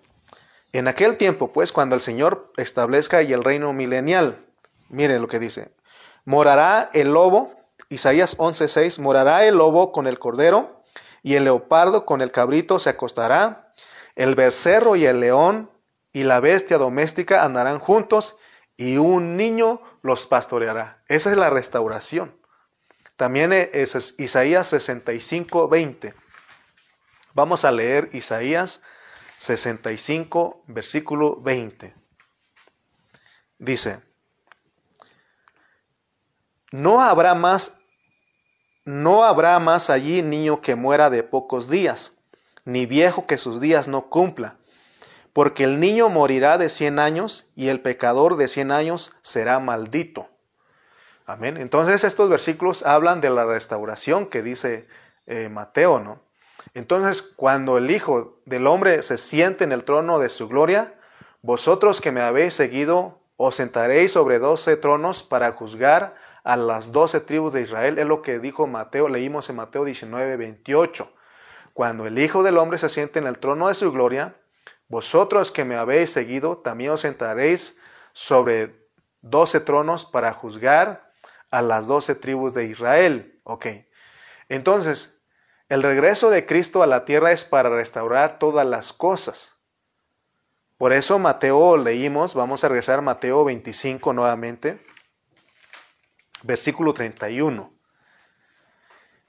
en 0.73 0.89
aquel 0.89 1.17
tiempo, 1.17 1.55
pues, 1.55 1.73
cuando 1.73 1.95
el 1.95 2.03
Señor 2.03 2.53
establezca 2.59 3.23
y 3.23 3.33
el 3.33 3.43
reino 3.43 3.73
milenial, 3.73 4.45
Miren 4.89 5.23
lo 5.23 5.29
que 5.29 5.39
dice. 5.39 5.73
Morará 6.25 6.91
el 6.93 7.13
lobo, 7.13 7.53
Isaías 7.89 8.37
11:6, 8.39 8.99
morará 8.99 9.45
el 9.45 9.57
lobo 9.57 9.93
con 9.93 10.07
el 10.07 10.19
cordero 10.19 10.83
y 11.23 11.35
el 11.35 11.45
leopardo 11.45 12.07
con 12.07 12.21
el 12.21 12.31
cabrito 12.31 12.79
se 12.79 12.91
acostará, 12.91 13.73
el 14.15 14.35
becerro 14.35 14.97
y 14.97 15.07
el 15.07 15.21
león 15.21 15.71
y 16.13 16.23
la 16.23 16.41
bestia 16.41 16.79
doméstica 16.79 17.45
andarán 17.45 17.79
juntos 17.79 18.37
y 18.77 18.97
un 18.97 19.37
niño 19.37 19.81
los 20.03 20.27
pastoreará. 20.27 21.03
Esa 21.09 21.31
es 21.31 21.37
la 21.37 21.51
restauración. 21.51 22.37
También 23.17 23.53
es 23.53 24.15
Isaías 24.19 24.67
65, 24.69 25.69
20. 25.69 26.15
Vamos 27.35 27.65
a 27.65 27.73
leer 27.73 28.11
Isaías 28.13 28.83
65, 29.39 30.65
versículo 30.67 31.41
20. 31.41 31.95
Dice, 33.59 34.03
no 36.75 37.01
habrá 37.01 37.37
más, 37.37 37.77
no 38.85 39.23
habrá 39.23 39.61
más 39.61 39.91
allí 39.91 40.23
niño 40.23 40.61
que 40.61 40.75
muera 40.75 41.09
de 41.09 41.23
pocos 41.23 41.71
días, 41.71 42.15
ni 42.65 42.85
viejo 42.85 43.29
que 43.29 43.39
sus 43.39 43.61
días 43.61 43.87
no 43.87 44.11
cumpla, 44.11 44.57
porque 45.33 45.63
el 45.63 45.79
niño 45.79 46.09
morirá 46.09 46.59
de 46.59 46.69
cien 46.69 46.99
años 46.99 47.47
y 47.55 47.69
el 47.69 47.81
pecador 47.81 48.37
de 48.37 48.49
cien 48.49 48.73
años 48.73 49.15
será 49.23 49.61
maldito. 49.61 50.29
Amén. 51.27 51.59
Entonces 51.59 52.03
estos 52.03 52.29
versículos 52.29 52.85
hablan 52.85 53.21
de 53.21 53.31
la 53.31 53.45
restauración 53.45 54.27
que 54.27 54.43
dice 54.43 54.89
eh, 55.27 55.49
Mateo, 55.49 56.01
¿no? 56.01 56.23
Entonces 56.75 57.23
cuando 57.23 57.79
el 57.79 57.89
Hijo 57.89 58.41
del 58.47 58.67
Hombre 58.67 59.01
se 59.05 59.17
siente 59.17 59.63
en 59.63 59.71
el 59.71 59.85
trono 59.85 60.19
de 60.19 60.29
su 60.29 60.49
gloria, 60.49 60.95
vosotros 61.41 62.01
que 62.01 62.11
me 62.11 62.21
habéis 62.21 62.53
seguido, 62.55 63.21
os 63.37 63.55
sentaréis 63.55 64.11
sobre 64.11 64.41
doce 64.41 64.77
tronos 64.77 65.23
para 65.23 65.53
juzgar 65.53 66.24
a 66.45 66.59
las 66.59 66.93
doce 66.93 67.21
tribus 67.21 67.53
de 67.55 67.63
Israel. 67.63 67.99
Es 67.99 68.07
lo 68.07 68.23
que 68.23 68.39
dijo 68.39 68.67
Mateo, 68.67 69.09
leímos 69.09 69.49
en 69.49 69.57
Mateo 69.57 69.85
19, 69.85 70.37
28. 70.37 71.11
Cuando 71.73 72.07
el 72.07 72.19
Hijo 72.19 72.43
del 72.43 72.59
Hombre 72.59 72.79
se 72.79 72.91
siente 72.91 73.19
en 73.19 73.27
el 73.27 73.39
trono 73.39 73.69
de 73.69 73.75
su 73.75 73.91
gloria, 73.91 74.37
vosotros 74.89 75.51
que 75.51 75.65
me 75.65 75.75
habéis 75.75 76.11
seguido, 76.11 76.59
también 76.59 76.93
os 76.93 77.01
sentaréis 77.01 77.81
sobre 78.13 78.89
doce 79.23 79.59
tronos 79.59 80.05
para 80.05 80.33
juzgar 80.35 81.11
a 81.51 81.63
las 81.63 81.87
doce 81.87 82.15
tribus 82.15 82.53
de 82.53 82.67
Israel. 82.67 83.41
Ok. 83.45 83.67
Entonces, 84.51 85.19
el 85.71 85.83
regreso 85.83 86.29
de 86.29 86.45
Cristo 86.45 86.83
a 86.83 86.87
la 86.87 87.07
tierra 87.07 87.33
es 87.33 87.43
para 87.43 87.71
restaurar 87.71 88.39
todas 88.39 88.67
las 88.67 88.93
cosas. 88.93 89.57
Por 90.77 90.93
eso 90.93 91.19
Mateo 91.19 91.79
leímos, 91.79 92.35
vamos 92.35 92.63
a 92.63 92.69
regresar 92.69 92.99
a 92.99 93.03
Mateo 93.03 93.45
25 93.45 94.13
nuevamente 94.13 94.79
versículo 96.45 96.95
31. 96.95 97.73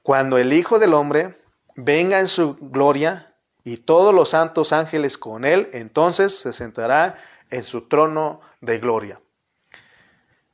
Cuando 0.01 0.37
el 0.37 0.53
Hijo 0.53 0.77
del 0.77 0.93
Hombre 0.93 1.41
venga 1.75 2.19
en 2.19 2.27
su 2.27 2.55
gloria 2.55 3.35
y 3.63 3.77
todos 3.77 4.13
los 4.13 4.29
santos 4.29 4.71
ángeles 4.71 5.17
con 5.17 5.45
él, 5.45 5.69
entonces 5.73 6.37
se 6.37 6.53
sentará 6.53 7.15
en 7.49 7.63
su 7.63 7.87
trono 7.87 8.41
de 8.61 8.77
gloria. 8.79 9.19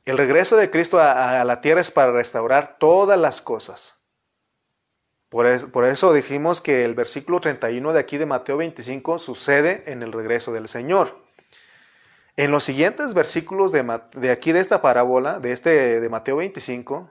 El 0.04 0.18
regreso 0.18 0.56
de 0.56 0.70
Cristo 0.70 0.98
a, 0.98 1.44
la 1.44 1.60
tierra 1.60 1.80
es 1.80 1.90
para 1.90 2.12
restaurar 2.12 2.76
todas 2.78 3.18
las 3.18 3.40
cosas. 3.40 4.00
Por 5.28 5.46
eso, 5.46 5.68
por 5.70 5.84
eso, 5.84 6.12
dijimos 6.12 6.60
que 6.60 6.84
el 6.84 6.94
versículo 6.94 7.40
31 7.40 7.92
de 7.92 8.00
aquí 8.00 8.18
de 8.18 8.26
Mateo 8.26 8.56
25 8.56 9.18
sucede 9.18 9.84
en 9.86 10.02
el 10.02 10.12
regreso 10.12 10.52
del 10.52 10.68
Señor. 10.68 11.21
En 12.36 12.50
los 12.50 12.64
siguientes 12.64 13.12
versículos 13.14 13.72
de, 13.72 14.30
aquí 14.30 14.52
de 14.52 14.60
esta 14.60 14.80
parábola, 14.80 15.38
de, 15.38 15.52
este, 15.52 16.00
de 16.00 16.08
Mateo 16.08 16.36
25, 16.36 17.10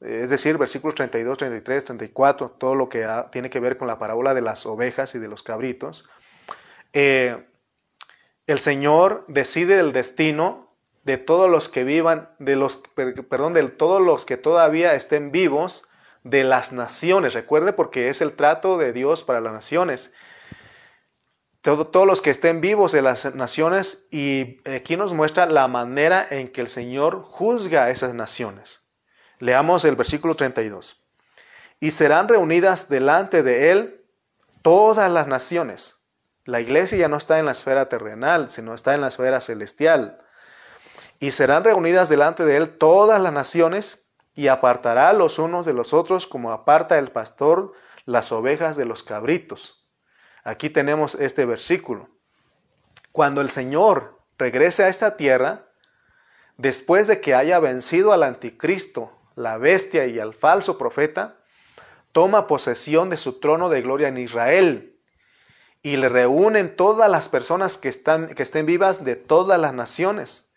es 0.00 0.28
decir, 0.28 0.58
versículos 0.58 0.94
32, 0.96 1.38
33, 1.38 1.84
34, 1.84 2.50
todo 2.50 2.74
lo 2.74 2.88
que 2.88 3.06
tiene 3.30 3.48
que 3.48 3.60
ver 3.60 3.78
con 3.78 3.86
la 3.88 3.98
parábola 3.98 4.34
de 4.34 4.42
las 4.42 4.66
ovejas 4.66 5.14
y 5.14 5.18
de 5.18 5.28
los 5.28 5.42
cabritos, 5.42 6.08
eh, 6.92 7.46
el 8.46 8.58
Señor 8.58 9.24
decide 9.28 9.78
el 9.78 9.92
destino 9.92 10.66
de 11.04 11.18
todos 11.18 11.48
los 11.48 11.68
que 11.68 11.84
vivan, 11.84 12.28
de 12.38 12.56
los, 12.56 12.82
perdón, 13.28 13.54
de 13.54 13.62
todos 13.68 14.02
los 14.02 14.24
que 14.24 14.36
todavía 14.36 14.94
estén 14.94 15.30
vivos 15.30 15.88
de 16.24 16.42
las 16.42 16.72
naciones. 16.72 17.34
Recuerde 17.34 17.72
porque 17.72 18.08
es 18.08 18.20
el 18.20 18.34
trato 18.34 18.78
de 18.78 18.92
Dios 18.92 19.22
para 19.22 19.40
las 19.40 19.52
naciones. 19.52 20.12
Todos 21.66 22.06
los 22.06 22.22
que 22.22 22.30
estén 22.30 22.60
vivos 22.60 22.92
de 22.92 23.02
las 23.02 23.34
naciones 23.34 24.06
y 24.12 24.60
aquí 24.70 24.96
nos 24.96 25.14
muestra 25.14 25.46
la 25.46 25.66
manera 25.66 26.24
en 26.30 26.52
que 26.52 26.60
el 26.60 26.68
Señor 26.68 27.22
juzga 27.22 27.84
a 27.84 27.90
esas 27.90 28.14
naciones. 28.14 28.82
Leamos 29.40 29.84
el 29.84 29.96
versículo 29.96 30.36
32. 30.36 31.04
Y 31.80 31.90
serán 31.90 32.28
reunidas 32.28 32.88
delante 32.88 33.42
de 33.42 33.72
él 33.72 34.04
todas 34.62 35.10
las 35.10 35.26
naciones. 35.26 35.96
La 36.44 36.60
iglesia 36.60 36.98
ya 36.98 37.08
no 37.08 37.16
está 37.16 37.40
en 37.40 37.46
la 37.46 37.52
esfera 37.52 37.88
terrenal, 37.88 38.48
sino 38.48 38.72
está 38.72 38.94
en 38.94 39.00
la 39.00 39.08
esfera 39.08 39.40
celestial. 39.40 40.20
Y 41.18 41.32
serán 41.32 41.64
reunidas 41.64 42.08
delante 42.08 42.44
de 42.44 42.56
él 42.58 42.78
todas 42.78 43.20
las 43.20 43.32
naciones 43.32 44.06
y 44.36 44.46
apartará 44.46 45.12
los 45.12 45.40
unos 45.40 45.66
de 45.66 45.72
los 45.72 45.92
otros 45.92 46.28
como 46.28 46.52
aparta 46.52 46.96
el 46.96 47.10
pastor 47.10 47.72
las 48.04 48.30
ovejas 48.30 48.76
de 48.76 48.84
los 48.84 49.02
cabritos. 49.02 49.85
Aquí 50.46 50.70
tenemos 50.70 51.16
este 51.16 51.44
versículo. 51.44 52.08
Cuando 53.10 53.40
el 53.40 53.50
Señor 53.50 54.20
regrese 54.38 54.84
a 54.84 54.88
esta 54.88 55.16
tierra, 55.16 55.66
después 56.56 57.08
de 57.08 57.20
que 57.20 57.34
haya 57.34 57.58
vencido 57.58 58.12
al 58.12 58.22
anticristo 58.22 59.10
la 59.34 59.58
bestia 59.58 60.06
y 60.06 60.20
al 60.20 60.34
falso 60.34 60.78
profeta, 60.78 61.36
toma 62.12 62.46
posesión 62.46 63.10
de 63.10 63.16
su 63.16 63.40
trono 63.40 63.68
de 63.68 63.82
gloria 63.82 64.06
en 64.06 64.18
Israel 64.18 64.96
y 65.82 65.96
le 65.96 66.08
reúnen 66.08 66.76
todas 66.76 67.10
las 67.10 67.28
personas 67.28 67.76
que, 67.76 67.88
están, 67.88 68.28
que 68.28 68.44
estén 68.44 68.66
vivas 68.66 69.04
de 69.04 69.16
todas 69.16 69.58
las 69.58 69.74
naciones. 69.74 70.52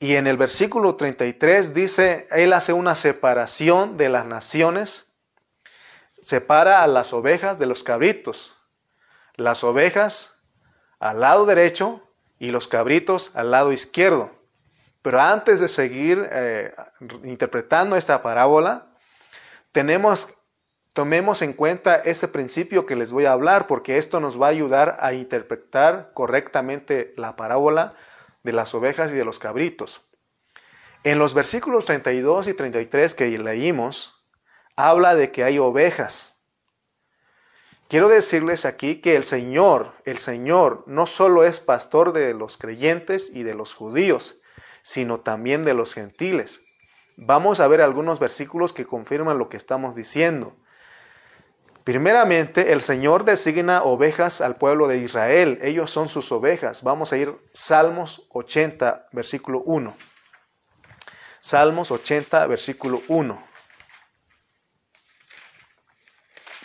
Y 0.00 0.16
en 0.16 0.26
el 0.26 0.36
versículo 0.36 0.96
33 0.96 1.72
dice, 1.72 2.26
Él 2.32 2.52
hace 2.52 2.72
una 2.72 2.96
separación 2.96 3.96
de 3.96 4.08
las 4.08 4.26
naciones, 4.26 5.09
separa 6.20 6.82
a 6.82 6.86
las 6.86 7.12
ovejas 7.12 7.58
de 7.58 7.66
los 7.66 7.82
cabritos, 7.82 8.56
las 9.36 9.64
ovejas 9.64 10.38
al 10.98 11.20
lado 11.20 11.46
derecho 11.46 12.02
y 12.38 12.50
los 12.50 12.68
cabritos 12.68 13.30
al 13.34 13.50
lado 13.50 13.72
izquierdo. 13.72 14.30
Pero 15.02 15.20
antes 15.20 15.60
de 15.60 15.68
seguir 15.68 16.28
eh, 16.30 16.74
interpretando 17.24 17.96
esta 17.96 18.22
parábola, 18.22 18.86
tenemos, 19.72 20.34
tomemos 20.92 21.42
en 21.42 21.54
cuenta 21.54 21.96
ese 21.96 22.28
principio 22.28 22.84
que 22.84 22.96
les 22.96 23.12
voy 23.12 23.24
a 23.24 23.32
hablar, 23.32 23.66
porque 23.66 23.96
esto 23.96 24.20
nos 24.20 24.40
va 24.40 24.48
a 24.48 24.50
ayudar 24.50 24.98
a 25.00 25.14
interpretar 25.14 26.12
correctamente 26.12 27.14
la 27.16 27.36
parábola 27.36 27.94
de 28.42 28.52
las 28.52 28.74
ovejas 28.74 29.10
y 29.10 29.14
de 29.14 29.24
los 29.24 29.38
cabritos. 29.38 30.02
En 31.02 31.18
los 31.18 31.32
versículos 31.32 31.86
32 31.86 32.48
y 32.48 32.54
33 32.54 33.14
que 33.14 33.38
leímos, 33.38 34.19
habla 34.88 35.14
de 35.14 35.30
que 35.30 35.44
hay 35.44 35.58
ovejas. 35.58 36.40
Quiero 37.88 38.08
decirles 38.08 38.64
aquí 38.64 39.00
que 39.00 39.16
el 39.16 39.24
Señor, 39.24 39.92
el 40.04 40.18
Señor 40.18 40.84
no 40.86 41.06
solo 41.06 41.44
es 41.44 41.58
pastor 41.58 42.12
de 42.12 42.34
los 42.34 42.56
creyentes 42.56 43.30
y 43.34 43.42
de 43.42 43.54
los 43.54 43.74
judíos, 43.74 44.40
sino 44.82 45.20
también 45.20 45.64
de 45.64 45.74
los 45.74 45.92
gentiles. 45.92 46.62
Vamos 47.16 47.58
a 47.60 47.66
ver 47.66 47.80
algunos 47.80 48.20
versículos 48.20 48.72
que 48.72 48.86
confirman 48.86 49.38
lo 49.38 49.48
que 49.48 49.56
estamos 49.56 49.94
diciendo. 49.94 50.56
Primeramente, 51.84 52.72
el 52.72 52.80
Señor 52.80 53.24
designa 53.24 53.82
ovejas 53.82 54.40
al 54.40 54.56
pueblo 54.56 54.86
de 54.86 54.98
Israel. 54.98 55.58
Ellos 55.60 55.90
son 55.90 56.08
sus 56.08 56.30
ovejas. 56.30 56.84
Vamos 56.84 57.12
a 57.12 57.16
ir 57.16 57.36
Salmos 57.52 58.26
80, 58.30 59.08
versículo 59.12 59.62
1. 59.62 59.94
Salmos 61.40 61.90
80, 61.90 62.46
versículo 62.46 63.02
1. 63.08 63.49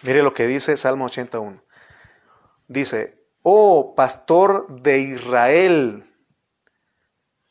Mire 0.06 0.22
lo 0.22 0.34
que 0.34 0.46
dice 0.46 0.78
Salmo 0.78 1.06
81. 1.06 1.64
Dice, 2.68 3.26
oh 3.42 3.96
pastor 3.96 4.82
de 4.82 5.00
Israel, 5.00 6.12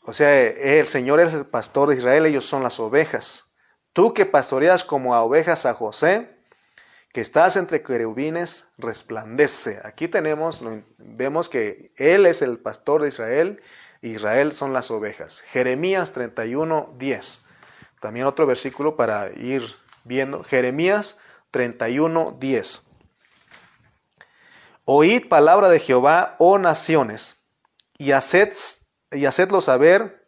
o 0.03 0.13
sea, 0.13 0.41
el 0.41 0.87
Señor 0.87 1.19
es 1.21 1.33
el 1.33 1.47
pastor 1.47 1.89
de 1.89 1.97
Israel, 1.97 2.27
ellos 2.27 2.45
son 2.45 2.63
las 2.63 2.79
ovejas. 2.79 3.55
Tú 3.93 4.15
que 4.15 4.27
pastoreas 4.27 4.85
como 4.85 5.15
a 5.15 5.23
ovejas 5.23 5.67
a 5.67 5.75
José, 5.75 6.31
que 7.13 7.21
estás 7.21 7.57
entre 7.57 7.83
querubines, 7.83 8.69
resplandece. 8.77 9.81
Aquí 9.85 10.09
tenemos, 10.09 10.63
vemos 10.99 11.49
que 11.49 11.93
Él 11.97 12.27
es 12.27 12.43
el 12.43 12.59
pastor 12.59 13.03
de 13.03 13.09
Israel, 13.09 13.63
Israel 14.03 14.53
son 14.53 14.73
las 14.73 14.91
ovejas. 14.91 15.41
Jeremías 15.41 16.13
31, 16.13 16.95
10. 16.99 17.47
También 18.01 18.27
otro 18.27 18.47
versículo 18.47 18.97
para 18.97 19.31
ir 19.33 19.63
viendo. 20.05 20.45
Jeremías 20.45 21.17
31, 21.55 22.37
10. 22.41 22.83
Oíd 24.87 25.29
palabra 25.29 25.69
de 25.69 25.79
Jehová, 25.79 26.35
oh 26.41 26.59
naciones, 26.59 27.47
y 27.97 28.11
haced 28.11 28.53
y 29.13 29.27
hacedlo 29.27 29.61
saber, 29.61 30.27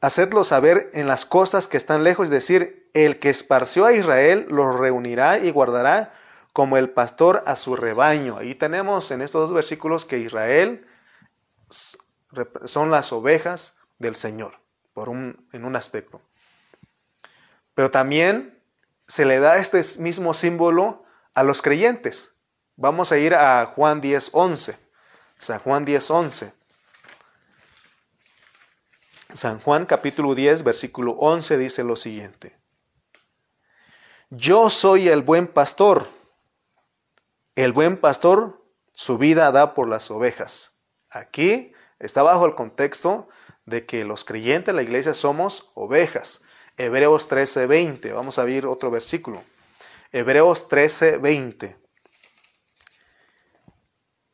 hacedlo 0.00 0.44
saber 0.44 0.92
en 0.94 1.08
las 1.08 1.24
costas 1.24 1.66
que 1.66 1.76
están 1.76 2.04
lejos, 2.04 2.26
es 2.26 2.30
decir, 2.30 2.88
el 2.94 3.18
que 3.18 3.30
esparció 3.30 3.84
a 3.84 3.92
Israel 3.92 4.46
los 4.48 4.78
reunirá 4.78 5.38
y 5.38 5.50
guardará 5.50 6.14
como 6.52 6.76
el 6.76 6.90
pastor 6.90 7.42
a 7.46 7.56
su 7.56 7.74
rebaño. 7.74 8.38
Ahí 8.38 8.54
tenemos 8.54 9.10
en 9.10 9.22
estos 9.22 9.40
dos 9.48 9.52
versículos 9.52 10.06
que 10.06 10.18
Israel 10.18 10.86
son 12.64 12.92
las 12.92 13.12
ovejas 13.12 13.76
del 13.98 14.14
Señor, 14.14 14.60
por 14.92 15.08
un, 15.08 15.48
en 15.52 15.64
un 15.64 15.74
aspecto. 15.74 16.22
Pero 17.74 17.90
también 17.90 18.59
se 19.10 19.24
le 19.24 19.40
da 19.40 19.56
este 19.56 19.82
mismo 19.98 20.34
símbolo 20.34 21.04
a 21.34 21.42
los 21.42 21.62
creyentes. 21.62 22.36
Vamos 22.76 23.10
a 23.10 23.18
ir 23.18 23.34
a 23.34 23.66
Juan 23.66 24.00
10, 24.00 24.30
11. 24.32 24.78
San 25.36 25.58
Juan 25.58 25.84
10, 25.84 26.10
11. 26.12 26.52
San 29.32 29.60
Juan 29.62 29.84
capítulo 29.84 30.36
10, 30.36 30.62
versículo 30.62 31.14
11 31.14 31.58
dice 31.58 31.82
lo 31.82 31.96
siguiente. 31.96 32.56
Yo 34.30 34.70
soy 34.70 35.08
el 35.08 35.22
buen 35.22 35.48
pastor. 35.48 36.06
El 37.56 37.72
buen 37.72 37.96
pastor 37.96 38.64
su 38.92 39.18
vida 39.18 39.50
da 39.50 39.74
por 39.74 39.88
las 39.88 40.08
ovejas. 40.12 40.78
Aquí 41.10 41.72
está 41.98 42.22
bajo 42.22 42.46
el 42.46 42.54
contexto 42.54 43.28
de 43.66 43.86
que 43.86 44.04
los 44.04 44.24
creyentes 44.24 44.66
de 44.66 44.74
la 44.74 44.82
iglesia 44.82 45.14
somos 45.14 45.72
ovejas. 45.74 46.44
Hebreos 46.80 47.28
13, 47.28 47.66
20. 47.66 48.12
Vamos 48.14 48.38
a 48.38 48.44
ver 48.44 48.64
otro 48.64 48.90
versículo. 48.90 49.42
Hebreos 50.12 50.66
13, 50.66 51.18
20. 51.18 51.76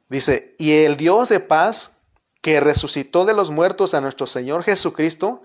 Dice, 0.09 0.55
y 0.57 0.85
el 0.85 0.97
Dios 0.97 1.29
de 1.29 1.41
paz 1.41 1.97
que 2.43 2.61
resucitó 2.61 3.25
de 3.25 3.35
los 3.35 3.51
muertos 3.51 3.95
a 3.95 4.01
nuestro 4.01 4.29
Señor 4.29 4.63
Jesucristo, 4.63 5.43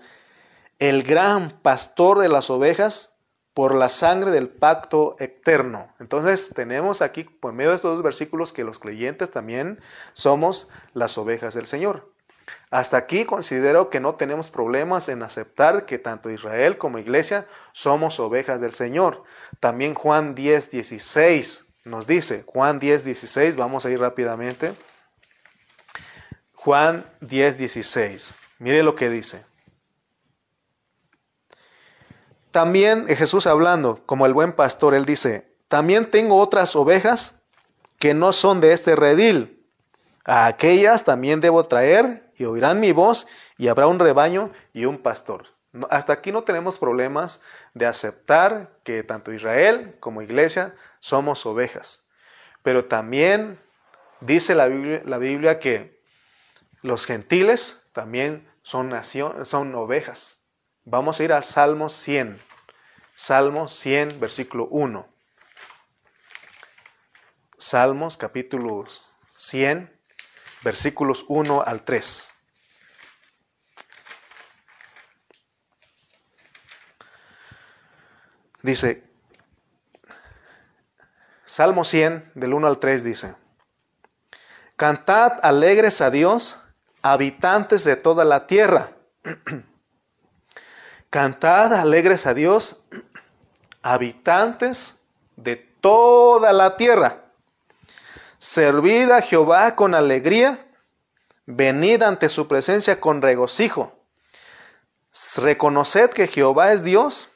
el 0.78 1.02
gran 1.02 1.60
pastor 1.62 2.20
de 2.20 2.28
las 2.28 2.50
ovejas, 2.50 3.12
por 3.52 3.74
la 3.74 3.88
sangre 3.88 4.30
del 4.30 4.48
pacto 4.48 5.16
eterno. 5.18 5.92
Entonces 5.98 6.52
tenemos 6.54 7.02
aquí, 7.02 7.24
por 7.24 7.52
medio 7.52 7.70
de 7.70 7.76
estos 7.76 7.96
dos 7.96 8.04
versículos, 8.04 8.52
que 8.52 8.62
los 8.62 8.78
creyentes 8.78 9.32
también 9.32 9.80
somos 10.12 10.68
las 10.94 11.18
ovejas 11.18 11.54
del 11.54 11.66
Señor. 11.66 12.11
Hasta 12.70 12.96
aquí 12.96 13.24
considero 13.24 13.90
que 13.90 14.00
no 14.00 14.14
tenemos 14.14 14.50
problemas 14.50 15.08
en 15.08 15.22
aceptar 15.22 15.86
que 15.86 15.98
tanto 15.98 16.30
Israel 16.30 16.78
como 16.78 16.98
Iglesia 16.98 17.46
somos 17.72 18.18
ovejas 18.18 18.60
del 18.60 18.72
Señor. 18.72 19.24
También 19.60 19.94
Juan 19.94 20.34
10, 20.34 20.70
16 20.70 21.66
nos 21.84 22.06
dice, 22.06 22.44
Juan 22.46 22.78
10, 22.78 23.04
16, 23.04 23.56
vamos 23.56 23.84
a 23.84 23.90
ir 23.90 24.00
rápidamente. 24.00 24.74
Juan 26.54 27.04
10, 27.20 27.58
16. 27.58 28.34
Mire 28.58 28.82
lo 28.82 28.94
que 28.94 29.10
dice. 29.10 29.44
También 32.52 33.06
eh, 33.08 33.16
Jesús 33.16 33.46
hablando 33.46 34.04
como 34.06 34.26
el 34.26 34.34
buen 34.34 34.52
pastor, 34.52 34.94
él 34.94 35.04
dice, 35.04 35.52
también 35.68 36.10
tengo 36.10 36.36
otras 36.38 36.76
ovejas 36.76 37.34
que 37.98 38.14
no 38.14 38.32
son 38.32 38.60
de 38.60 38.72
este 38.72 38.94
redil. 38.94 39.61
A 40.24 40.46
aquellas 40.46 41.04
también 41.04 41.40
debo 41.40 41.66
traer 41.66 42.30
y 42.36 42.44
oirán 42.44 42.80
mi 42.80 42.92
voz 42.92 43.26
y 43.58 43.68
habrá 43.68 43.86
un 43.86 43.98
rebaño 43.98 44.52
y 44.72 44.84
un 44.84 44.98
pastor. 44.98 45.44
Hasta 45.90 46.12
aquí 46.12 46.32
no 46.32 46.42
tenemos 46.42 46.78
problemas 46.78 47.40
de 47.74 47.86
aceptar 47.86 48.78
que 48.84 49.02
tanto 49.02 49.32
Israel 49.32 49.96
como 50.00 50.22
iglesia 50.22 50.74
somos 50.98 51.44
ovejas. 51.46 52.08
Pero 52.62 52.84
también 52.84 53.60
dice 54.20 54.54
la 54.54 54.68
Biblia, 54.68 55.02
la 55.04 55.18
Biblia 55.18 55.58
que 55.58 56.00
los 56.82 57.06
gentiles 57.06 57.86
también 57.92 58.48
son, 58.62 58.90
nación, 58.90 59.44
son 59.46 59.74
ovejas. 59.74 60.44
Vamos 60.84 61.18
a 61.18 61.24
ir 61.24 61.32
al 61.32 61.44
Salmo 61.44 61.88
100. 61.88 62.40
Salmo 63.14 63.68
100, 63.68 64.20
versículo 64.20 64.66
1. 64.66 65.08
Salmos 67.56 68.16
capítulo 68.16 68.84
100, 69.36 70.01
versículos 70.62 71.24
1 71.28 71.62
al 71.62 71.82
3. 71.82 72.30
Dice, 78.62 79.04
Salmo 81.44 81.84
100, 81.84 82.32
del 82.34 82.54
1 82.54 82.66
al 82.66 82.78
3 82.78 83.04
dice, 83.04 83.34
Cantad 84.76 85.38
alegres 85.42 86.00
a 86.00 86.10
Dios, 86.10 86.60
habitantes 87.02 87.84
de 87.84 87.96
toda 87.96 88.24
la 88.24 88.46
tierra. 88.46 88.96
Cantad 91.10 91.72
alegres 91.74 92.26
a 92.26 92.34
Dios, 92.34 92.84
habitantes 93.82 95.00
de 95.36 95.56
toda 95.56 96.52
la 96.52 96.76
tierra. 96.76 97.21
Servid 98.42 99.08
a 99.12 99.22
Jehová 99.22 99.76
con 99.76 99.94
alegría, 99.94 100.66
venid 101.46 102.02
ante 102.02 102.28
su 102.28 102.48
presencia 102.48 103.00
con 103.00 103.22
regocijo. 103.22 103.92
Reconoced 105.36 106.10
que 106.10 106.26
Jehová 106.26 106.72
es 106.72 106.82
Dios, 106.82 107.28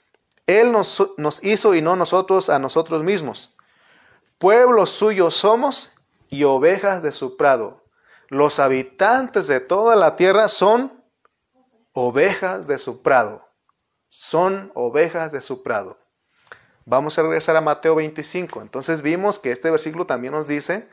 Él 0.48 0.72
nos, 0.72 1.12
nos 1.16 1.44
hizo 1.44 1.76
y 1.76 1.80
no 1.80 1.94
nosotros 1.94 2.48
a 2.48 2.58
nosotros 2.58 3.04
mismos. 3.04 3.54
Pueblo 4.38 4.84
suyo 4.86 5.30
somos 5.30 5.92
y 6.28 6.42
ovejas 6.42 7.04
de 7.04 7.12
su 7.12 7.36
prado. 7.36 7.84
Los 8.28 8.58
habitantes 8.58 9.46
de 9.46 9.60
toda 9.60 9.94
la 9.94 10.16
tierra 10.16 10.48
son 10.48 11.04
ovejas 11.92 12.66
de 12.66 12.78
su 12.78 13.02
prado 13.02 13.46
son 14.08 14.70
ovejas 14.74 15.32
de 15.32 15.42
su 15.42 15.62
prado. 15.62 15.98
Vamos 16.88 17.18
a 17.18 17.22
regresar 17.22 17.56
a 17.56 17.60
Mateo 17.60 17.96
25. 17.96 18.62
Entonces 18.62 19.02
vimos 19.02 19.40
que 19.40 19.50
este 19.50 19.70
versículo 19.72 20.06
también 20.06 20.32
nos 20.32 20.46
dice, 20.46 20.88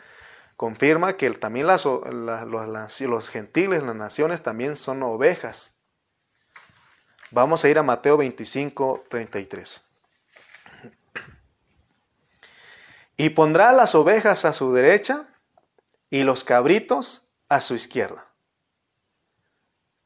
confirma 0.57 1.13
que 1.13 1.29
también 1.31 1.67
los 1.67 3.29
gentiles, 3.29 3.83
las 3.83 3.95
naciones 3.95 4.41
también 4.41 4.75
son 4.75 5.03
ovejas. 5.03 5.75
Vamos 7.29 7.63
a 7.63 7.69
ir 7.69 7.77
a 7.77 7.83
Mateo 7.83 8.17
25, 8.17 9.05
33. 9.07 9.81
Y 13.15 13.29
pondrá 13.29 13.71
las 13.71 13.93
ovejas 13.93 14.45
a 14.45 14.53
su 14.53 14.73
derecha 14.73 15.29
y 16.09 16.23
los 16.23 16.43
cabritos 16.43 17.29
a 17.49 17.61
su 17.61 17.75
izquierda. 17.75 18.27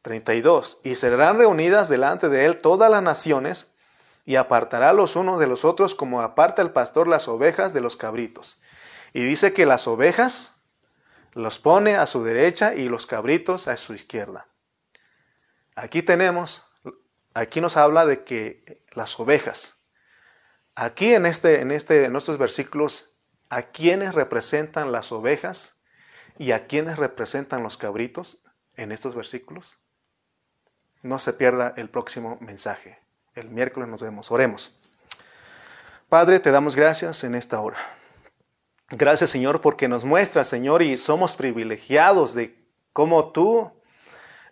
32. 0.02 0.80
Y 0.84 0.96
serán 0.96 1.38
reunidas 1.38 1.88
delante 1.88 2.28
de 2.28 2.44
él 2.44 2.60
todas 2.60 2.92
las 2.92 3.04
naciones, 3.04 3.72
y 4.28 4.36
apartará 4.36 4.92
los 4.92 5.16
unos 5.16 5.40
de 5.40 5.48
los 5.48 5.64
otros 5.64 5.96
como 5.96 6.22
aparta 6.22 6.62
el 6.62 6.72
pastor 6.72 7.08
las 7.08 7.30
ovejas 7.30 7.74
de 7.74 7.80
los 7.80 7.96
cabritos. 7.96 8.60
Y 9.14 9.24
dice 9.24 9.54
que 9.54 9.66
las 9.66 9.88
ovejas 9.88 10.54
los 11.32 11.60
pone 11.60 11.96
a 11.96 12.06
su 12.06 12.24
derecha 12.24 12.76
y 12.76 12.90
los 12.90 13.08
cabritos 13.08 13.70
a 13.70 13.78
su 13.78 13.94
izquierda. 13.94 14.48
Aquí 15.76 16.04
tenemos, 16.04 16.70
aquí 17.34 17.62
nos 17.62 17.78
habla 17.78 18.06
de 18.06 18.26
que 18.26 18.84
las 18.92 19.18
ovejas, 19.18 19.78
aquí 20.76 21.14
en, 21.14 21.26
este, 21.26 21.62
en, 21.62 21.72
este, 21.72 22.04
en 22.04 22.16
estos 22.16 22.38
versículos, 22.38 23.16
¿a 23.50 23.62
quiénes 23.62 24.14
representan 24.14 24.92
las 24.92 25.14
ovejas 25.14 25.80
y 26.38 26.52
a 26.52 26.68
quiénes 26.68 26.98
representan 26.98 27.64
los 27.64 27.78
cabritos 27.78 28.44
en 28.76 28.92
estos 28.92 29.16
versículos? 29.16 29.80
no 31.04 31.20
se 31.20 31.34
pierda 31.34 31.74
el 31.78 31.90
próximo 31.90 32.38
mensaje. 32.42 33.00
El 33.38 33.52
miércoles 33.52 33.88
nos 33.88 34.02
vemos. 34.02 34.32
Oremos. 34.32 34.74
Padre, 36.10 36.40
te 36.40 36.50
damos 36.50 36.76
gracias 36.76 37.24
en 37.24 37.36
esta 37.36 37.62
hora. 37.62 37.78
Gracias, 38.90 39.30
Señor, 39.30 39.62
porque 39.62 39.88
nos 39.88 40.06
muestras, 40.06 40.48
Señor, 40.48 40.82
y 40.82 40.98
somos 40.98 41.36
privilegiados 41.36 42.34
de 42.34 42.60
cómo 42.94 43.32
tú 43.32 43.72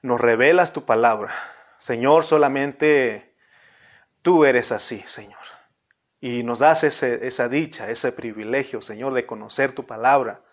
nos 0.03 0.21
revelas 0.21 0.71
tu 0.71 0.85
palabra. 0.85 1.33
Señor, 1.79 2.25
solamente 2.25 3.33
tú 4.21 4.45
eres 4.45 4.71
así, 4.71 4.99
Señor. 5.07 5.41
Y 6.21 6.43
nos 6.43 6.59
das 6.59 6.83
esa 6.83 7.49
dicha, 7.49 7.89
ese 7.89 8.11
privilegio, 8.11 8.83
Señor, 8.83 9.15
de 9.15 9.25
conocer 9.25 9.71
tu 9.71 9.87
palabra. 9.87 10.43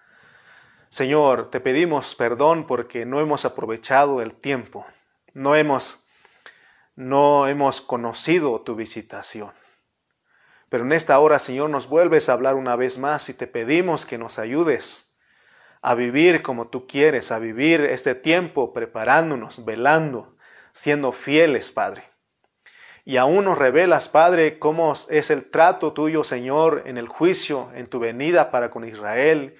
Señor, 0.89 1.51
te 1.51 1.61
pedimos 1.61 2.15
perdón 2.15 2.67
porque 2.67 3.05
no 3.05 3.21
hemos 3.21 3.45
aprovechado 3.45 4.23
el 4.23 4.33
tiempo 4.33 4.87
no 5.35 5.55
hemos, 5.55 6.02
no 6.95 7.47
hemos 7.47 7.81
conocido 7.81 8.61
tu 8.61 8.75
visitación. 8.75 9.53
Pero 10.69 10.85
en 10.85 10.93
esta 10.93 11.19
hora, 11.19 11.39
Señor, 11.39 11.71
nos 11.71 11.89
vuelves 11.89 12.29
a 12.29 12.33
hablar 12.33 12.55
una 12.55 12.77
vez 12.77 12.99
más 12.99 13.29
y 13.29 13.35
te 13.35 13.47
pedimos 13.47 14.07
que 14.07 14.19
nos 14.19 14.39
ayudes 14.39 15.17
a 15.83 15.95
vivir 15.95 16.43
como 16.43 16.69
tú 16.69 16.87
quieres, 16.87 17.33
a 17.33 17.39
vivir 17.39 17.83
este 17.83 18.15
tiempo 18.15 18.73
preparándonos, 18.73 19.65
velando, 19.65 20.37
siendo 20.73 21.13
fieles, 21.13 21.73
Padre. 21.73 22.05
Y 23.05 23.17
aún 23.17 23.45
nos 23.47 23.59
revelas, 23.59 24.09
Padre, 24.09 24.61
cómo 24.61 24.95
es 25.11 25.31
el 25.31 25.51
trato 25.51 25.93
tuyo, 25.93 26.23
Señor, 26.23 26.85
en 26.87 26.99
el 26.99 27.09
juicio, 27.09 27.71
en 27.75 27.89
tu 27.89 27.99
venida 27.99 28.53
para 28.53 28.71
con 28.71 28.85
Israel, 28.85 29.57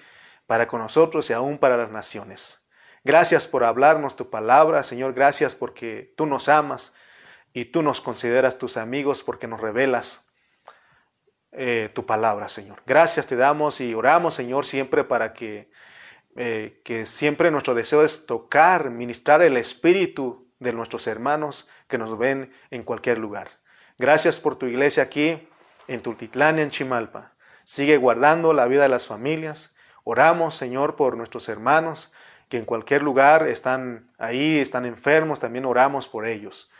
para 0.47 0.67
con 0.67 0.79
nosotros 0.79 1.29
y 1.29 1.33
aún 1.33 1.57
para 1.57 1.75
las 1.75 1.91
naciones. 1.91 2.65
Gracias 3.03 3.47
por 3.47 3.65
hablarnos 3.65 4.15
tu 4.15 4.29
palabra, 4.29 4.81
Señor. 4.81 5.13
Gracias 5.13 5.55
porque 5.55 6.13
tú 6.15 6.25
nos 6.25 6.47
amas 6.47 6.93
y 7.53 7.65
tú 7.65 7.83
nos 7.83 8.01
consideras 8.01 8.57
tus 8.57 8.77
amigos 8.77 9.23
porque 9.23 9.47
nos 9.47 9.61
revelas 9.61 10.27
eh, 11.51 11.91
tu 11.93 12.05
palabra, 12.05 12.49
Señor. 12.49 12.81
Gracias 12.87 13.27
te 13.27 13.35
damos 13.35 13.79
y 13.79 13.93
oramos, 13.93 14.33
Señor, 14.33 14.65
siempre 14.65 15.03
para 15.03 15.33
que, 15.33 15.69
eh, 16.35 16.81
que 16.83 17.05
siempre 17.05 17.51
nuestro 17.51 17.75
deseo 17.75 18.03
es 18.03 18.25
tocar, 18.25 18.89
ministrar 18.89 19.43
el 19.43 19.55
espíritu 19.57 20.49
de 20.59 20.73
nuestros 20.73 21.05
hermanos 21.05 21.69
que 21.87 21.99
nos 21.99 22.17
ven 22.17 22.51
en 22.71 22.83
cualquier 22.83 23.19
lugar. 23.19 23.49
Gracias 23.99 24.39
por 24.39 24.55
tu 24.55 24.65
iglesia 24.65 25.03
aquí 25.03 25.47
en 25.87 26.01
Tultitlán, 26.01 26.57
en 26.57 26.71
Chimalpa. 26.71 27.33
Sigue 27.63 27.97
guardando 27.97 28.53
la 28.53 28.65
vida 28.65 28.81
de 28.81 28.89
las 28.89 29.05
familias. 29.05 29.75
Oramos, 30.03 30.55
Señor, 30.55 30.95
por 30.95 31.15
nuestros 31.15 31.47
hermanos 31.49 32.11
que 32.49 32.57
en 32.57 32.65
cualquier 32.65 33.03
lugar 33.03 33.47
están 33.47 34.11
ahí, 34.17 34.57
están 34.57 34.85
enfermos, 34.85 35.39
también 35.39 35.65
oramos 35.65 36.09
por 36.09 36.27
ellos. 36.27 36.71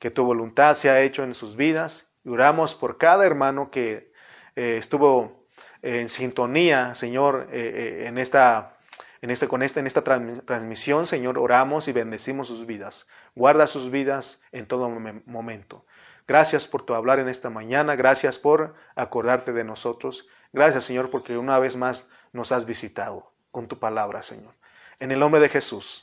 Que 0.00 0.10
tu 0.10 0.24
voluntad 0.24 0.74
sea 0.74 1.00
hecho 1.00 1.22
en 1.22 1.34
sus 1.34 1.54
vidas 1.54 2.16
y 2.24 2.30
oramos 2.30 2.74
por 2.74 2.98
cada 2.98 3.24
hermano 3.24 3.70
que 3.70 4.12
eh, 4.56 4.78
estuvo 4.78 5.46
en 5.82 6.08
sintonía, 6.08 6.94
Señor, 6.94 7.48
eh, 7.52 8.00
eh, 8.02 8.06
en 8.06 8.18
esta, 8.18 8.76
en 9.22 9.30
este, 9.30 9.48
con 9.48 9.62
esta, 9.62 9.80
en 9.80 9.86
esta 9.86 10.02
transmisión, 10.02 11.06
Señor, 11.06 11.38
oramos 11.38 11.88
y 11.88 11.92
bendecimos 11.92 12.48
sus 12.48 12.66
vidas. 12.66 13.06
Guarda 13.34 13.66
sus 13.66 13.90
vidas 13.90 14.42
en 14.52 14.66
todo 14.66 14.90
momento. 14.90 15.86
Gracias 16.26 16.66
por 16.66 16.82
tu 16.82 16.94
hablar 16.94 17.18
en 17.18 17.28
esta 17.28 17.50
mañana. 17.50 17.96
Gracias 17.96 18.38
por 18.38 18.74
acordarte 18.94 19.52
de 19.52 19.64
nosotros. 19.64 20.28
Gracias, 20.52 20.84
Señor, 20.84 21.10
porque 21.10 21.38
una 21.38 21.58
vez 21.58 21.76
más 21.76 22.08
nos 22.32 22.52
has 22.52 22.66
visitado 22.66 23.32
con 23.50 23.68
tu 23.68 23.78
palabra, 23.78 24.22
Señor. 24.22 24.54
En 24.98 25.10
el 25.10 25.18
nombre 25.18 25.40
de 25.40 25.48
Jesús. 25.48 25.98